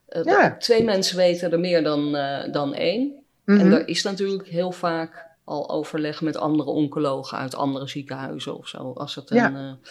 eh, 0.08 0.24
Ja. 0.24 0.56
twee 0.58 0.84
mensen 0.84 1.16
weten 1.16 1.52
er 1.52 1.60
meer 1.60 1.82
dan, 1.82 2.16
eh, 2.16 2.52
dan 2.52 2.74
één. 2.74 3.12
Mhm. 3.44 3.60
En 3.60 3.72
er 3.72 3.88
is 3.88 4.02
natuurlijk 4.02 4.48
heel 4.48 4.72
vaak 4.72 5.26
al 5.44 5.70
overleg 5.70 6.20
met 6.20 6.36
andere 6.36 6.70
oncologen 6.70 7.38
uit 7.38 7.54
andere 7.54 7.88
ziekenhuizen 7.88 8.56
of 8.58 8.68
zo. 8.68 8.92
Als 8.92 9.14
het 9.14 9.28
Ja. 9.28 9.46
een, 9.46 9.56
eh, 9.56 9.88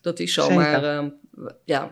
dat 0.00 0.18
is 0.18 0.34
zo. 0.34 0.42
Zeker. 0.42 0.56
Maar 0.56 0.84
ehm, 0.84 1.08
ja, 1.64 1.88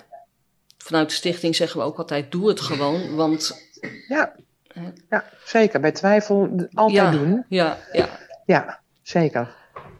vanuit 0.78 1.08
de 1.08 1.14
stichting 1.14 1.56
zeggen 1.56 1.80
we 1.80 1.86
ook 1.86 1.98
altijd: 1.98 2.32
doe 2.32 2.48
het 2.48 2.60
gewoon. 2.60 3.14
Want 3.16 3.68
ja. 4.08 4.34
Hè? 4.72 4.88
ja, 5.08 5.24
zeker. 5.44 5.80
Bij 5.80 5.92
twijfel 5.92 6.68
altijd 6.74 7.12
doen. 7.12 7.44
Ja, 7.48 7.78
ja. 7.92 8.08
Ja, 8.46 8.80
zeker. 9.02 9.54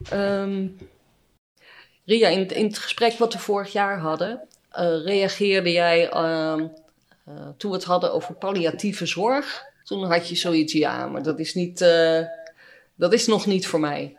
Ehm, 0.09 0.67
Ria, 2.11 2.29
in, 2.29 2.67
het 2.67 2.79
gesprek 2.79 3.19
wat 3.19 3.33
we 3.33 3.39
vorig 3.39 3.73
jaar 3.73 3.99
hadden, 3.99 4.41
eh, 4.71 5.05
reageerde 5.05 5.73
jij 5.73 6.09
ehm, 6.09 6.67
eh, 7.25 7.49
toen 7.57 7.71
we 7.71 7.77
het 7.77 7.87
hadden 7.87 8.13
over 8.13 8.35
palliatieve 8.35 9.07
zorg. 9.07 9.65
Toen 9.85 10.05
had 10.05 10.29
je 10.29 10.35
zoiets, 10.35 10.73
ja, 10.73 11.07
maar 11.07 11.23
dat 11.23 11.39
is, 11.39 11.55
niet, 11.55 11.81
eh, 11.81 12.21
dat 12.95 13.13
is 13.13 13.27
nog 13.27 13.47
niet 13.47 13.67
voor 13.67 13.81
mij. 13.81 14.17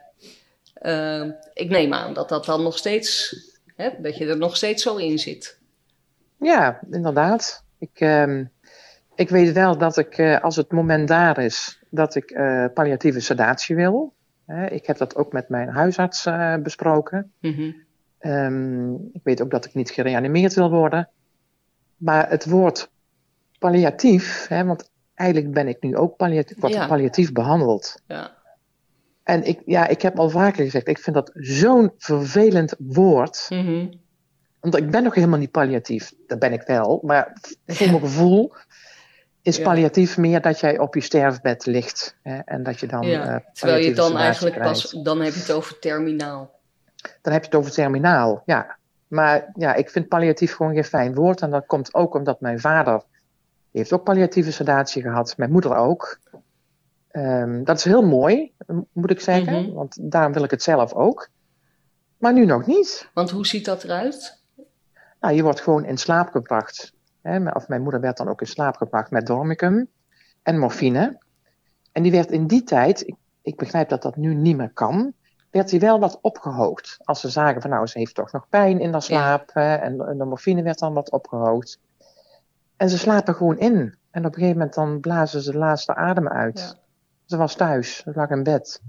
Ehm, 0.74 1.32
ik 1.54 1.70
neem 1.70 1.94
aan 1.94 2.14
dat 2.14 2.30
dat 2.30 2.46
dan 2.46 2.64
nog 2.64 2.78
steeds, 2.78 3.36
hè, 3.76 3.90
dat 4.00 4.18
je 4.18 4.28
er 4.28 4.38
nog 4.38 4.56
steeds 4.56 4.84
zo 4.84 4.96
in 4.96 5.20
zit. 5.20 5.60
Ja, 6.38 6.80
inderdaad. 6.92 7.64
Ik, 7.78 8.06
ik 9.16 9.30
weet 9.30 9.52
wel 9.52 9.78
dat 9.78 9.98
ik, 9.98 10.40
als 10.42 10.56
het 10.56 10.72
moment 10.72 11.08
daar 11.08 11.38
is, 11.38 11.80
dat 11.90 12.16
ik 12.16 12.34
palliatieve 12.74 13.20
sedatie 13.20 13.76
wil. 13.76 14.14
Ik 14.70 14.86
heb 14.86 14.97
dat 14.97 15.16
ook 15.16 15.32
met 15.34 15.49
mijn 15.49 15.70
huisarts 15.70 16.26
eh, 16.26 16.56
besproken. 16.56 17.32
Mhm. 17.39 17.72
Ehm, 18.20 18.93
ik 18.93 19.22
weet 19.24 19.41
ook 19.41 19.52
dat 19.52 19.66
ik 19.66 19.74
niet 19.74 19.89
gereanimeerd 19.89 20.54
wil 20.54 20.70
worden. 20.70 21.10
Maar 21.97 22.30
het 22.30 22.45
woord 22.45 22.89
palliatief, 23.60 24.47
hè, 24.47 24.66
want 24.66 24.89
eigenlijk 25.14 25.54
ben 25.54 25.68
ik 25.68 25.82
nu 25.82 25.95
ook 25.95 26.16
palliatief, 26.16 26.68
Ja. 26.68 26.88
palliatief 26.88 27.32
behandeld. 27.32 28.02
Ja, 28.08 28.32
En 29.24 29.43
ik, 29.43 29.62
ja, 29.66 29.88
ik 29.88 30.02
heb 30.02 30.20
al 30.20 30.30
vaker 30.30 30.64
gezegd, 30.64 30.88
ik 30.88 30.99
vind 30.99 31.16
dat 31.16 31.32
zo'n 31.34 31.91
vervelend 31.97 32.76
woord. 32.78 33.45
Mhm. 33.49 33.88
Want 34.60 34.78
ik 34.78 34.91
ben 34.91 35.04
nog 35.04 35.16
helemaal 35.16 35.39
niet 35.39 35.52
palliatief. 35.52 36.14
Dat 36.28 36.39
ben 36.39 36.54
ik 36.54 36.62
wel. 36.62 37.02
Maar 37.06 37.38
voor 37.66 37.88
mijn 37.91 37.99
gevoel 37.99 38.54
is 39.42 39.58
Ja. 39.58 39.64
palliatief 39.64 40.18
meer 40.18 40.42
dat 40.42 40.60
jij 40.60 40.80
op 40.80 40.96
je 40.96 41.02
sterfbed 41.02 41.66
ligt. 41.66 42.16
Hè, 42.24 42.38
en 42.38 42.64
dat 42.64 42.80
je 42.80 42.88
dan. 42.88 43.02
ja. 43.08 43.28
eh, 43.28 43.46
Terwijl 43.54 43.84
je 43.84 43.94
dan 43.94 44.18
eigenlijk 44.18 44.56
krijgt. 44.56 44.82
pas, 44.82 45.04
dan 45.04 45.22
heb 45.22 45.34
je 45.34 45.39
het 45.39 45.52
over 45.52 45.80
terminaal. 45.80 46.60
Dan 47.22 47.34
heb 47.34 47.42
je 47.42 47.48
het 47.48 47.58
over 47.58 47.72
terminaal, 47.72 48.42
ja. 48.46 48.78
Maar 49.08 49.52
ja, 49.54 49.74
ik 49.74 49.89
vind 49.89 50.08
palliatief 50.08 50.56
gewoon 50.56 50.74
geen 50.74 50.84
fijn 50.84 51.14
woord. 51.16 51.42
En 51.42 51.50
dat 51.50 51.66
komt 51.66 51.94
ook 51.94 52.16
omdat 52.16 52.42
mijn 52.42 52.60
vader 52.60 53.02
heeft 53.72 53.94
ook 53.94 54.04
palliatieve 54.04 54.52
sedatie 54.52 55.02
gehad. 55.02 55.38
Mijn 55.38 55.52
moeder 55.52 55.76
ook. 55.76 56.20
Ehm, 57.12 57.64
dat 57.64 57.78
is 57.78 57.84
heel 57.84 58.02
mooi, 58.02 58.52
moet 58.92 59.12
ik 59.12 59.20
zeggen. 59.20 59.64
Mhm. 59.64 59.74
Want 59.74 59.98
daarom 60.12 60.34
wil 60.34 60.44
ik 60.44 60.52
het 60.52 60.64
zelf 60.64 60.94
ook. 60.94 61.30
Maar 62.18 62.34
nu 62.34 62.46
nog 62.46 62.66
niet. 62.66 63.10
Want 63.14 63.30
hoe 63.30 63.46
ziet 63.48 63.66
dat 63.66 63.84
eruit? 63.84 64.39
Nou, 65.20 65.34
je 65.36 65.44
wordt 65.44 65.62
gewoon 65.62 65.86
in 65.86 65.98
slaap 65.98 66.30
gebracht. 66.30 66.94
Of 67.53 67.67
mijn 67.67 67.82
moeder 67.82 68.01
werd 68.01 68.17
dan 68.17 68.28
ook 68.28 68.41
in 68.41 68.47
slaap 68.47 68.76
gebracht 68.76 69.11
met 69.11 69.26
dormicum 69.26 69.88
en 70.43 70.59
morfine. 70.59 71.17
En 71.91 72.03
die 72.03 72.11
werd 72.11 72.32
in 72.32 72.47
die 72.47 72.63
tijd, 72.63 73.07
ik, 73.07 73.15
ik 73.41 73.57
begrijp 73.57 73.89
dat 73.89 74.01
dat 74.01 74.15
nu 74.15 74.34
niet 74.34 74.57
meer 74.57 74.72
kan, 74.74 75.13
werd 75.51 75.72
hij 75.72 75.80
wel 75.80 75.99
wat 75.99 76.19
opgehoogd. 76.22 76.97
Als 77.03 77.19
ze 77.19 77.30
zagen 77.30 77.61
van 77.61 77.69
nou, 77.69 77.88
ze 77.88 77.99
heeft 77.99 78.15
toch 78.15 78.32
nog 78.32 78.49
pijn 78.49 78.80
in 78.80 78.91
haar 78.91 79.01
slaap. 79.01 79.49
en 79.49 79.97
de 79.97 80.26
morfine 80.26 80.63
werd 80.63 80.80
dan 80.80 80.93
wat 80.93 81.11
opgehoogd. 81.11 81.80
En 82.78 82.89
ze 82.89 82.97
slapen 82.97 83.36
gewoon 83.36 83.57
in. 83.57 83.95
En 84.11 84.26
op 84.26 84.34
een 84.34 84.34
gegeven 84.34 84.57
moment 84.57 84.74
dan 84.74 84.99
blazen 84.99 85.41
ze 85.41 85.51
de 85.51 85.57
laatste 85.57 85.95
adem 85.95 86.28
uit. 86.28 86.59
Ja. 86.59 86.80
Ze 87.26 87.38
was 87.38 87.55
thuis, 87.55 87.97
ze 87.97 88.11
lag 88.13 88.30
in 88.30 88.43
bed. 88.43 88.82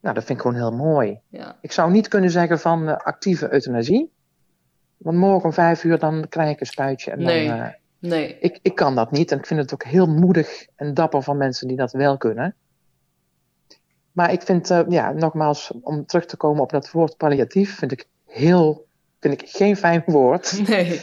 Nou, 0.00 0.14
dat 0.14 0.24
vind 0.24 0.38
ik 0.38 0.44
gewoon 0.44 0.60
heel 0.60 0.72
mooi. 0.72 1.20
Ja. 1.28 1.56
Ik 1.60 1.72
zou 1.72 1.90
niet 1.90 2.08
kunnen 2.08 2.30
zeggen 2.30 2.58
van 2.58 2.88
eh, 2.88 2.96
actieve 2.96 3.52
euthanasie. 3.52 4.12
Want 5.04 5.16
morgen 5.16 5.44
om 5.44 5.52
vijf 5.52 5.84
uur 5.84 5.98
dan 5.98 6.26
krijg 6.28 6.50
ik 6.50 6.60
een 6.60 6.66
spuitje. 6.66 7.10
En 7.10 7.22
Nee. 7.22 7.48
dan, 7.48 7.60
eh, 7.60 7.68
Nee. 7.98 8.38
ik, 8.40 8.58
ik 8.62 8.74
kan 8.74 8.94
dat 8.94 9.10
niet. 9.10 9.30
En 9.32 9.38
ik 9.38 9.46
vind 9.46 9.60
het 9.60 9.72
ook 9.74 9.84
heel 9.84 10.06
moedig 10.06 10.66
en 10.76 10.94
dapper 10.94 11.22
van 11.22 11.36
mensen 11.36 11.68
die 11.68 11.76
dat 11.76 11.92
wel 11.92 12.16
kunnen. 12.16 12.54
Maar 14.12 14.32
ik 14.32 14.42
vind, 14.42 14.70
eh, 14.70 14.80
ja, 14.88 15.12
nogmaals, 15.12 15.72
om 15.82 16.06
terug 16.06 16.26
te 16.26 16.36
komen 16.36 16.62
op 16.62 16.70
dat 16.70 16.90
woord 16.90 17.16
palliatief, 17.16 17.78
vind 17.78 17.92
ik 17.92 18.06
heel, 18.26 18.86
vind 19.20 19.42
ik 19.42 19.48
geen 19.48 19.76
fijn 19.76 20.02
woord. 20.06 20.52
Nee. 20.68 21.00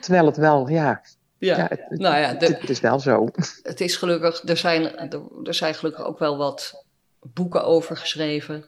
Terwijl 0.00 0.26
het 0.26 0.36
wel, 0.36 0.68
ja, 0.68 1.02
Ja. 1.38 1.56
ja 1.56 1.66
het, 1.68 1.84
Nou 2.00 2.16
ja, 2.18 2.34
de- 2.34 2.46
het- 2.60 2.70
is 2.70 2.80
wel 2.80 3.00
zo. 3.00 3.28
het 3.62 3.80
is 3.80 3.96
gelukkig, 3.96 4.42
er 4.48 4.56
zijn, 4.56 4.96
er, 4.98 5.20
er 5.44 5.54
zijn 5.54 5.74
gelukkig 5.74 6.04
ook 6.04 6.18
wel 6.18 6.36
wat 6.36 6.84
boeken 7.20 7.64
over 7.64 7.96
geschreven. 7.96 8.64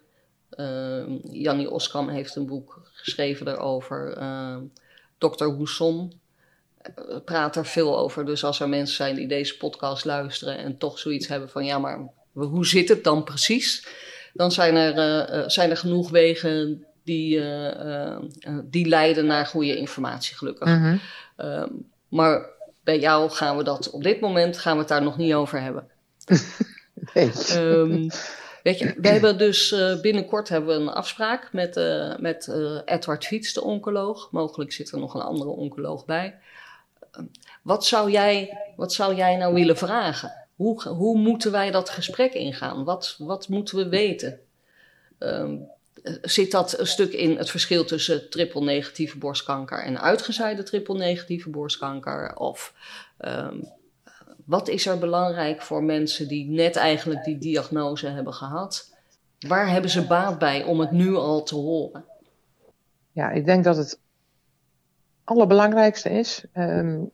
Ehm 0.50 1.18
Jannie 1.22 1.70
Oskam 1.70 2.08
heeft 2.08 2.34
een 2.36 2.46
boek 2.46 2.87
geschreven 3.08 3.46
daarover. 3.46 4.16
Ehm 4.16 4.60
Dr. 5.18 5.44
Housson 5.44 6.12
eh, 6.82 6.92
praat 7.24 7.56
er 7.56 7.66
veel 7.66 7.98
over. 7.98 8.26
Dus 8.26 8.44
als 8.44 8.60
er 8.60 8.68
mensen 8.68 8.96
zijn 8.96 9.14
die 9.14 9.28
deze 9.28 9.56
podcast 9.56 10.04
luisteren 10.04 10.58
en 10.58 10.78
toch 10.78 10.98
zoiets 10.98 11.26
hebben 11.26 11.48
van 11.48 11.64
ja, 11.64 11.78
maar 11.78 12.08
hoe 12.32 12.66
zit 12.66 12.88
het 12.88 13.04
dan 13.04 13.24
precies? 13.24 13.86
Dan 14.32 14.52
zijn 14.52 14.74
er, 14.74 14.98
eh, 14.98 15.38
eh, 15.38 15.48
zijn 15.48 15.70
er 15.70 15.76
genoeg 15.76 16.10
wegen 16.10 16.84
die, 17.04 17.42
die 18.64 18.86
leiden 18.86 19.26
naar 19.26 19.46
goede 19.46 19.76
informatie, 19.76 20.36
gelukkig. 20.36 20.68
Mhm. 20.68 20.96
Ehm, 21.36 21.68
maar 22.08 22.46
bij 22.84 22.98
jou 22.98 23.30
gaan 23.30 23.56
we 23.56 23.64
dat 23.64 23.90
op 23.90 24.02
dit 24.02 24.20
moment 24.20 24.58
gaan 24.58 24.72
we 24.72 24.78
het 24.78 24.88
daar 24.88 25.02
nog 25.02 25.16
niet 25.16 25.34
over 25.34 25.60
hebben. 25.60 25.88
Nee. 27.14 27.30
Ehm, 27.48 28.08
we 28.76 29.08
hebben 29.08 29.38
dus 29.38 29.72
eh, 29.72 30.00
binnenkort 30.00 30.48
hebben 30.48 30.76
we 30.76 30.82
een 30.82 30.88
afspraak 30.88 31.52
met, 31.52 31.76
eh, 31.76 32.16
met 32.16 32.48
eh, 32.48 32.78
Edward 32.84 33.26
Fiets, 33.26 33.52
de 33.52 33.62
oncoloog. 33.62 34.30
Mogelijk 34.30 34.72
zit 34.72 34.90
er 34.90 34.98
nog 34.98 35.14
een 35.14 35.20
andere 35.20 35.50
oncoloog 35.50 36.04
bij. 36.04 36.38
Ehm, 37.10 37.24
wat, 37.62 37.84
zou 37.84 38.10
jij, 38.10 38.58
wat 38.76 38.92
zou 38.92 39.14
jij 39.14 39.36
nou 39.36 39.54
willen 39.54 39.76
vragen? 39.76 40.32
Hoe, 40.56 40.88
hoe 40.88 41.18
moeten 41.18 41.52
wij 41.52 41.70
dat 41.70 41.90
gesprek 41.90 42.32
ingaan? 42.32 42.84
Wat, 42.84 43.14
wat 43.18 43.48
moeten 43.48 43.76
we 43.76 43.88
weten? 43.88 44.40
Ehm, 45.18 45.56
eh, 46.02 46.14
zit 46.22 46.50
dat 46.50 46.78
een 46.78 46.86
stuk 46.86 47.12
in 47.12 47.36
het 47.36 47.50
verschil 47.50 47.84
tussen 47.84 48.30
triple 48.30 48.60
negatieve 48.60 49.18
borstkanker 49.18 49.82
en 49.82 50.00
uitgezaaide 50.00 50.62
triple 50.62 50.98
negatieve 50.98 51.50
borstkanker? 51.50 52.36
Of 52.36 52.74
ehm, 53.18 53.56
wat 54.48 54.68
is 54.68 54.86
er 54.86 54.98
belangrijk 54.98 55.62
voor 55.62 55.82
mensen 55.84 56.28
die 56.28 56.50
net 56.50 56.76
eigenlijk 56.76 57.24
die 57.24 57.38
diagnose 57.38 58.08
hebben 58.08 58.32
gehad? 58.32 58.94
Waar 59.48 59.70
hebben 59.70 59.90
ze 59.90 60.06
baat 60.06 60.38
bij 60.38 60.64
om 60.64 60.80
het 60.80 60.90
nu 60.90 61.14
al 61.14 61.42
te 61.42 61.54
horen? 61.54 62.04
Ja, 63.12 63.30
ik 63.30 63.44
denk 63.44 63.64
dat 63.64 63.76
het 63.76 64.00
allerbelangrijkste 65.24 66.10
is. 66.10 66.44
ehm, 66.52 67.04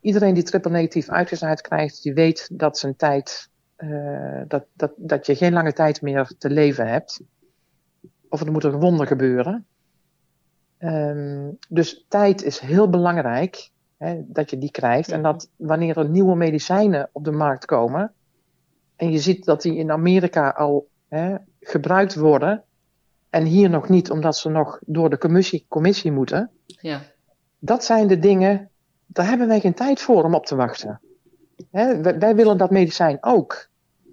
iedereen 0.00 0.34
die 0.34 0.42
triple 0.42 0.70
negatief 0.70 1.08
uitgezaaid 1.08 1.60
krijgt, 1.60 2.02
die 2.02 2.14
weet 2.14 2.48
dat 2.52 2.78
zijn 2.78 2.96
tijd, 2.96 3.48
eh, 3.76 4.42
dat, 4.48 4.64
dat, 4.72 4.92
dat 4.96 5.26
je 5.26 5.36
geen 5.36 5.52
lange 5.52 5.72
tijd 5.72 6.02
meer 6.02 6.32
te 6.38 6.50
leven 6.50 6.86
hebt. 6.88 7.20
Of 8.28 8.40
er 8.40 8.52
moet 8.52 8.64
een 8.64 8.80
wonder 8.80 9.06
gebeuren. 9.06 9.66
Ehm, 10.78 11.50
dus 11.68 12.04
tijd 12.08 12.42
is 12.42 12.58
heel 12.58 12.90
belangrijk 12.90 13.70
hè, 14.00 14.20
dat 14.26 14.50
je 14.50 14.58
die 14.58 14.70
krijgt. 14.70 15.10
En 15.10 15.22
dat 15.22 15.50
wanneer 15.56 15.98
er 15.98 16.08
nieuwe 16.08 16.36
medicijnen 16.36 17.08
op 17.12 17.24
de 17.24 17.32
markt 17.32 17.64
komen. 17.64 18.12
En 18.96 19.12
je 19.12 19.18
ziet 19.18 19.44
dat 19.44 19.62
die 19.62 19.76
in 19.76 19.90
Amerika 19.90 20.48
al 20.48 20.88
hè, 21.08 21.36
gebruikt 21.60 22.14
worden. 22.14 22.64
En 23.30 23.44
hier 23.44 23.70
nog 23.70 23.88
niet, 23.88 24.10
omdat 24.10 24.36
ze 24.36 24.48
nog 24.48 24.80
door 24.86 25.10
de 25.10 25.18
commissie, 25.18 25.66
commissie 25.68 26.12
moeten. 26.12 26.50
Ja, 26.66 27.00
Dat 27.58 27.84
zijn 27.84 28.06
de 28.06 28.18
dingen, 28.18 28.70
daar 29.06 29.28
hebben 29.28 29.48
wij 29.48 29.60
geen 29.60 29.74
tijd 29.74 30.00
voor 30.00 30.24
om 30.24 30.34
op 30.34 30.46
te 30.46 30.56
wachten. 30.56 31.00
Hè, 31.70 32.00
wij, 32.00 32.18
wij 32.18 32.34
willen 32.34 32.58
dat 32.58 32.70
medicijn 32.70 33.18
ook. 33.20 33.68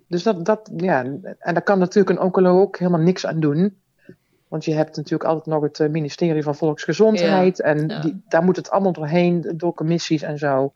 Dus 0.07 0.23
dat, 0.23 0.45
dat, 0.45 0.71
ja, 0.75 1.03
en 1.03 1.53
daar 1.53 1.61
kan 1.61 1.79
natuurlijk 1.79 2.19
een 2.19 2.25
oncoloog 2.25 2.61
ook 2.61 2.77
helemaal 2.77 3.01
niks 3.01 3.25
aan 3.25 3.39
doen. 3.39 3.81
Want 4.47 4.65
je 4.65 4.73
hebt 4.73 4.95
natuurlijk 4.95 5.29
altijd 5.29 5.55
nog 5.55 5.63
het 5.63 5.79
eh, 5.79 5.89
ministerie 5.89 6.43
van 6.43 6.55
Volksgezondheid. 6.55 7.61
en 7.61 7.87
ja. 7.87 7.99
Die, 7.99 8.21
daar 8.27 8.43
moet 8.43 8.55
het 8.55 8.69
allemaal 8.69 8.91
doorheen, 8.91 9.53
door 9.55 9.73
commissies 9.73 10.21
en 10.21 10.37
zo. 10.37 10.73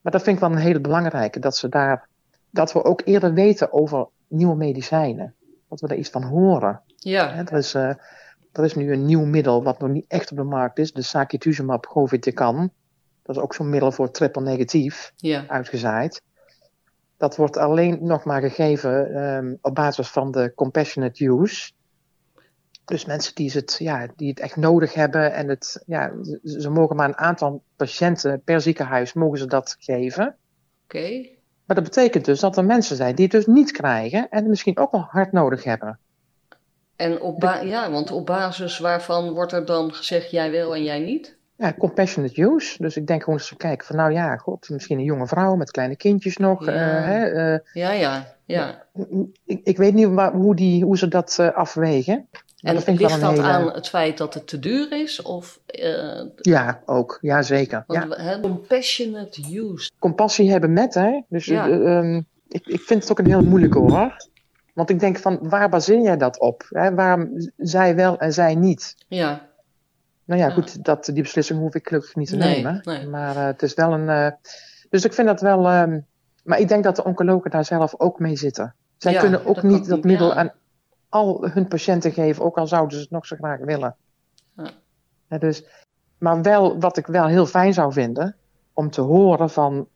Maar 0.00 0.12
dat 0.12 0.22
vind 0.22 0.36
ik 0.36 0.42
wel 0.42 0.52
een 0.52 0.62
hele 0.62 0.80
belangrijke, 0.80 1.38
dat, 1.38 1.56
ze 1.56 1.68
daar, 1.68 2.08
dat 2.50 2.72
we 2.72 2.84
ook 2.84 3.02
eerder 3.04 3.34
weten 3.34 3.72
over 3.72 4.08
nieuwe 4.28 4.56
medicijnen. 4.56 5.34
Dat 5.68 5.80
we 5.80 5.86
er 5.86 5.96
iets 5.96 6.10
van 6.10 6.22
horen. 6.22 6.80
ja, 6.96 7.36
er, 7.36 7.52
is, 7.52 7.74
eh, 7.74 7.94
er 8.52 8.64
is 8.64 8.74
nu 8.74 8.92
een 8.92 9.06
nieuw 9.06 9.24
middel 9.24 9.62
wat 9.62 9.78
nog 9.78 9.90
niet 9.90 10.04
echt 10.08 10.30
op 10.30 10.36
de 10.36 10.42
markt 10.42 10.78
is, 10.78 10.92
de 10.92 11.02
Sakituzumab 11.02 11.86
govitecan. 11.86 12.70
Dat 13.22 13.36
is 13.36 13.42
ook 13.42 13.54
zo'n 13.54 13.70
middel 13.70 13.92
voor 13.92 14.10
triple 14.10 14.42
negatief 14.42 15.12
ja, 15.16 15.44
uitgezaaid. 15.46 16.22
Dat 17.16 17.36
wordt 17.36 17.56
alleen 17.56 17.98
nog 18.00 18.24
maar 18.24 18.40
gegeven 18.40 19.14
ehm, 19.14 19.54
op 19.60 19.74
basis 19.74 20.08
van 20.08 20.30
de 20.30 20.52
compassionate 20.54 21.24
use. 21.24 21.72
Dus 22.90 23.04
mensen 23.04 23.34
die 23.34 23.50
het, 23.54 23.76
ja, 23.78 24.06
die 24.16 24.28
het 24.28 24.40
echt 24.40 24.56
nodig 24.56 24.94
hebben 24.94 25.32
en 25.32 25.48
het, 25.48 25.82
ja, 25.86 26.12
ze, 26.44 26.70
mogen 26.70 26.96
maar 26.96 27.08
een 27.08 27.18
aantal 27.18 27.62
patiënten 27.76 28.42
per 28.44 28.60
ziekenhuis 28.60 29.12
mogen 29.12 29.38
ze 29.38 29.46
dat 29.46 29.76
geven. 29.78 30.36
oké. 30.84 31.28
Maar 31.64 31.76
dat 31.76 31.84
betekent 31.84 32.24
dus 32.24 32.40
dat 32.40 32.56
er 32.56 32.64
mensen 32.64 32.96
zijn 32.96 33.14
die 33.14 33.24
het 33.24 33.34
dus 33.34 33.46
niet 33.46 33.72
krijgen 33.72 34.28
en 34.30 34.38
het 34.38 34.48
misschien 34.48 34.78
ook 34.78 34.90
wel 34.90 35.06
hard 35.08 35.32
nodig 35.32 35.64
hebben. 35.64 35.98
En 36.96 37.20
op 37.20 37.42
ja, 37.62 37.90
want 37.90 38.10
op 38.10 38.26
basis 38.26 38.78
waarvan 38.78 39.32
wordt 39.32 39.52
er 39.52 39.66
dan 39.66 39.94
gezegd 39.94 40.30
jij 40.30 40.50
wel 40.50 40.74
en 40.74 40.82
jij 40.82 40.98
niet? 40.98 41.38
Ja, 41.56 41.74
compassionate 41.78 42.42
use. 42.42 42.82
Dus 42.82 42.96
ik 42.96 43.06
denk 43.06 43.22
gewoon 43.22 43.38
eens 43.38 43.48
te 43.48 43.56
kijken 43.56 43.86
van, 43.86 43.96
nou 43.96 44.12
ja, 44.12 44.36
god, 44.36 44.68
misschien 44.68 44.98
een 44.98 45.04
jonge 45.04 45.26
vrouw 45.26 45.54
met 45.54 45.70
kleine 45.70 45.96
kindjes 45.96 46.36
nog. 46.36 46.64
Ja. 46.64 46.72
eh, 46.72 47.04
hè, 47.04 47.24
eh, 47.24 47.58
Ja, 47.72 47.92
ja, 47.92 48.36
ja. 48.44 48.82
ik, 49.44 49.60
ik 49.64 49.76
weet 49.76 49.94
niet 49.94 50.08
waar, 50.08 50.32
hoe, 50.32 50.54
die, 50.54 50.84
hoe 50.84 50.98
ze 50.98 51.08
dat 51.08 51.36
eh, 51.38 51.52
afwegen. 51.52 52.28
En 52.60 52.74
dat 52.74 52.86
ligt 52.86 53.20
dat 53.20 53.30
hele- 53.30 53.42
aan 53.42 53.72
het 53.72 53.88
feit 53.88 54.18
dat 54.18 54.34
het 54.34 54.46
te 54.46 54.58
duur 54.58 54.92
is? 54.92 55.22
Of, 55.22 55.60
eh, 55.66 56.22
Ja, 56.36 56.80
ook. 56.86 57.18
Ja, 57.20 57.42
zeker. 57.42 57.84
want 57.86 58.14
Ja. 58.18 58.38
compassionate 58.40 59.40
use. 59.56 59.90
Compassie 59.98 60.50
hebben 60.50 60.72
met, 60.72 60.94
hè. 60.94 61.20
Dus 61.28 61.44
Ja. 61.46 61.68
eh, 61.68 61.96
ehm, 61.96 62.16
ik, 62.48 62.66
ik 62.66 62.80
vind 62.80 63.02
het 63.02 63.10
ook 63.10 63.18
een 63.18 63.26
heel 63.26 63.42
moeilijke 63.42 63.78
hoor. 63.78 64.16
Want 64.74 64.90
ik 64.90 65.00
denk 65.00 65.16
van, 65.18 65.38
waar 65.48 65.68
baseer 65.68 66.00
jij 66.00 66.16
dat 66.16 66.38
op? 66.40 66.66
Hè? 66.68 66.94
Waarom 66.94 67.50
zij 67.56 67.94
wel 67.94 68.18
en 68.18 68.32
zij 68.32 68.54
niet? 68.54 68.94
Ja, 69.08 69.48
Nou 70.24 70.40
ja, 70.42 70.48
Ja. 70.48 70.54
goed, 70.54 70.84
dat, 70.84 71.04
die 71.12 71.22
beslissing 71.22 71.58
hoef 71.58 71.74
ik 71.74 71.88
gelukkig 71.88 72.14
niet 72.16 72.28
te 72.28 72.36
Nee, 72.36 72.54
nemen. 72.56 72.80
nee. 72.84 73.06
Maar 73.06 73.36
eh, 73.36 73.44
het 73.44 73.62
is 73.62 73.74
wel 73.74 73.92
een... 73.92 74.08
eh, 74.08 74.30
dus 74.90 75.04
ik 75.04 75.12
vind 75.12 75.26
dat 75.26 75.40
wel... 75.40 75.66
ehm, 75.68 76.00
maar 76.44 76.58
ik 76.58 76.68
denk 76.68 76.84
dat 76.84 76.96
de 76.96 77.04
oncologen 77.04 77.50
daar 77.50 77.64
zelf 77.64 77.94
ook 77.98 78.18
mee 78.18 78.36
zitten. 78.36 78.74
Zij 78.96 79.14
kunnen 79.14 79.46
ook 79.46 79.54
dat 79.54 79.64
niet 79.64 79.88
dat 79.88 80.04
middel 80.04 80.34
aan 80.34 80.52
al 81.10 81.48
hun 81.50 81.68
patiënten 81.68 82.12
geven, 82.12 82.44
ook 82.44 82.58
al 82.58 82.66
zouden 82.66 82.96
ze 82.96 83.02
het 83.02 83.10
nog 83.10 83.26
zo 83.26 83.36
graag 83.36 83.58
willen. 83.58 83.96
Ja. 84.56 84.70
Ja, 85.28 85.38
dus, 85.38 85.64
maar 86.18 86.42
wel, 86.42 86.80
wat 86.80 86.96
ik 86.96 87.06
wel 87.06 87.26
heel 87.26 87.46
fijn 87.46 87.72
zou 87.72 87.92
vinden, 87.92 88.36
om 88.72 88.90
te 88.90 89.00
horen 89.00 89.50
van 89.50 89.88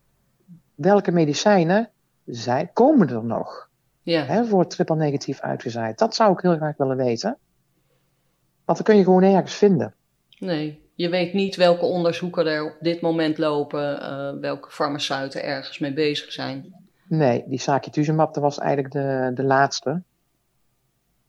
welke 0.74 1.10
medicijnen 1.10 1.90
zijn, 2.24 2.70
komen 2.72 3.08
er 3.08 3.24
nog 3.24 3.68
ja, 4.02 4.24
hè, 4.24 4.44
voor 4.44 4.66
triple 4.66 4.96
negatief 4.96 5.40
uitgezaaid. 5.40 5.98
Dat 5.98 6.14
zou 6.14 6.32
ik 6.32 6.40
heel 6.40 6.56
graag 6.56 6.76
willen 6.76 6.96
weten. 6.96 7.38
Want 8.64 8.78
dan 8.78 8.86
kun 8.86 8.96
je 8.96 9.04
gewoon 9.04 9.20
nergens 9.20 9.54
vinden. 9.54 9.94
nee. 10.38 10.82
Je 10.96 11.08
weet 11.08 11.32
niet 11.32 11.56
welke 11.56 11.84
onderzoeken 11.84 12.46
er 12.46 12.64
op 12.64 12.76
dit 12.80 13.00
moment 13.00 13.38
lopen, 13.38 14.00
eh, 14.00 14.40
welke 14.40 14.70
farmaceuten 14.70 15.44
ergens 15.44 15.78
mee 15.78 15.92
bezig 15.92 16.32
zijn. 16.32 16.74
Nee, 17.08 17.44
die 17.46 17.58
Sakituzumab, 17.58 18.34
dat 18.34 18.42
was 18.42 18.58
eigenlijk 18.58 18.94
de, 18.94 19.30
de 19.34 19.44
laatste. 19.44 20.02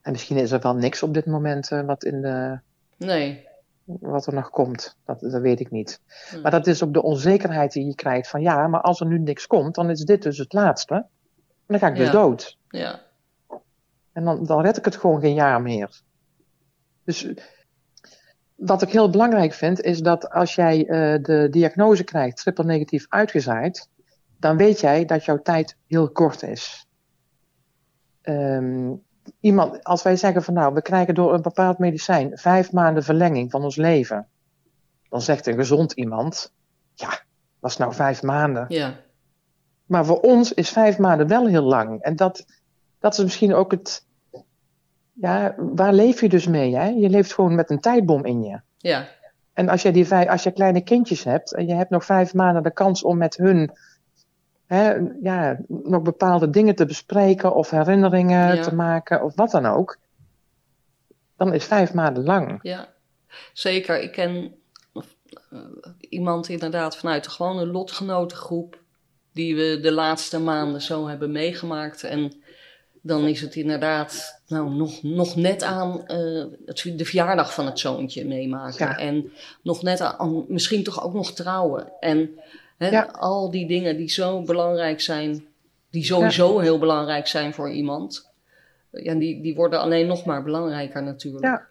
En 0.06 0.12
misschien 0.12 0.38
is 0.38 0.52
er 0.52 0.60
wel 0.60 0.76
niks 0.76 1.04
op 1.04 1.14
dit 1.14 1.26
moment 1.26 1.72
eh, 1.72 1.82
wat, 1.82 2.04
in 2.04 2.22
de, 2.22 2.60
Nee, 2.98 3.48
wat 3.84 4.26
er 4.28 4.34
nog 4.34 4.50
komt. 4.50 4.98
Dat, 5.06 5.20
dat 5.20 5.42
weet 5.42 5.60
ik 5.60 5.72
niet. 5.72 6.02
Hmm. 6.30 6.42
Maar 6.42 6.52
dat 6.52 6.68
is 6.68 6.84
ook 6.84 6.94
de 6.94 7.02
onzekerheid 7.02 7.72
die 7.72 7.86
je 7.86 7.96
krijgt 7.96 8.30
van 8.30 8.42
ja, 8.42 8.68
maar 8.68 8.82
als 8.82 9.00
er 9.00 9.06
nu 9.06 9.20
niks 9.20 9.48
komt, 9.48 9.76
dan 9.76 9.90
is 9.90 10.02
dit 10.02 10.24
dus 10.24 10.38
het 10.38 10.54
laatste. 10.54 10.94
En 10.96 11.08
dan 11.66 11.80
ga 11.80 11.88
ik 11.88 11.96
dus 11.96 12.12
dood. 12.12 12.58
ja, 12.70 13.02
En 14.12 14.24
dan, 14.24 14.46
dan 14.46 14.62
red 14.62 14.78
ik 14.78 14.86
het 14.86 14.96
gewoon 14.96 15.20
geen 15.20 15.34
jaar 15.34 15.62
meer. 15.62 16.02
Dus 17.04 17.28
wat 18.56 18.82
ik 18.82 18.90
heel 18.90 19.10
belangrijk 19.10 19.54
vind, 19.54 19.82
is 19.82 20.00
dat 20.00 20.30
als 20.30 20.56
jij 20.56 20.88
eh, 20.88 21.24
de 21.24 21.48
diagnose 21.52 22.04
krijgt, 22.04 22.38
triple 22.38 22.66
negatief 22.66 23.06
uitgezaaid, 23.10 23.90
dan 24.40 24.58
weet 24.58 24.80
jij 24.80 25.06
dat 25.06 25.26
jouw 25.26 25.42
tijd 25.42 25.78
heel 25.88 26.12
kort 26.12 26.44
is. 26.44 26.88
Ehm, 28.22 28.94
iemand, 29.40 29.84
als 29.84 30.04
wij 30.04 30.16
zeggen 30.16 30.44
van 30.44 30.54
nou, 30.54 30.74
we 30.74 30.82
krijgen 30.82 31.16
door 31.16 31.34
een 31.34 31.42
bepaald 31.42 31.78
medicijn 31.78 32.38
vijf 32.38 32.72
maanden 32.72 33.04
verlenging 33.04 33.52
van 33.52 33.64
ons 33.64 33.76
leven. 33.76 34.28
Dan 35.10 35.22
zegt 35.22 35.48
een 35.48 35.56
gezond 35.56 35.92
iemand, 35.92 36.54
ja, 36.94 37.10
dat 37.60 37.70
is 37.70 37.78
nou 37.78 37.94
vijf 37.94 38.24
maanden. 38.24 38.66
Ja. 38.68 38.94
Maar 39.86 40.06
voor 40.06 40.20
ons 40.20 40.54
is 40.54 40.70
vijf 40.70 40.98
maanden 40.98 41.28
wel 41.28 41.48
heel 41.48 41.64
lang. 41.64 42.02
En 42.02 42.16
dat, 42.16 42.46
dat 43.00 43.14
is 43.14 43.24
misschien 43.24 43.54
ook 43.54 43.72
het, 43.72 44.06
ja, 45.14 45.56
waar 45.58 45.94
leef 45.94 46.22
je 46.22 46.30
dus 46.30 46.48
mee? 46.48 46.76
Hè? 46.76 46.88
Je 46.88 47.10
leeft 47.10 47.34
gewoon 47.34 47.56
met 47.56 47.70
een 47.70 47.80
tijdbom 47.80 48.26
in 48.26 48.44
je. 48.44 48.62
Ja. 48.78 49.08
En 49.54 49.70
als 49.70 49.82
je, 49.82 49.92
die 49.92 50.08
vijf, 50.08 50.30
als 50.30 50.44
je 50.44 50.52
kleine 50.52 50.82
kindjes 50.82 51.24
hebt 51.24 51.54
en 51.54 51.68
je 51.68 51.74
hebt 51.74 51.90
nog 51.90 52.06
vijf 52.06 52.34
maanden 52.34 52.64
de 52.64 52.74
kans 52.74 53.04
om 53.04 53.18
met 53.18 53.38
hun 53.38 53.72
hè, 54.66 54.94
ja, 55.22 55.60
nog 55.68 56.02
bepaalde 56.02 56.50
dingen 56.50 56.76
te 56.76 56.86
bespreken 56.86 57.56
of 57.56 57.70
herinneringen 57.70 58.56
Ja. 58.56 58.62
te 58.64 58.76
maken 58.76 59.24
of 59.24 59.36
wat 59.36 59.52
dan 59.52 59.66
ook, 59.66 59.98
dan 61.38 61.54
is 61.54 61.66
vijf 61.66 61.94
maanden 61.94 62.24
lang. 62.24 62.60
Ja, 62.62 62.88
zeker. 63.54 64.02
Ik 64.02 64.12
ken 64.12 64.56
eh, 64.94 65.60
iemand 66.00 66.50
inderdaad 66.50 66.98
vanuit 66.98 67.24
de 67.24 67.30
gewone 67.30 67.66
lotgenotengroep 67.68 68.84
die 69.32 69.56
we 69.56 69.80
de 69.82 69.92
laatste 69.92 70.40
maanden 70.40 70.82
zo 70.82 71.08
hebben 71.08 71.32
meegemaakt. 71.32 72.04
En 72.04 72.34
dan 73.02 73.28
is 73.28 73.42
het 73.42 73.56
inderdaad 73.56 74.42
nou, 74.48 74.70
nog, 74.70 75.04
nog 75.04 75.36
net 75.36 75.64
aan 75.64 76.08
eh, 76.08 76.46
het, 76.66 76.94
de 76.96 77.06
verjaardag 77.06 77.54
van 77.54 77.66
het 77.66 77.80
zoontje 77.80 78.26
meemaken. 78.26 78.88
Ja. 78.88 78.98
En 78.98 79.32
nog 79.62 79.82
net 79.82 80.02
aan, 80.02 80.46
misschien 80.48 80.84
toch 80.84 81.04
ook 81.04 81.14
nog 81.14 81.32
trouwen. 81.32 81.92
En 82.00 82.40
hè, 82.78 82.88
Ja. 82.90 83.04
al 83.12 83.52
die 83.52 83.68
dingen 83.68 83.98
die 83.98 84.10
zo 84.10 84.42
belangrijk 84.42 85.02
zijn, 85.02 85.46
die 85.90 86.04
sowieso 86.04 86.60
heel 86.60 86.80
belangrijk 86.80 87.28
zijn 87.28 87.54
voor 87.54 87.70
iemand. 87.72 88.34
Ja, 88.92 89.14
die, 89.14 89.42
die 89.42 89.56
worden 89.56 89.80
alleen 89.80 90.08
nog 90.08 90.26
maar 90.26 90.44
belangrijker 90.44 91.04
natuurlijk. 91.04 91.44
Ja. 91.46 91.66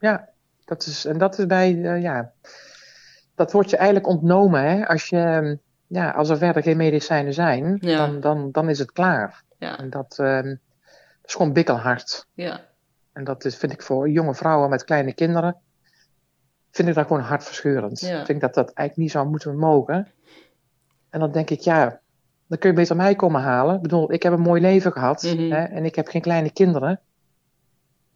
Ja, 0.00 0.28
dat 0.64 0.86
is, 0.86 1.04
en 1.04 1.18
dat 1.18 1.38
is 1.38 1.46
bij, 1.46 1.82
eh, 1.84 2.02
ja, 2.02 2.32
dat 3.34 3.52
wordt 3.52 3.70
je 3.70 3.76
eigenlijk 3.76 4.06
ontnomen. 4.08 4.62
Hè? 4.62 4.86
Als, 4.86 5.06
je, 5.08 5.58
ja, 5.86 6.10
als 6.10 6.28
er 6.28 6.38
verder 6.38 6.62
geen 6.62 6.76
medicijnen 6.76 7.34
zijn, 7.34 7.78
Ja. 7.80 7.96
dan, 7.96 8.20
dan, 8.20 8.48
dan 8.52 8.68
is 8.68 8.78
het 8.78 8.92
klaar. 8.92 9.42
Ja, 9.58 9.78
En 9.78 9.90
dat, 9.90 10.18
ehm, 10.18 10.46
dat 10.46 10.58
is 11.24 11.32
gewoon 11.34 11.52
bikkelhard. 11.52 12.26
ja, 12.34 12.60
En 13.12 13.24
dat 13.24 13.44
is, 13.44 13.56
vind 13.56 13.72
ik 13.72 13.82
voor 13.82 14.08
jonge 14.10 14.34
vrouwen 14.34 14.70
met 14.70 14.84
kleine 14.84 15.12
kinderen, 15.12 15.56
vind 16.70 16.88
ik 16.88 16.94
dat 16.94 17.06
gewoon 17.06 17.22
hartverscheurend. 17.22 18.00
Ja. 18.00 18.20
Ik 18.20 18.26
denk 18.26 18.40
dat 18.40 18.54
dat 18.54 18.66
eigenlijk 18.72 18.96
niet 18.96 19.10
zou 19.10 19.28
moeten 19.28 19.56
mogen. 19.58 20.08
En 21.16 21.22
dan 21.22 21.32
denk 21.32 21.50
ik, 21.50 21.60
ja, 21.60 22.00
dan 22.46 22.58
kun 22.58 22.70
je 22.70 22.76
beter 22.76 22.96
mij 22.96 23.14
komen 23.14 23.40
halen. 23.40 23.74
Ik 23.74 23.82
bedoel, 23.82 24.12
ik 24.12 24.22
heb 24.22 24.32
een 24.32 24.40
mooi 24.40 24.60
leven 24.60 24.92
gehad 24.92 25.22
Mhm. 25.22 25.50
hè, 25.50 25.64
en 25.64 25.84
ik 25.84 25.94
heb 25.94 26.06
geen 26.06 26.20
kleine 26.20 26.50
kinderen. 26.52 27.00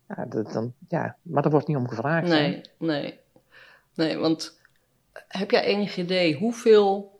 Ja, 0.08 0.24
dat, 0.24 0.52
dan, 0.52 0.72
ja, 0.88 1.16
maar 1.22 1.42
daar 1.42 1.50
wordt 1.50 1.66
niet 1.66 1.76
om 1.76 1.88
gevraagd. 1.88 2.28
hè. 2.28 2.34
nee, 2.34 2.60
nee. 2.78 3.18
Nee, 3.94 4.16
want 4.18 4.60
heb 5.28 5.50
jij 5.50 5.64
enig 5.64 5.96
idee 5.96 6.34
hoeveel 6.34 7.18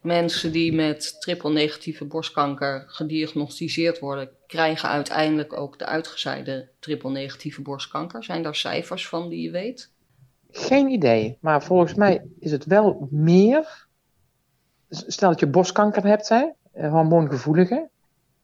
mensen 0.00 0.52
die 0.52 0.72
met 0.72 1.20
triple-negatieve 1.20 2.04
borstkanker 2.04 2.84
gediagnosticeerd 2.86 3.98
worden, 3.98 4.30
krijgen 4.46 4.88
uiteindelijk 4.88 5.52
ook 5.52 5.78
de 5.78 5.86
uitgezaaide 5.86 6.68
triple-negatieve 6.78 7.62
borstkanker? 7.62 8.24
Zijn 8.24 8.42
daar 8.42 8.54
cijfers 8.54 9.08
van 9.08 9.28
die 9.28 9.42
je 9.42 9.50
weet? 9.50 9.90
Geen 10.50 10.88
idee, 10.90 11.36
maar 11.40 11.62
volgens 11.62 11.94
mij 11.94 12.22
is 12.38 12.50
het 12.50 12.64
wel 12.64 13.08
meer. 13.10 13.86
Stel 14.88 15.30
dat 15.30 15.40
je 15.40 15.46
borstkanker 15.46 16.06
hebt, 16.06 16.28
hè, 16.28 16.48
eh, 16.72 16.90
hormoongevoelige, 16.90 17.88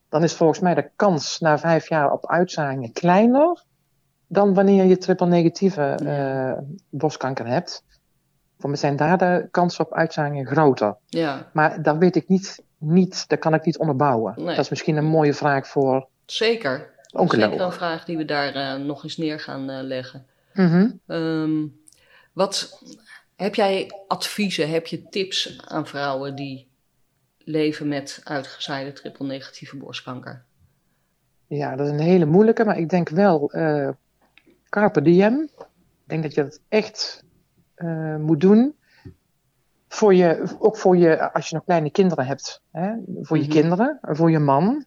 dan 0.09 0.23
is 0.23 0.33
volgens 0.33 0.59
mij 0.59 0.73
de 0.73 0.89
kans 0.95 1.39
na 1.39 1.59
vijf 1.59 1.89
jaar 1.89 2.11
op 2.11 2.27
uitzaaiingen 2.27 2.91
kleiner 2.91 3.63
dan 4.27 4.53
wanneer 4.53 4.85
je 4.85 4.97
triple-negatieve 4.97 5.81
eh, 5.81 6.57
borstkanker 6.89 7.47
hebt. 7.47 7.83
Voor 8.57 8.69
mij 8.69 8.79
zijn 8.79 8.95
daar 8.95 9.17
de 9.17 9.47
kansen 9.51 9.85
op 9.85 9.93
uitzaaiingen 9.93 10.45
groter. 10.45 10.95
Ja, 11.05 11.49
Maar 11.53 11.81
dat 11.81 11.97
weet 11.97 12.15
ik 12.15 12.27
niet, 12.27 12.63
niet 12.77 13.27
dat 13.27 13.39
kan 13.39 13.53
ik 13.53 13.65
niet 13.65 13.77
onderbouwen. 13.77 14.33
Nee. 14.35 14.45
Dat 14.45 14.57
is 14.57 14.69
misschien 14.69 14.97
een 14.97 15.05
mooie 15.05 15.33
vraag 15.33 15.67
voor 15.67 16.07
zeker. 16.25 16.93
Zeker 17.07 17.61
een 17.61 17.71
vraag 17.71 18.05
die 18.05 18.17
we 18.17 18.25
daar 18.25 18.53
eh, 18.53 18.75
nog 18.75 19.03
eens 19.03 19.17
neer 19.17 19.39
gaan 19.39 19.81
leggen. 19.81 20.25
Mhm. 20.53 20.91
Ehm, 21.07 21.65
wat 22.33 22.81
heb 23.35 23.55
jij 23.55 23.91
adviezen, 24.07 24.69
heb 24.69 24.87
je 24.87 25.09
tips 25.09 25.61
aan 25.65 25.87
vrouwen 25.87 26.35
die 26.35 26.67
leven 27.37 27.87
met 27.87 28.21
uitgezaaide 28.23 28.93
triple-negatieve 28.93 29.77
borstkanker? 29.77 30.43
Ja, 31.47 31.75
dat 31.75 31.85
is 31.87 31.91
een 31.93 31.99
hele 31.99 32.25
moeilijke, 32.25 32.65
maar 32.65 32.77
ik 32.77 32.89
denk 32.89 33.09
wel 33.09 33.51
eh 33.51 33.89
carpe 34.69 35.01
diem. 35.01 35.41
Ik 35.41 36.11
denk 36.11 36.23
dat 36.23 36.33
je 36.33 36.43
dat 36.43 36.59
echt 36.67 37.23
eh, 37.75 38.15
moet 38.15 38.41
doen. 38.41 38.75
Voor 39.87 40.13
je, 40.13 40.55
ook 40.59 40.77
voor 40.77 40.97
je, 40.97 41.33
als 41.33 41.49
je 41.49 41.55
nog 41.55 41.63
kleine 41.63 41.89
kinderen 41.89 42.25
hebt. 42.25 42.61
Hè? 42.71 42.93
Voor 43.21 43.37
je 43.37 43.43
Mhm. 43.43 43.51
kinderen, 43.51 43.99
voor 44.01 44.31
je 44.31 44.39
man. 44.39 44.85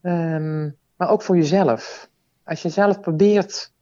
Ehm, 0.00 0.70
maar 0.96 1.08
ook 1.10 1.22
voor 1.22 1.36
jezelf. 1.36 2.10
Als 2.44 2.62
je 2.62 2.68
zelf 2.68 3.00
probeert 3.00 3.72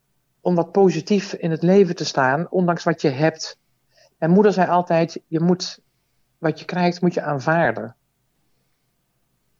om 0.40 0.54
wat 0.54 0.72
positief 0.72 1.32
in 1.32 1.50
het 1.50 1.62
leven 1.62 1.96
te 1.96 2.04
staan, 2.04 2.50
ondanks 2.50 2.84
wat 2.84 3.00
je 3.00 3.08
hebt. 3.08 3.58
Mijn 4.18 4.30
moeder 4.30 4.52
zei 4.52 4.68
altijd, 4.68 5.20
je 5.26 5.40
moet, 5.40 5.80
wat 6.38 6.58
je 6.58 6.64
krijgt, 6.64 7.00
moet 7.00 7.14
je 7.14 7.22
aanvaarden. 7.22 7.96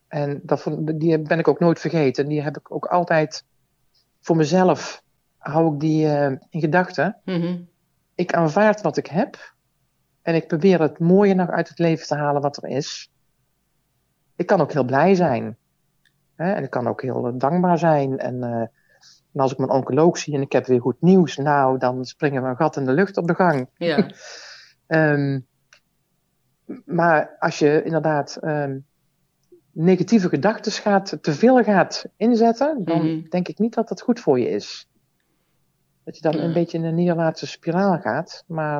En 0.08 0.40
dat, 0.42 0.66
die 0.94 1.18
ben 1.18 1.38
ik 1.38 1.48
ook 1.48 1.60
nooit 1.60 1.80
vergeten. 1.80 2.28
Die 2.28 2.42
heb 2.42 2.56
ik 2.56 2.74
ook 2.74 2.86
altijd 2.86 3.44
voor 4.20 4.36
mezelf, 4.36 5.02
hou 5.36 5.74
ik 5.74 5.80
die 5.80 6.06
eh, 6.06 6.36
in 6.50 6.60
gedachten. 6.60 7.16
Mhm. 7.24 7.58
Ik 8.14 8.34
aanvaard 8.34 8.80
wat 8.80 8.96
ik 8.96 9.06
heb. 9.06 9.54
En 10.22 10.34
ik 10.34 10.46
probeer 10.46 10.80
het 10.80 10.98
mooie 10.98 11.34
nog 11.34 11.48
uit 11.48 11.68
het 11.68 11.78
leven 11.78 12.06
te 12.06 12.14
halen 12.14 12.42
wat 12.42 12.62
er 12.62 12.68
is. 12.68 13.10
Ik 14.36 14.46
kan 14.46 14.60
ook 14.60 14.72
heel 14.72 14.84
blij 14.84 15.14
zijn. 15.14 15.56
Hè? 16.34 16.52
En 16.52 16.62
ik 16.62 16.70
kan 16.70 16.88
ook 16.88 17.02
heel 17.02 17.26
eh, 17.26 17.32
dankbaar 17.36 17.78
zijn. 17.78 18.18
En, 18.18 18.42
eh, 18.42 18.66
en 19.32 19.40
als 19.40 19.52
ik 19.52 19.58
mijn 19.58 19.70
oncoloog 19.70 20.18
zie 20.18 20.34
en 20.34 20.40
ik 20.40 20.52
heb 20.52 20.66
weer 20.66 20.80
goed 20.80 21.00
nieuws, 21.00 21.36
nou, 21.36 21.78
dan 21.78 22.04
springen 22.04 22.42
we 22.42 22.48
een 22.48 22.56
gat 22.56 22.76
in 22.76 22.84
de 22.84 22.92
lucht 22.92 23.16
op 23.16 23.26
de 23.26 23.34
gang. 23.34 23.68
Ja, 23.76 24.06
Ehm, 24.86 25.40
maar 26.84 27.36
als 27.38 27.58
je 27.58 27.82
inderdaad 27.82 28.36
ehm, 28.36 28.78
negatieve 29.72 30.28
gedachten 30.28 30.72
gaat, 30.72 31.18
te 31.20 31.32
veel 31.32 31.62
gaat 31.62 32.04
inzetten, 32.16 32.84
dan 32.84 33.06
Mhm. 33.16 33.28
denk 33.28 33.48
ik 33.48 33.58
niet 33.58 33.74
dat 33.74 33.88
dat 33.88 34.00
goed 34.00 34.20
voor 34.20 34.38
je 34.40 34.48
is. 34.48 34.88
Dat 36.04 36.16
je 36.16 36.22
dan 36.22 36.32
Ja. 36.32 36.42
een 36.42 36.52
beetje 36.52 36.78
in 36.78 36.84
een 36.84 36.94
neerwaartse 36.94 37.46
spiraal 37.46 37.98
gaat. 37.98 38.44
Maar 38.46 38.74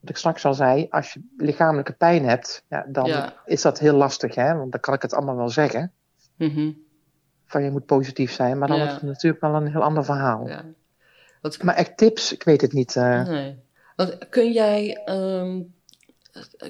wat 0.00 0.10
ik 0.10 0.16
straks 0.16 0.44
al 0.44 0.54
zei, 0.54 0.86
als 0.90 1.12
je 1.12 1.20
lichamelijke 1.36 1.92
pijn 1.92 2.24
hebt, 2.24 2.64
ja, 2.68 2.86
dan 2.88 3.06
Ja. 3.08 3.42
is 3.44 3.62
dat 3.62 3.78
heel 3.78 3.96
lastig, 3.96 4.34
hè? 4.34 4.54
want 4.54 4.72
dan 4.72 4.80
kan 4.80 4.94
ik 4.94 5.02
het 5.02 5.14
allemaal 5.14 5.36
wel 5.36 5.48
zeggen. 5.48 5.92
Mhm. 6.36 6.72
Van 7.50 7.62
je 7.64 7.70
moet 7.70 7.86
positief 7.86 8.32
zijn, 8.32 8.58
maar 8.58 8.68
dan 8.68 8.76
Ja. 8.76 8.82
wordt 8.84 9.00
het 9.00 9.10
natuurlijk 9.10 9.42
wel 9.42 9.54
een 9.54 9.66
heel 9.70 9.82
ander 9.82 10.04
verhaal. 10.04 10.48
ja. 10.48 10.64
Wat, 11.42 11.62
Maar 11.62 11.74
echt 11.74 11.96
tips, 11.96 12.32
ik 12.32 12.42
weet 12.42 12.60
het 12.60 12.72
niet. 12.72 12.96
eh. 12.96 13.22
nee. 13.28 13.58
Kun, 14.30 14.52
jij, 14.52 15.00
ehm, 15.04 15.60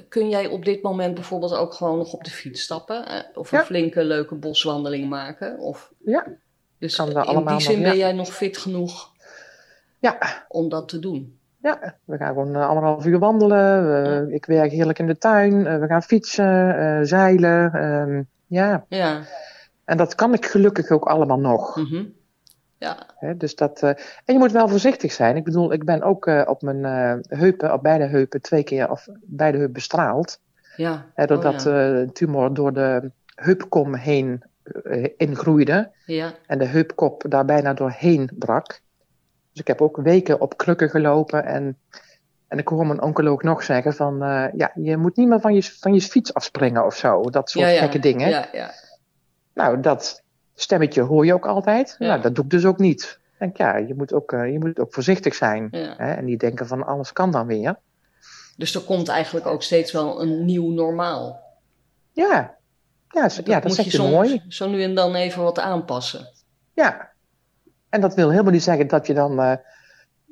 kun 0.09 0.29
jij 0.29 0.47
op 0.47 0.65
dit 0.65 0.81
moment 0.81 1.13
bijvoorbeeld 1.13 1.53
ook 1.55 1.73
gewoon 1.73 1.97
nog 1.97 2.13
op 2.13 2.23
de 2.23 2.29
fiets 2.31 2.61
stappen? 2.61 3.05
eh, 3.07 3.19
Of 3.33 3.51
een 3.51 3.57
Ja. 3.57 3.63
flinke 3.65 4.03
leuke 4.03 4.35
boswandeling 4.35 5.09
maken? 5.09 5.59
Of, 5.59 5.91
Ja, 6.05 6.25
dus 6.77 6.95
Kan 6.95 7.09
dat 7.13 7.27
in 7.27 7.45
die 7.45 7.59
zin 7.61 7.75
nog, 7.81 7.87
ben 7.89 7.97
jij 7.97 8.11
nog 8.13 8.33
fit 8.33 8.57
genoeg 8.57 9.11
ja, 9.99 10.45
om 10.47 10.69
dat 10.69 10.89
te 10.89 10.99
doen? 10.99 11.39
Ja, 11.61 11.95
we 12.05 12.17
gaan 12.17 12.27
gewoon 12.27 12.55
eh, 12.55 12.67
anderhalf 12.67 13.05
uur 13.05 13.19
wandelen. 13.19 13.85
We- 14.27 14.33
Ik 14.33 14.45
werk 14.45 14.71
heerlijk 14.71 14.99
in 14.99 15.07
de 15.07 15.17
tuin. 15.17 15.79
we 15.79 15.87
gaan 15.87 16.03
fietsen, 16.03 17.07
zeilen. 17.07 17.73
ehm, 17.73 18.21
ja, 18.47 18.85
Ja. 18.89 19.21
En 19.91 19.97
dat 19.97 20.15
kan 20.15 20.33
ik 20.33 20.45
gelukkig 20.45 20.89
ook 20.89 21.05
allemaal 21.05 21.39
nog. 21.39 21.75
Mhm. 21.75 22.03
Ja. 22.77 22.97
Dus 23.37 23.55
dat, 23.55 23.83
eh, 23.83 23.89
en 23.89 24.33
je 24.33 24.37
moet 24.37 24.51
wel 24.51 24.67
voorzichtig 24.67 25.11
zijn. 25.11 25.35
Ik 25.35 25.43
bedoel, 25.43 25.73
ik 25.73 25.85
ben 25.85 26.01
ook 26.01 26.27
eh, 26.27 26.41
op 26.45 26.61
mijn 26.61 26.85
eh, 26.85 27.39
heupen, 27.39 27.73
op 27.73 27.83
beide 27.83 28.05
heupen, 28.05 28.41
twee 28.41 28.63
keer 28.63 28.91
of 28.91 29.07
beide 29.21 29.57
heupen 29.57 29.73
bestraald. 29.73 30.39
Ja. 30.75 31.05
Hè, 31.13 31.25
doordat 31.25 31.65
Oh, 31.65 31.73
ja. 31.73 32.05
tumor 32.13 32.53
door 32.53 32.73
de 32.73 33.11
heupkom 33.35 33.95
heen 33.95 34.43
ingroeide. 35.17 35.91
ja. 36.05 36.33
En 36.47 36.57
de 36.57 36.65
heupkop 36.65 37.23
daar 37.29 37.45
bijna 37.45 37.73
doorheen 37.73 38.29
brak. 38.33 38.67
Dus 39.51 39.61
ik 39.61 39.67
heb 39.67 39.81
ook 39.81 39.97
weken 39.97 40.41
op 40.41 40.57
krukken 40.57 40.89
gelopen. 40.89 41.45
En, 41.45 41.77
en 42.47 42.57
ik 42.57 42.67
hoor 42.67 42.87
mijn 42.87 43.01
oncoloog 43.01 43.41
nog 43.41 43.63
zeggen 43.63 43.93
van... 43.93 44.17
ja, 44.55 44.71
je 44.75 44.97
moet 44.97 45.15
niet 45.15 45.27
meer 45.27 45.39
van 45.39 45.53
je, 45.53 45.63
van 45.63 45.93
je 45.93 46.01
fiets 46.01 46.33
afspringen 46.33 46.85
of 46.85 46.95
zo. 46.95 47.21
Dat 47.21 47.49
soort 47.49 47.69
ja. 47.71 47.79
gekke 47.79 47.99
dingen. 47.99 48.29
Ja, 48.29 48.47
ja. 48.51 48.71
Nou, 49.53 49.79
dat 49.79 50.23
stemmetje 50.55 51.01
hoor 51.01 51.25
je 51.25 51.33
ook 51.33 51.45
altijd. 51.47 51.95
Ja. 51.99 52.07
Nou, 52.07 52.21
dat 52.21 52.35
doe 52.35 52.43
ik 52.43 52.49
dus 52.49 52.65
ook 52.65 52.77
niet. 52.77 53.19
Denk, 53.39 53.57
ja, 53.57 53.77
je 53.77 53.93
moet 53.95 54.13
ook, 54.13 54.31
eh, 54.31 54.51
je 54.51 54.59
moet 54.59 54.79
ook 54.79 54.93
voorzichtig 54.93 55.35
zijn. 55.35 55.67
ja. 55.71 55.93
Hè? 55.97 56.11
En 56.13 56.25
niet 56.25 56.39
denken 56.39 56.67
van 56.67 56.85
alles 56.85 57.13
kan 57.13 57.31
dan 57.31 57.47
weer. 57.47 57.75
Dus 58.57 58.75
er 58.75 58.81
komt 58.81 59.07
eigenlijk 59.07 59.45
ook 59.45 59.63
steeds 59.63 59.91
wel 59.91 60.21
een 60.21 60.45
nieuw 60.45 60.69
normaal. 60.71 61.39
Ja, 62.11 62.55
Ja, 63.09 63.29
zo- 63.29 63.41
ja 63.45 63.53
dat 63.53 63.63
moet 63.63 63.73
zeg 63.73 63.85
je 63.85 63.91
je 63.91 63.97
soms 63.97 64.11
mooi. 64.11 64.43
zo 64.47 64.69
nu 64.69 64.83
en 64.83 64.95
dan 64.95 65.15
even 65.15 65.43
wat 65.43 65.59
aanpassen. 65.59 66.27
Ja. 66.73 67.09
En 67.89 68.01
dat 68.01 68.15
wil 68.15 68.29
helemaal 68.29 68.51
niet 68.51 68.63
zeggen 68.63 68.87
dat 68.87 69.07
je 69.07 69.13
dan, 69.13 69.39
eh, 69.39 69.53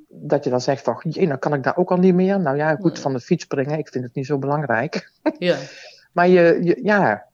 dat 0.07 0.43
je 0.43 0.49
dan 0.49 0.61
zegt 0.61 0.83
van, 0.83 1.01
jee, 1.09 1.27
nou 1.27 1.39
kan 1.39 1.53
ik 1.53 1.63
daar 1.63 1.77
ook 1.77 1.91
al 1.91 1.97
niet 1.97 2.13
meer. 2.13 2.39
Nou 2.39 2.57
ja, 2.57 2.75
goed, 2.75 2.93
Nee. 2.93 3.01
van 3.01 3.13
de 3.13 3.19
fiets 3.19 3.43
springen, 3.43 3.77
ik 3.77 3.87
vind 3.89 4.03
het 4.03 4.15
niet 4.15 4.25
zo 4.25 4.37
belangrijk. 4.37 5.11
Ja, 5.37 5.57
Maar 6.13 6.27
je, 6.27 6.59
je 6.63 6.79
ja, 6.83 7.25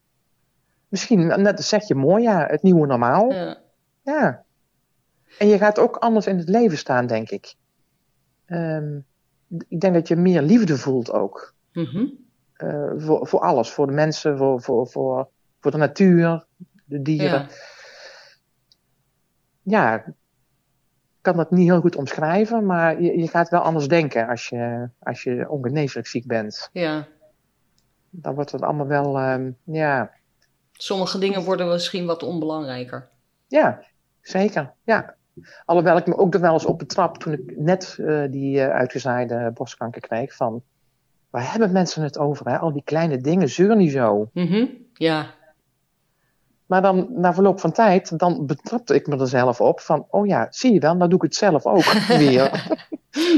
misschien, 0.95 1.41
net 1.41 1.63
zeg 1.63 1.87
je 1.87 1.95
mooi, 1.95 2.23
ja, 2.23 2.45
het 2.45 2.63
nieuwe 2.63 2.87
normaal. 2.87 3.31
ja, 3.31 3.57
Ja. 4.03 4.43
En 5.39 5.47
je 5.47 5.57
gaat 5.57 5.79
ook 5.79 5.95
anders 5.95 6.27
in 6.27 6.37
het 6.37 6.49
leven 6.49 6.77
staan, 6.77 7.07
denk 7.07 7.29
ik. 7.29 7.55
Ehm, 8.45 8.99
ik 9.67 9.79
denk 9.79 9.93
dat 9.93 10.07
je 10.07 10.15
meer 10.15 10.41
liefde 10.41 10.77
voelt 10.77 11.11
ook. 11.11 11.53
Mhm. 11.73 12.05
Eh, 12.53 12.91
voor, 12.97 13.27
voor 13.27 13.39
alles. 13.39 13.69
Voor 13.71 13.87
de 13.87 13.93
mensen, 13.93 14.37
voor, 14.37 14.61
voor, 14.61 14.87
voor, 14.87 15.29
voor 15.59 15.71
de 15.71 15.77
natuur, 15.77 16.45
de 16.85 17.01
dieren. 17.01 17.29
ja. 17.29 17.47
Ja, 19.61 19.95
ik 20.05 20.13
kan 21.21 21.37
dat 21.37 21.51
niet 21.51 21.69
heel 21.69 21.79
goed 21.81 21.95
omschrijven, 21.95 22.65
maar 22.65 23.01
je, 23.01 23.17
je 23.19 23.27
gaat 23.27 23.49
wel 23.49 23.61
anders 23.61 23.87
denken 23.87 24.27
als 24.27 24.49
je, 24.49 24.89
als 24.99 25.23
je 25.23 25.49
ongeneeslijk 25.49 26.07
ziek 26.07 26.27
bent. 26.27 26.69
ja. 26.73 27.07
Dan 28.09 28.35
wordt 28.35 28.51
het 28.51 28.61
allemaal 28.61 28.87
wel, 28.87 29.17
ehm, 29.17 29.51
ja, 29.63 30.11
Sommige 30.77 31.17
dingen 31.19 31.43
worden 31.43 31.67
misschien 31.67 32.05
wat 32.05 32.23
onbelangrijker. 32.23 33.09
ja, 33.47 33.83
zeker. 34.21 34.73
Ja. 34.83 35.15
Alhoewel 35.65 35.97
ik 35.97 36.07
me 36.07 36.17
ook 36.17 36.33
er 36.33 36.39
wel 36.41 36.53
eens 36.53 36.65
op 36.65 36.79
betrap 36.79 37.17
toen 37.17 37.33
ik 37.33 37.53
net 37.57 37.97
eh, 37.99 38.23
die 38.29 38.61
eh, 38.61 38.69
uitgezaaide 38.75 39.51
borstkanker 39.53 40.01
kreeg 40.01 40.35
van, 40.35 40.63
waar 41.29 41.51
hebben 41.51 41.71
mensen 41.71 42.03
het 42.03 42.17
over? 42.17 42.49
Hè? 42.49 42.57
Al 42.57 42.73
die 42.73 42.83
kleine 42.85 43.17
dingen, 43.17 43.49
zeur 43.49 43.75
niet 43.75 43.91
zo. 43.91 44.29
Mhm. 44.33 44.65
Ja, 44.93 45.25
Maar 46.65 46.81
dan, 46.81 47.07
na 47.09 47.33
verloop 47.33 47.59
van 47.59 47.71
tijd, 47.71 48.19
dan 48.19 48.45
betrapte 48.45 48.95
ik 48.95 49.07
me 49.07 49.17
er 49.19 49.27
zelf 49.27 49.61
op 49.61 49.79
van, 49.79 50.05
oh 50.09 50.27
ja, 50.27 50.47
zie 50.49 50.73
je 50.73 50.79
wel, 50.79 50.95
nou 50.95 51.09
doe 51.09 51.17
ik 51.17 51.23
het 51.25 51.35
zelf 51.35 51.65
ook 51.65 51.83
weer. 52.23 52.67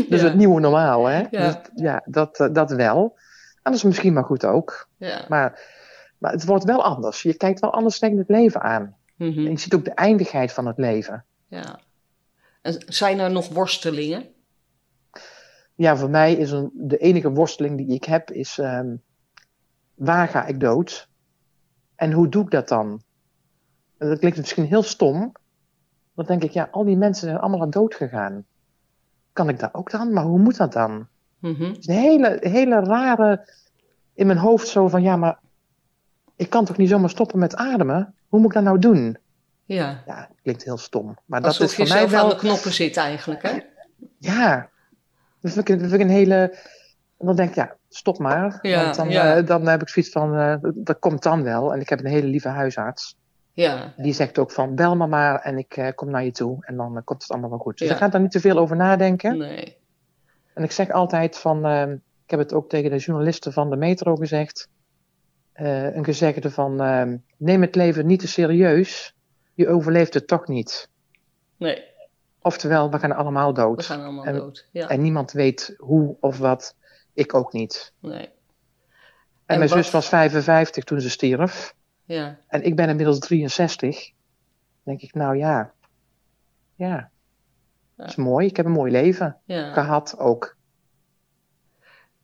dus 0.09 0.21
Ja. 0.21 0.27
het 0.27 0.35
nieuwe 0.35 0.59
normaal, 0.59 1.05
hè? 1.05 1.17
Ja. 1.31 1.45
Dus, 1.47 1.55
ja 1.75 2.01
dat, 2.05 2.39
eh, 2.39 2.47
dat 2.53 2.71
wel. 2.71 3.13
En 3.55 3.73
dat 3.73 3.73
is 3.73 3.83
misschien 3.83 4.13
maar 4.13 4.23
goed 4.23 4.45
ook. 4.45 4.88
ja. 4.97 5.25
Maar, 5.27 5.75
maar 6.18 6.32
het 6.32 6.45
wordt 6.45 6.63
wel 6.63 6.84
anders. 6.84 7.22
Je 7.22 7.34
kijkt 7.34 7.59
wel 7.59 7.74
anders 7.74 7.99
tegen 7.99 8.18
het 8.18 8.30
leven 8.30 8.61
aan. 8.61 8.95
Mhm. 9.15 9.45
En 9.45 9.51
je 9.51 9.59
ziet 9.59 9.74
ook 9.74 9.86
de 9.86 9.93
eindigheid 9.93 10.53
van 10.53 10.65
het 10.65 10.78
leven. 10.78 11.26
ja. 11.47 11.80
En 12.61 12.84
zijn 12.86 13.20
er 13.20 13.32
nog 13.32 13.49
worstelingen? 13.49 14.26
Ja, 15.76 15.97
voor 15.97 16.09
mij 16.09 16.34
is 16.34 16.51
een, 16.51 16.72
de 16.74 16.97
enige 16.97 17.32
worsteling 17.32 17.78
die 17.78 17.88
ik 17.88 18.03
heb, 18.03 18.32
is 18.32 18.57
ehm, 18.57 18.95
waar 19.93 20.28
ga 20.28 20.45
ik 20.45 20.59
dood? 20.59 21.07
En 21.95 22.11
hoe 22.11 22.30
doe 22.30 22.43
ik 22.43 22.51
dat 22.51 22.68
dan? 22.68 23.01
En 23.97 24.09
dat 24.09 24.20
klinkt 24.20 24.38
misschien 24.38 24.65
heel 24.65 24.84
stom. 24.84 25.32
Dan 26.15 26.26
denk 26.26 26.43
ik, 26.43 26.51
ja, 26.51 26.68
al 26.72 26.84
die 26.84 26.97
mensen 26.97 27.28
zijn 27.28 27.39
allemaal 27.39 27.61
aan 27.61 27.70
dood 27.70 27.95
gegaan. 27.95 28.45
Kan 29.34 29.49
ik 29.49 29.59
dat 29.59 29.74
ook 29.74 29.91
dan? 29.91 30.13
Maar 30.13 30.24
hoe 30.24 30.39
moet 30.39 30.57
dat 30.57 30.74
dan? 30.74 31.07
Mhm. 31.39 31.63
Het 31.63 31.78
is 31.78 31.88
een 31.88 31.93
hele, 31.93 32.38
hele 32.41 32.80
rare 32.80 33.49
in 34.13 34.28
mijn 34.28 34.39
hoofd 34.39 34.68
zo 34.68 34.88
van, 34.88 35.01
ja, 35.01 35.15
maar 35.15 35.39
ik 36.38 36.49
kan 36.49 36.65
toch 36.65 36.77
niet 36.77 36.89
zomaar 36.89 37.09
stoppen 37.09 37.39
met 37.39 37.55
ademen? 37.55 38.15
Hoe 38.27 38.39
moet 38.39 38.49
ik 38.49 38.53
dat 38.55 38.63
nou 38.63 38.79
doen? 38.79 39.17
Ja, 39.65 40.03
Ja, 40.05 40.29
klinkt 40.43 40.63
heel 40.63 40.77
stom. 40.77 41.17
Maar 41.25 41.41
dat 41.41 41.51
is 41.51 41.75
je 41.75 41.85
voor 41.85 41.95
mij 41.95 42.09
wel... 42.09 42.23
aan 42.23 42.29
de 42.29 42.35
knoppen 42.35 42.73
zit 42.73 42.97
eigenlijk, 42.97 43.41
hè? 43.43 43.57
Ja, 44.17 44.69
dat 45.41 45.51
vind 45.51 45.69
ik, 45.69 45.79
dat 45.79 45.89
vind 45.89 46.01
ik 46.01 46.07
een 46.07 46.13
hele. 46.13 46.57
Dan 47.17 47.35
denk 47.35 47.49
ik, 47.49 47.55
ja, 47.55 47.75
stop 47.89 48.17
maar. 48.17 48.59
Ja, 48.61 48.83
want 48.83 48.95
dan, 48.95 49.09
ja. 49.09 49.35
eh, 49.35 49.45
dan 49.45 49.67
heb 49.67 49.81
ik 49.81 49.89
zoiets 49.89 50.11
van, 50.11 50.35
eh, 50.35 50.55
dat 50.75 50.99
komt 50.99 51.23
dan 51.23 51.43
wel. 51.43 51.73
En 51.73 51.79
ik 51.79 51.89
heb 51.89 51.99
een 51.99 52.05
hele 52.05 52.27
lieve 52.27 52.47
huisarts. 52.47 53.15
Ja, 53.53 53.93
Die 53.97 54.13
zegt 54.13 54.38
ook 54.38 54.51
van, 54.51 54.75
bel 54.75 54.95
me 54.95 55.07
maar 55.07 55.39
en 55.41 55.57
ik 55.57 55.77
eh, 55.77 55.88
kom 55.95 56.09
naar 56.09 56.23
je 56.23 56.31
toe. 56.31 56.57
En 56.65 56.75
dan 56.75 57.01
komt 57.03 57.21
het 57.21 57.31
allemaal 57.31 57.49
wel 57.49 57.59
goed. 57.59 57.77
Dus 57.77 57.88
Ja. 57.88 57.93
ik 57.93 57.99
ga 57.99 58.07
daar 58.07 58.21
niet 58.21 58.31
te 58.31 58.39
veel 58.39 58.57
over 58.57 58.75
nadenken. 58.75 59.38
nee. 59.38 59.77
En 60.53 60.63
ik 60.63 60.71
zeg 60.71 60.89
altijd 60.91 61.38
van, 61.38 61.65
ik 62.23 62.29
heb 62.29 62.39
het 62.39 62.53
ook 62.53 62.69
tegen 62.69 62.89
de 62.91 62.97
journalisten 62.97 63.53
van 63.53 63.69
de 63.69 63.75
metro 63.75 64.15
gezegd. 64.15 64.69
Eh, 65.58 65.95
een 65.95 66.03
gezegde 66.03 66.51
van, 66.51 66.82
eh, 66.82 67.14
neem 67.38 67.62
het 67.62 67.76
leven 67.76 68.05
niet 68.05 68.20
te 68.20 68.28
serieus. 68.28 69.16
Je 69.53 69.68
overleeft 69.68 70.14
het 70.14 70.28
toch 70.28 70.47
niet. 70.47 70.89
Nee, 71.58 71.84
Oftewel, 72.41 72.91
we 72.91 72.99
gaan 72.99 73.12
allemaal 73.16 73.53
dood. 73.53 73.78
we 73.78 73.84
gaan 73.84 74.03
allemaal 74.03 74.26
En- 74.26 74.36
dood. 74.36 74.68
Ja, 74.72 74.89
En 74.89 75.01
niemand 75.01 75.32
weet 75.32 75.74
hoe 75.78 76.18
of 76.20 76.38
wat. 76.38 76.76
Ik 77.14 77.34
ook 77.34 77.53
niet. 77.53 77.93
nee. 77.99 78.12
En, 78.20 78.30
En 79.45 79.58
mijn 79.58 79.70
wat- 79.70 79.84
zus 79.84 79.91
was 79.91 80.08
55 80.08 80.84
toen 80.84 81.01
ze 81.01 81.10
stierf. 81.10 81.74
Ja, 82.05 82.38
En 82.47 82.64
ik 82.64 82.76
ben 82.76 82.89
inmiddels 82.89 83.20
63. 83.20 84.12
denk 84.84 85.01
ik, 85.01 85.14
nou 85.14 85.38
ja. 85.38 85.72
Ja. 86.76 87.10
Dat 87.95 88.08
is 88.08 88.16
mooi. 88.16 88.47
Ik 88.47 88.55
heb 88.58 88.66
een 88.66 88.72
mooi 88.72 88.91
leven 88.91 89.38
ja. 89.45 89.74
gehad 89.74 90.16
ook. 90.20 90.57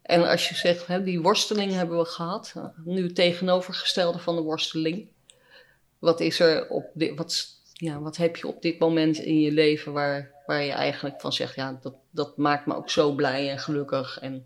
En 0.04 0.30
als 0.30 0.50
je 0.50 0.56
zegt, 0.56 0.88
hè, 0.88 1.04
die 1.04 1.22
worsteling 1.22 1.72
hebben 1.72 1.98
we 1.98 2.06
gehad, 2.06 2.54
nu 2.86 3.04
het 3.04 3.16
tegenovergestelde 3.16 4.20
van 4.20 4.36
de 4.36 4.42
worsteling. 4.42 5.08
Wat 6.00 6.20
is 6.20 6.40
er 6.40 6.70
op 6.70 6.86
dit, 6.94 7.18
wat, 7.18 7.48
ja, 7.74 8.00
wat 8.00 8.18
heb 8.18 8.36
je 8.36 8.48
op 8.48 8.62
dit 8.62 8.80
moment 8.80 9.18
in 9.18 9.40
je 9.40 9.52
leven 9.52 9.94
waar, 9.94 10.32
waar 10.46 10.64
je 10.64 10.72
eigenlijk 10.72 11.22
van 11.22 11.34
zegt, 11.34 11.56
ja, 11.56 11.80
dat, 11.82 11.96
dat 12.10 12.38
maakt 12.38 12.66
me 12.66 12.76
ook 12.76 12.90
zo 12.90 13.12
blij 13.12 13.50
en 13.50 13.60
gelukkig. 13.60 14.20
En, 14.20 14.46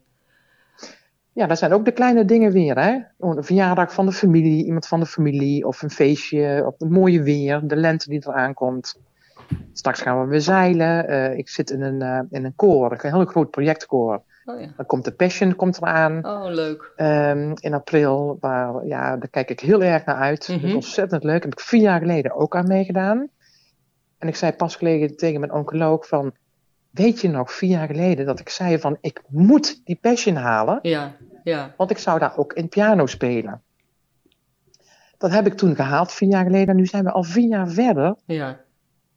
Ja, 1.33 1.47
dat 1.47 1.57
zijn 1.57 1.73
ook 1.73 1.85
de 1.85 1.91
kleine 1.91 2.25
dingen 2.25 2.51
weer. 2.51 2.79
Hè? 2.79 2.99
Een 3.19 3.43
verjaardag 3.43 3.93
van 3.93 4.05
de 4.05 4.11
familie, 4.11 4.65
iemand 4.65 4.87
van 4.87 4.99
de 4.99 5.05
familie. 5.05 5.67
Of 5.67 5.81
een 5.81 5.89
feestje, 5.89 6.63
of 6.65 6.75
het 6.77 6.89
mooie 6.89 7.21
weer, 7.21 7.61
de 7.63 7.75
lente 7.75 8.09
die 8.09 8.27
eraan 8.27 8.53
komt. 8.53 8.99
Straks 9.73 10.01
gaan 10.01 10.21
we 10.21 10.27
weer 10.27 10.41
zeilen. 10.41 11.07
Eh, 11.07 11.37
ik 11.37 11.49
zit 11.49 11.69
in 11.69 11.81
een, 11.81 12.01
eh, 12.01 12.19
in 12.29 12.45
een 12.45 12.55
koor, 12.55 12.91
een 12.91 13.13
heel 13.13 13.25
groot 13.25 13.51
projectkoor. 13.51 14.23
Oh 14.49 14.61
ja, 14.61 14.67
Dan 14.77 14.85
komt 14.85 15.05
de 15.05 15.11
Passion 15.11 15.55
komt 15.55 15.77
eraan. 15.77 16.25
oh 16.25 16.45
leuk. 16.45 16.91
Ehm, 16.95 17.51
in 17.59 17.73
april. 17.73 18.37
Waar, 18.39 18.85
ja, 18.85 19.17
daar 19.17 19.29
kijk 19.29 19.49
ik 19.49 19.59
heel 19.59 19.83
erg 19.83 20.05
naar 20.05 20.15
uit. 20.15 20.47
Dat 20.47 20.55
Mhm. 20.57 20.65
is 20.65 20.73
ontzettend 20.73 21.23
leuk. 21.23 21.43
Heb 21.43 21.51
ik 21.51 21.59
vier 21.59 21.81
jaar 21.81 21.99
geleden 21.99 22.35
ook 22.35 22.55
aan 22.55 22.67
meegedaan. 22.67 23.29
En 24.17 24.27
ik 24.27 24.35
zei 24.35 24.51
pas 24.51 24.75
geleden 24.75 25.15
tegen 25.17 25.39
mijn 25.39 25.51
oncoloog 25.53 26.07
van... 26.07 26.31
Weet 26.91 27.21
je 27.21 27.29
nog, 27.29 27.51
vier 27.53 27.69
jaar 27.69 27.87
geleden, 27.87 28.25
dat 28.25 28.39
ik 28.39 28.49
zei 28.49 28.79
van... 28.79 28.97
Ik 29.01 29.21
moet 29.27 29.81
die 29.85 29.97
passion 30.01 30.35
halen, 30.35 30.79
Ja, 30.81 31.15
ja, 31.43 31.73
want 31.77 31.91
ik 31.91 31.97
zou 31.97 32.19
daar 32.19 32.37
ook 32.37 32.53
in 32.53 32.69
piano 32.69 33.05
spelen. 33.05 33.61
Dat 35.17 35.31
heb 35.31 35.45
ik 35.45 35.53
toen 35.53 35.75
gehaald, 35.75 36.11
vier 36.11 36.29
jaar 36.29 36.43
geleden. 36.45 36.67
En 36.67 36.75
nu 36.75 36.85
zijn 36.85 37.03
we 37.03 37.11
al 37.11 37.23
vier 37.23 37.47
jaar 37.47 37.67
verder. 37.69 38.15
ja. 38.25 38.59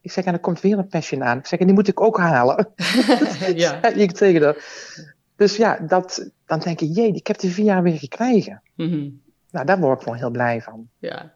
Ik 0.01 0.11
zeg, 0.11 0.25
en 0.25 0.33
er 0.33 0.39
komt 0.39 0.61
weer 0.61 0.77
een 0.77 0.87
passion 0.87 1.23
aan. 1.23 1.37
Ik 1.37 1.45
zeg, 1.45 1.59
en 1.59 1.65
die 1.65 1.75
moet 1.75 1.87
ik 1.87 2.01
ook 2.01 2.17
halen. 2.17 2.67
ja. 3.55 3.83
Ik 3.83 4.11
tegen 4.11 4.43
haar. 4.43 4.55
Dus 5.41 5.55
ja, 5.57 5.77
dat, 5.79 6.31
dan 6.45 6.59
denk 6.59 6.79
je, 6.79 6.87
jee, 6.91 7.11
ik 7.13 7.27
heb 7.27 7.39
die 7.39 7.51
vier 7.51 7.65
jaar 7.65 7.83
weer 7.83 7.97
gekregen. 7.97 8.61
Mhm. 8.75 9.09
Nou, 9.51 9.65
daar 9.65 9.79
word 9.79 9.97
ik 9.97 10.03
gewoon 10.03 10.17
heel 10.17 10.29
blij 10.29 10.61
van. 10.61 10.87
ja. 10.97 11.33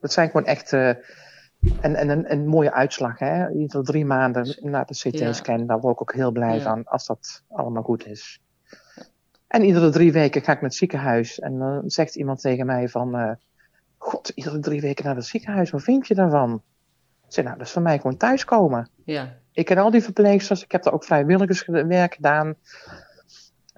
Dat 0.00 0.12
zijn 0.12 0.26
gewoon 0.30 0.46
echt. 0.46 0.72
eh, 0.72 0.88
en, 1.80 1.94
en 1.94 2.08
een, 2.08 2.32
een 2.32 2.46
mooie 2.46 2.72
uitslag, 2.72 3.18
hè? 3.18 3.50
Ieder 3.50 3.84
drie 3.84 4.04
maanden 4.04 4.56
na 4.60 4.84
de 4.84 4.94
CT-scan, 4.94 5.66
daar 5.66 5.80
word 5.80 5.94
ik 5.94 6.00
ook 6.00 6.14
heel 6.14 6.30
blij 6.30 6.54
Ja. 6.56 6.62
van 6.62 6.84
als 6.84 7.06
dat 7.06 7.42
allemaal 7.48 7.82
goed 7.82 8.06
is. 8.06 8.40
En 9.46 9.64
iedere 9.64 9.90
drie 9.90 10.12
weken 10.12 10.42
ga 10.42 10.52
ik 10.52 10.60
naar 10.60 10.68
het 10.70 10.78
ziekenhuis 10.78 11.38
en 11.40 11.58
dan 11.58 11.90
zegt 11.90 12.14
iemand 12.16 12.40
tegen 12.40 12.66
mij 12.66 12.88
van, 12.88 13.14
eh, 13.16 13.30
god, 13.96 14.28
iedere 14.28 14.58
drie 14.58 14.80
weken 14.80 15.04
naar 15.04 15.16
het 15.16 15.24
ziekenhuis, 15.26 15.70
wat 15.70 15.82
vind 15.82 16.06
je 16.06 16.14
daarvan? 16.14 16.62
Ik 17.26 17.32
zeg, 17.34 17.44
nou, 17.44 17.56
dat 17.58 17.66
is 17.66 17.72
voor 17.72 17.82
mij 17.82 17.96
gewoon 17.96 18.16
thuiskomen. 18.16 18.88
ja. 19.04 19.36
Ik 19.52 19.64
ken 19.64 19.78
al 19.78 19.90
die 19.90 20.02
verpleegsters, 20.02 20.62
ik 20.64 20.72
heb 20.72 20.82
daar 20.82 20.92
ook 20.92 21.04
vrijwilligerswerk 21.04 22.14
gedaan. 22.14 22.54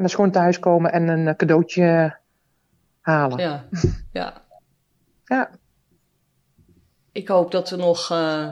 En 0.01 0.11
gewoon 0.11 0.31
thuiskomen 0.31 0.93
en 0.93 1.09
een 1.09 1.29
eh, 1.29 1.35
cadeautje 1.35 2.17
halen. 3.01 3.39
Ja, 3.39 3.69
ja. 4.13 4.43
Ja. 5.25 5.51
Ik 7.13 7.29
hoop 7.29 7.51
dat 7.51 7.71
we 7.71 7.77
nog, 7.77 8.11
eh, 8.11 8.49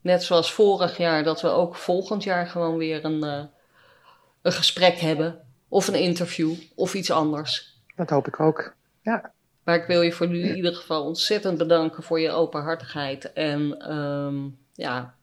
net 0.00 0.22
zoals 0.22 0.52
vorig 0.52 0.96
jaar, 0.96 1.22
dat 1.22 1.40
we 1.40 1.48
ook 1.48 1.76
volgend 1.76 2.24
jaar 2.24 2.46
gewoon 2.46 2.76
weer 2.76 3.04
een, 3.04 3.22
eh, 3.22 3.44
een 4.42 4.52
gesprek 4.52 4.98
hebben. 4.98 5.40
Of 5.68 5.88
een 5.88 6.00
interview, 6.00 6.54
of 6.74 6.94
iets 6.94 7.10
anders. 7.10 7.76
dat 7.96 8.10
hoop 8.10 8.26
ik 8.26 8.40
ook. 8.40 8.74
Ja, 9.02 9.32
Maar 9.64 9.76
ik 9.76 9.86
wil 9.86 10.02
je 10.02 10.12
voor 10.12 10.28
nu 10.28 10.42
in 10.42 10.56
ieder 10.56 10.74
geval 10.74 11.04
ontzettend 11.04 11.58
bedanken 11.58 12.02
voor 12.02 12.20
je 12.20 12.30
openhartigheid. 12.30 13.32
En 13.32 13.78
ehm, 13.78 14.48
ja, 14.72 15.14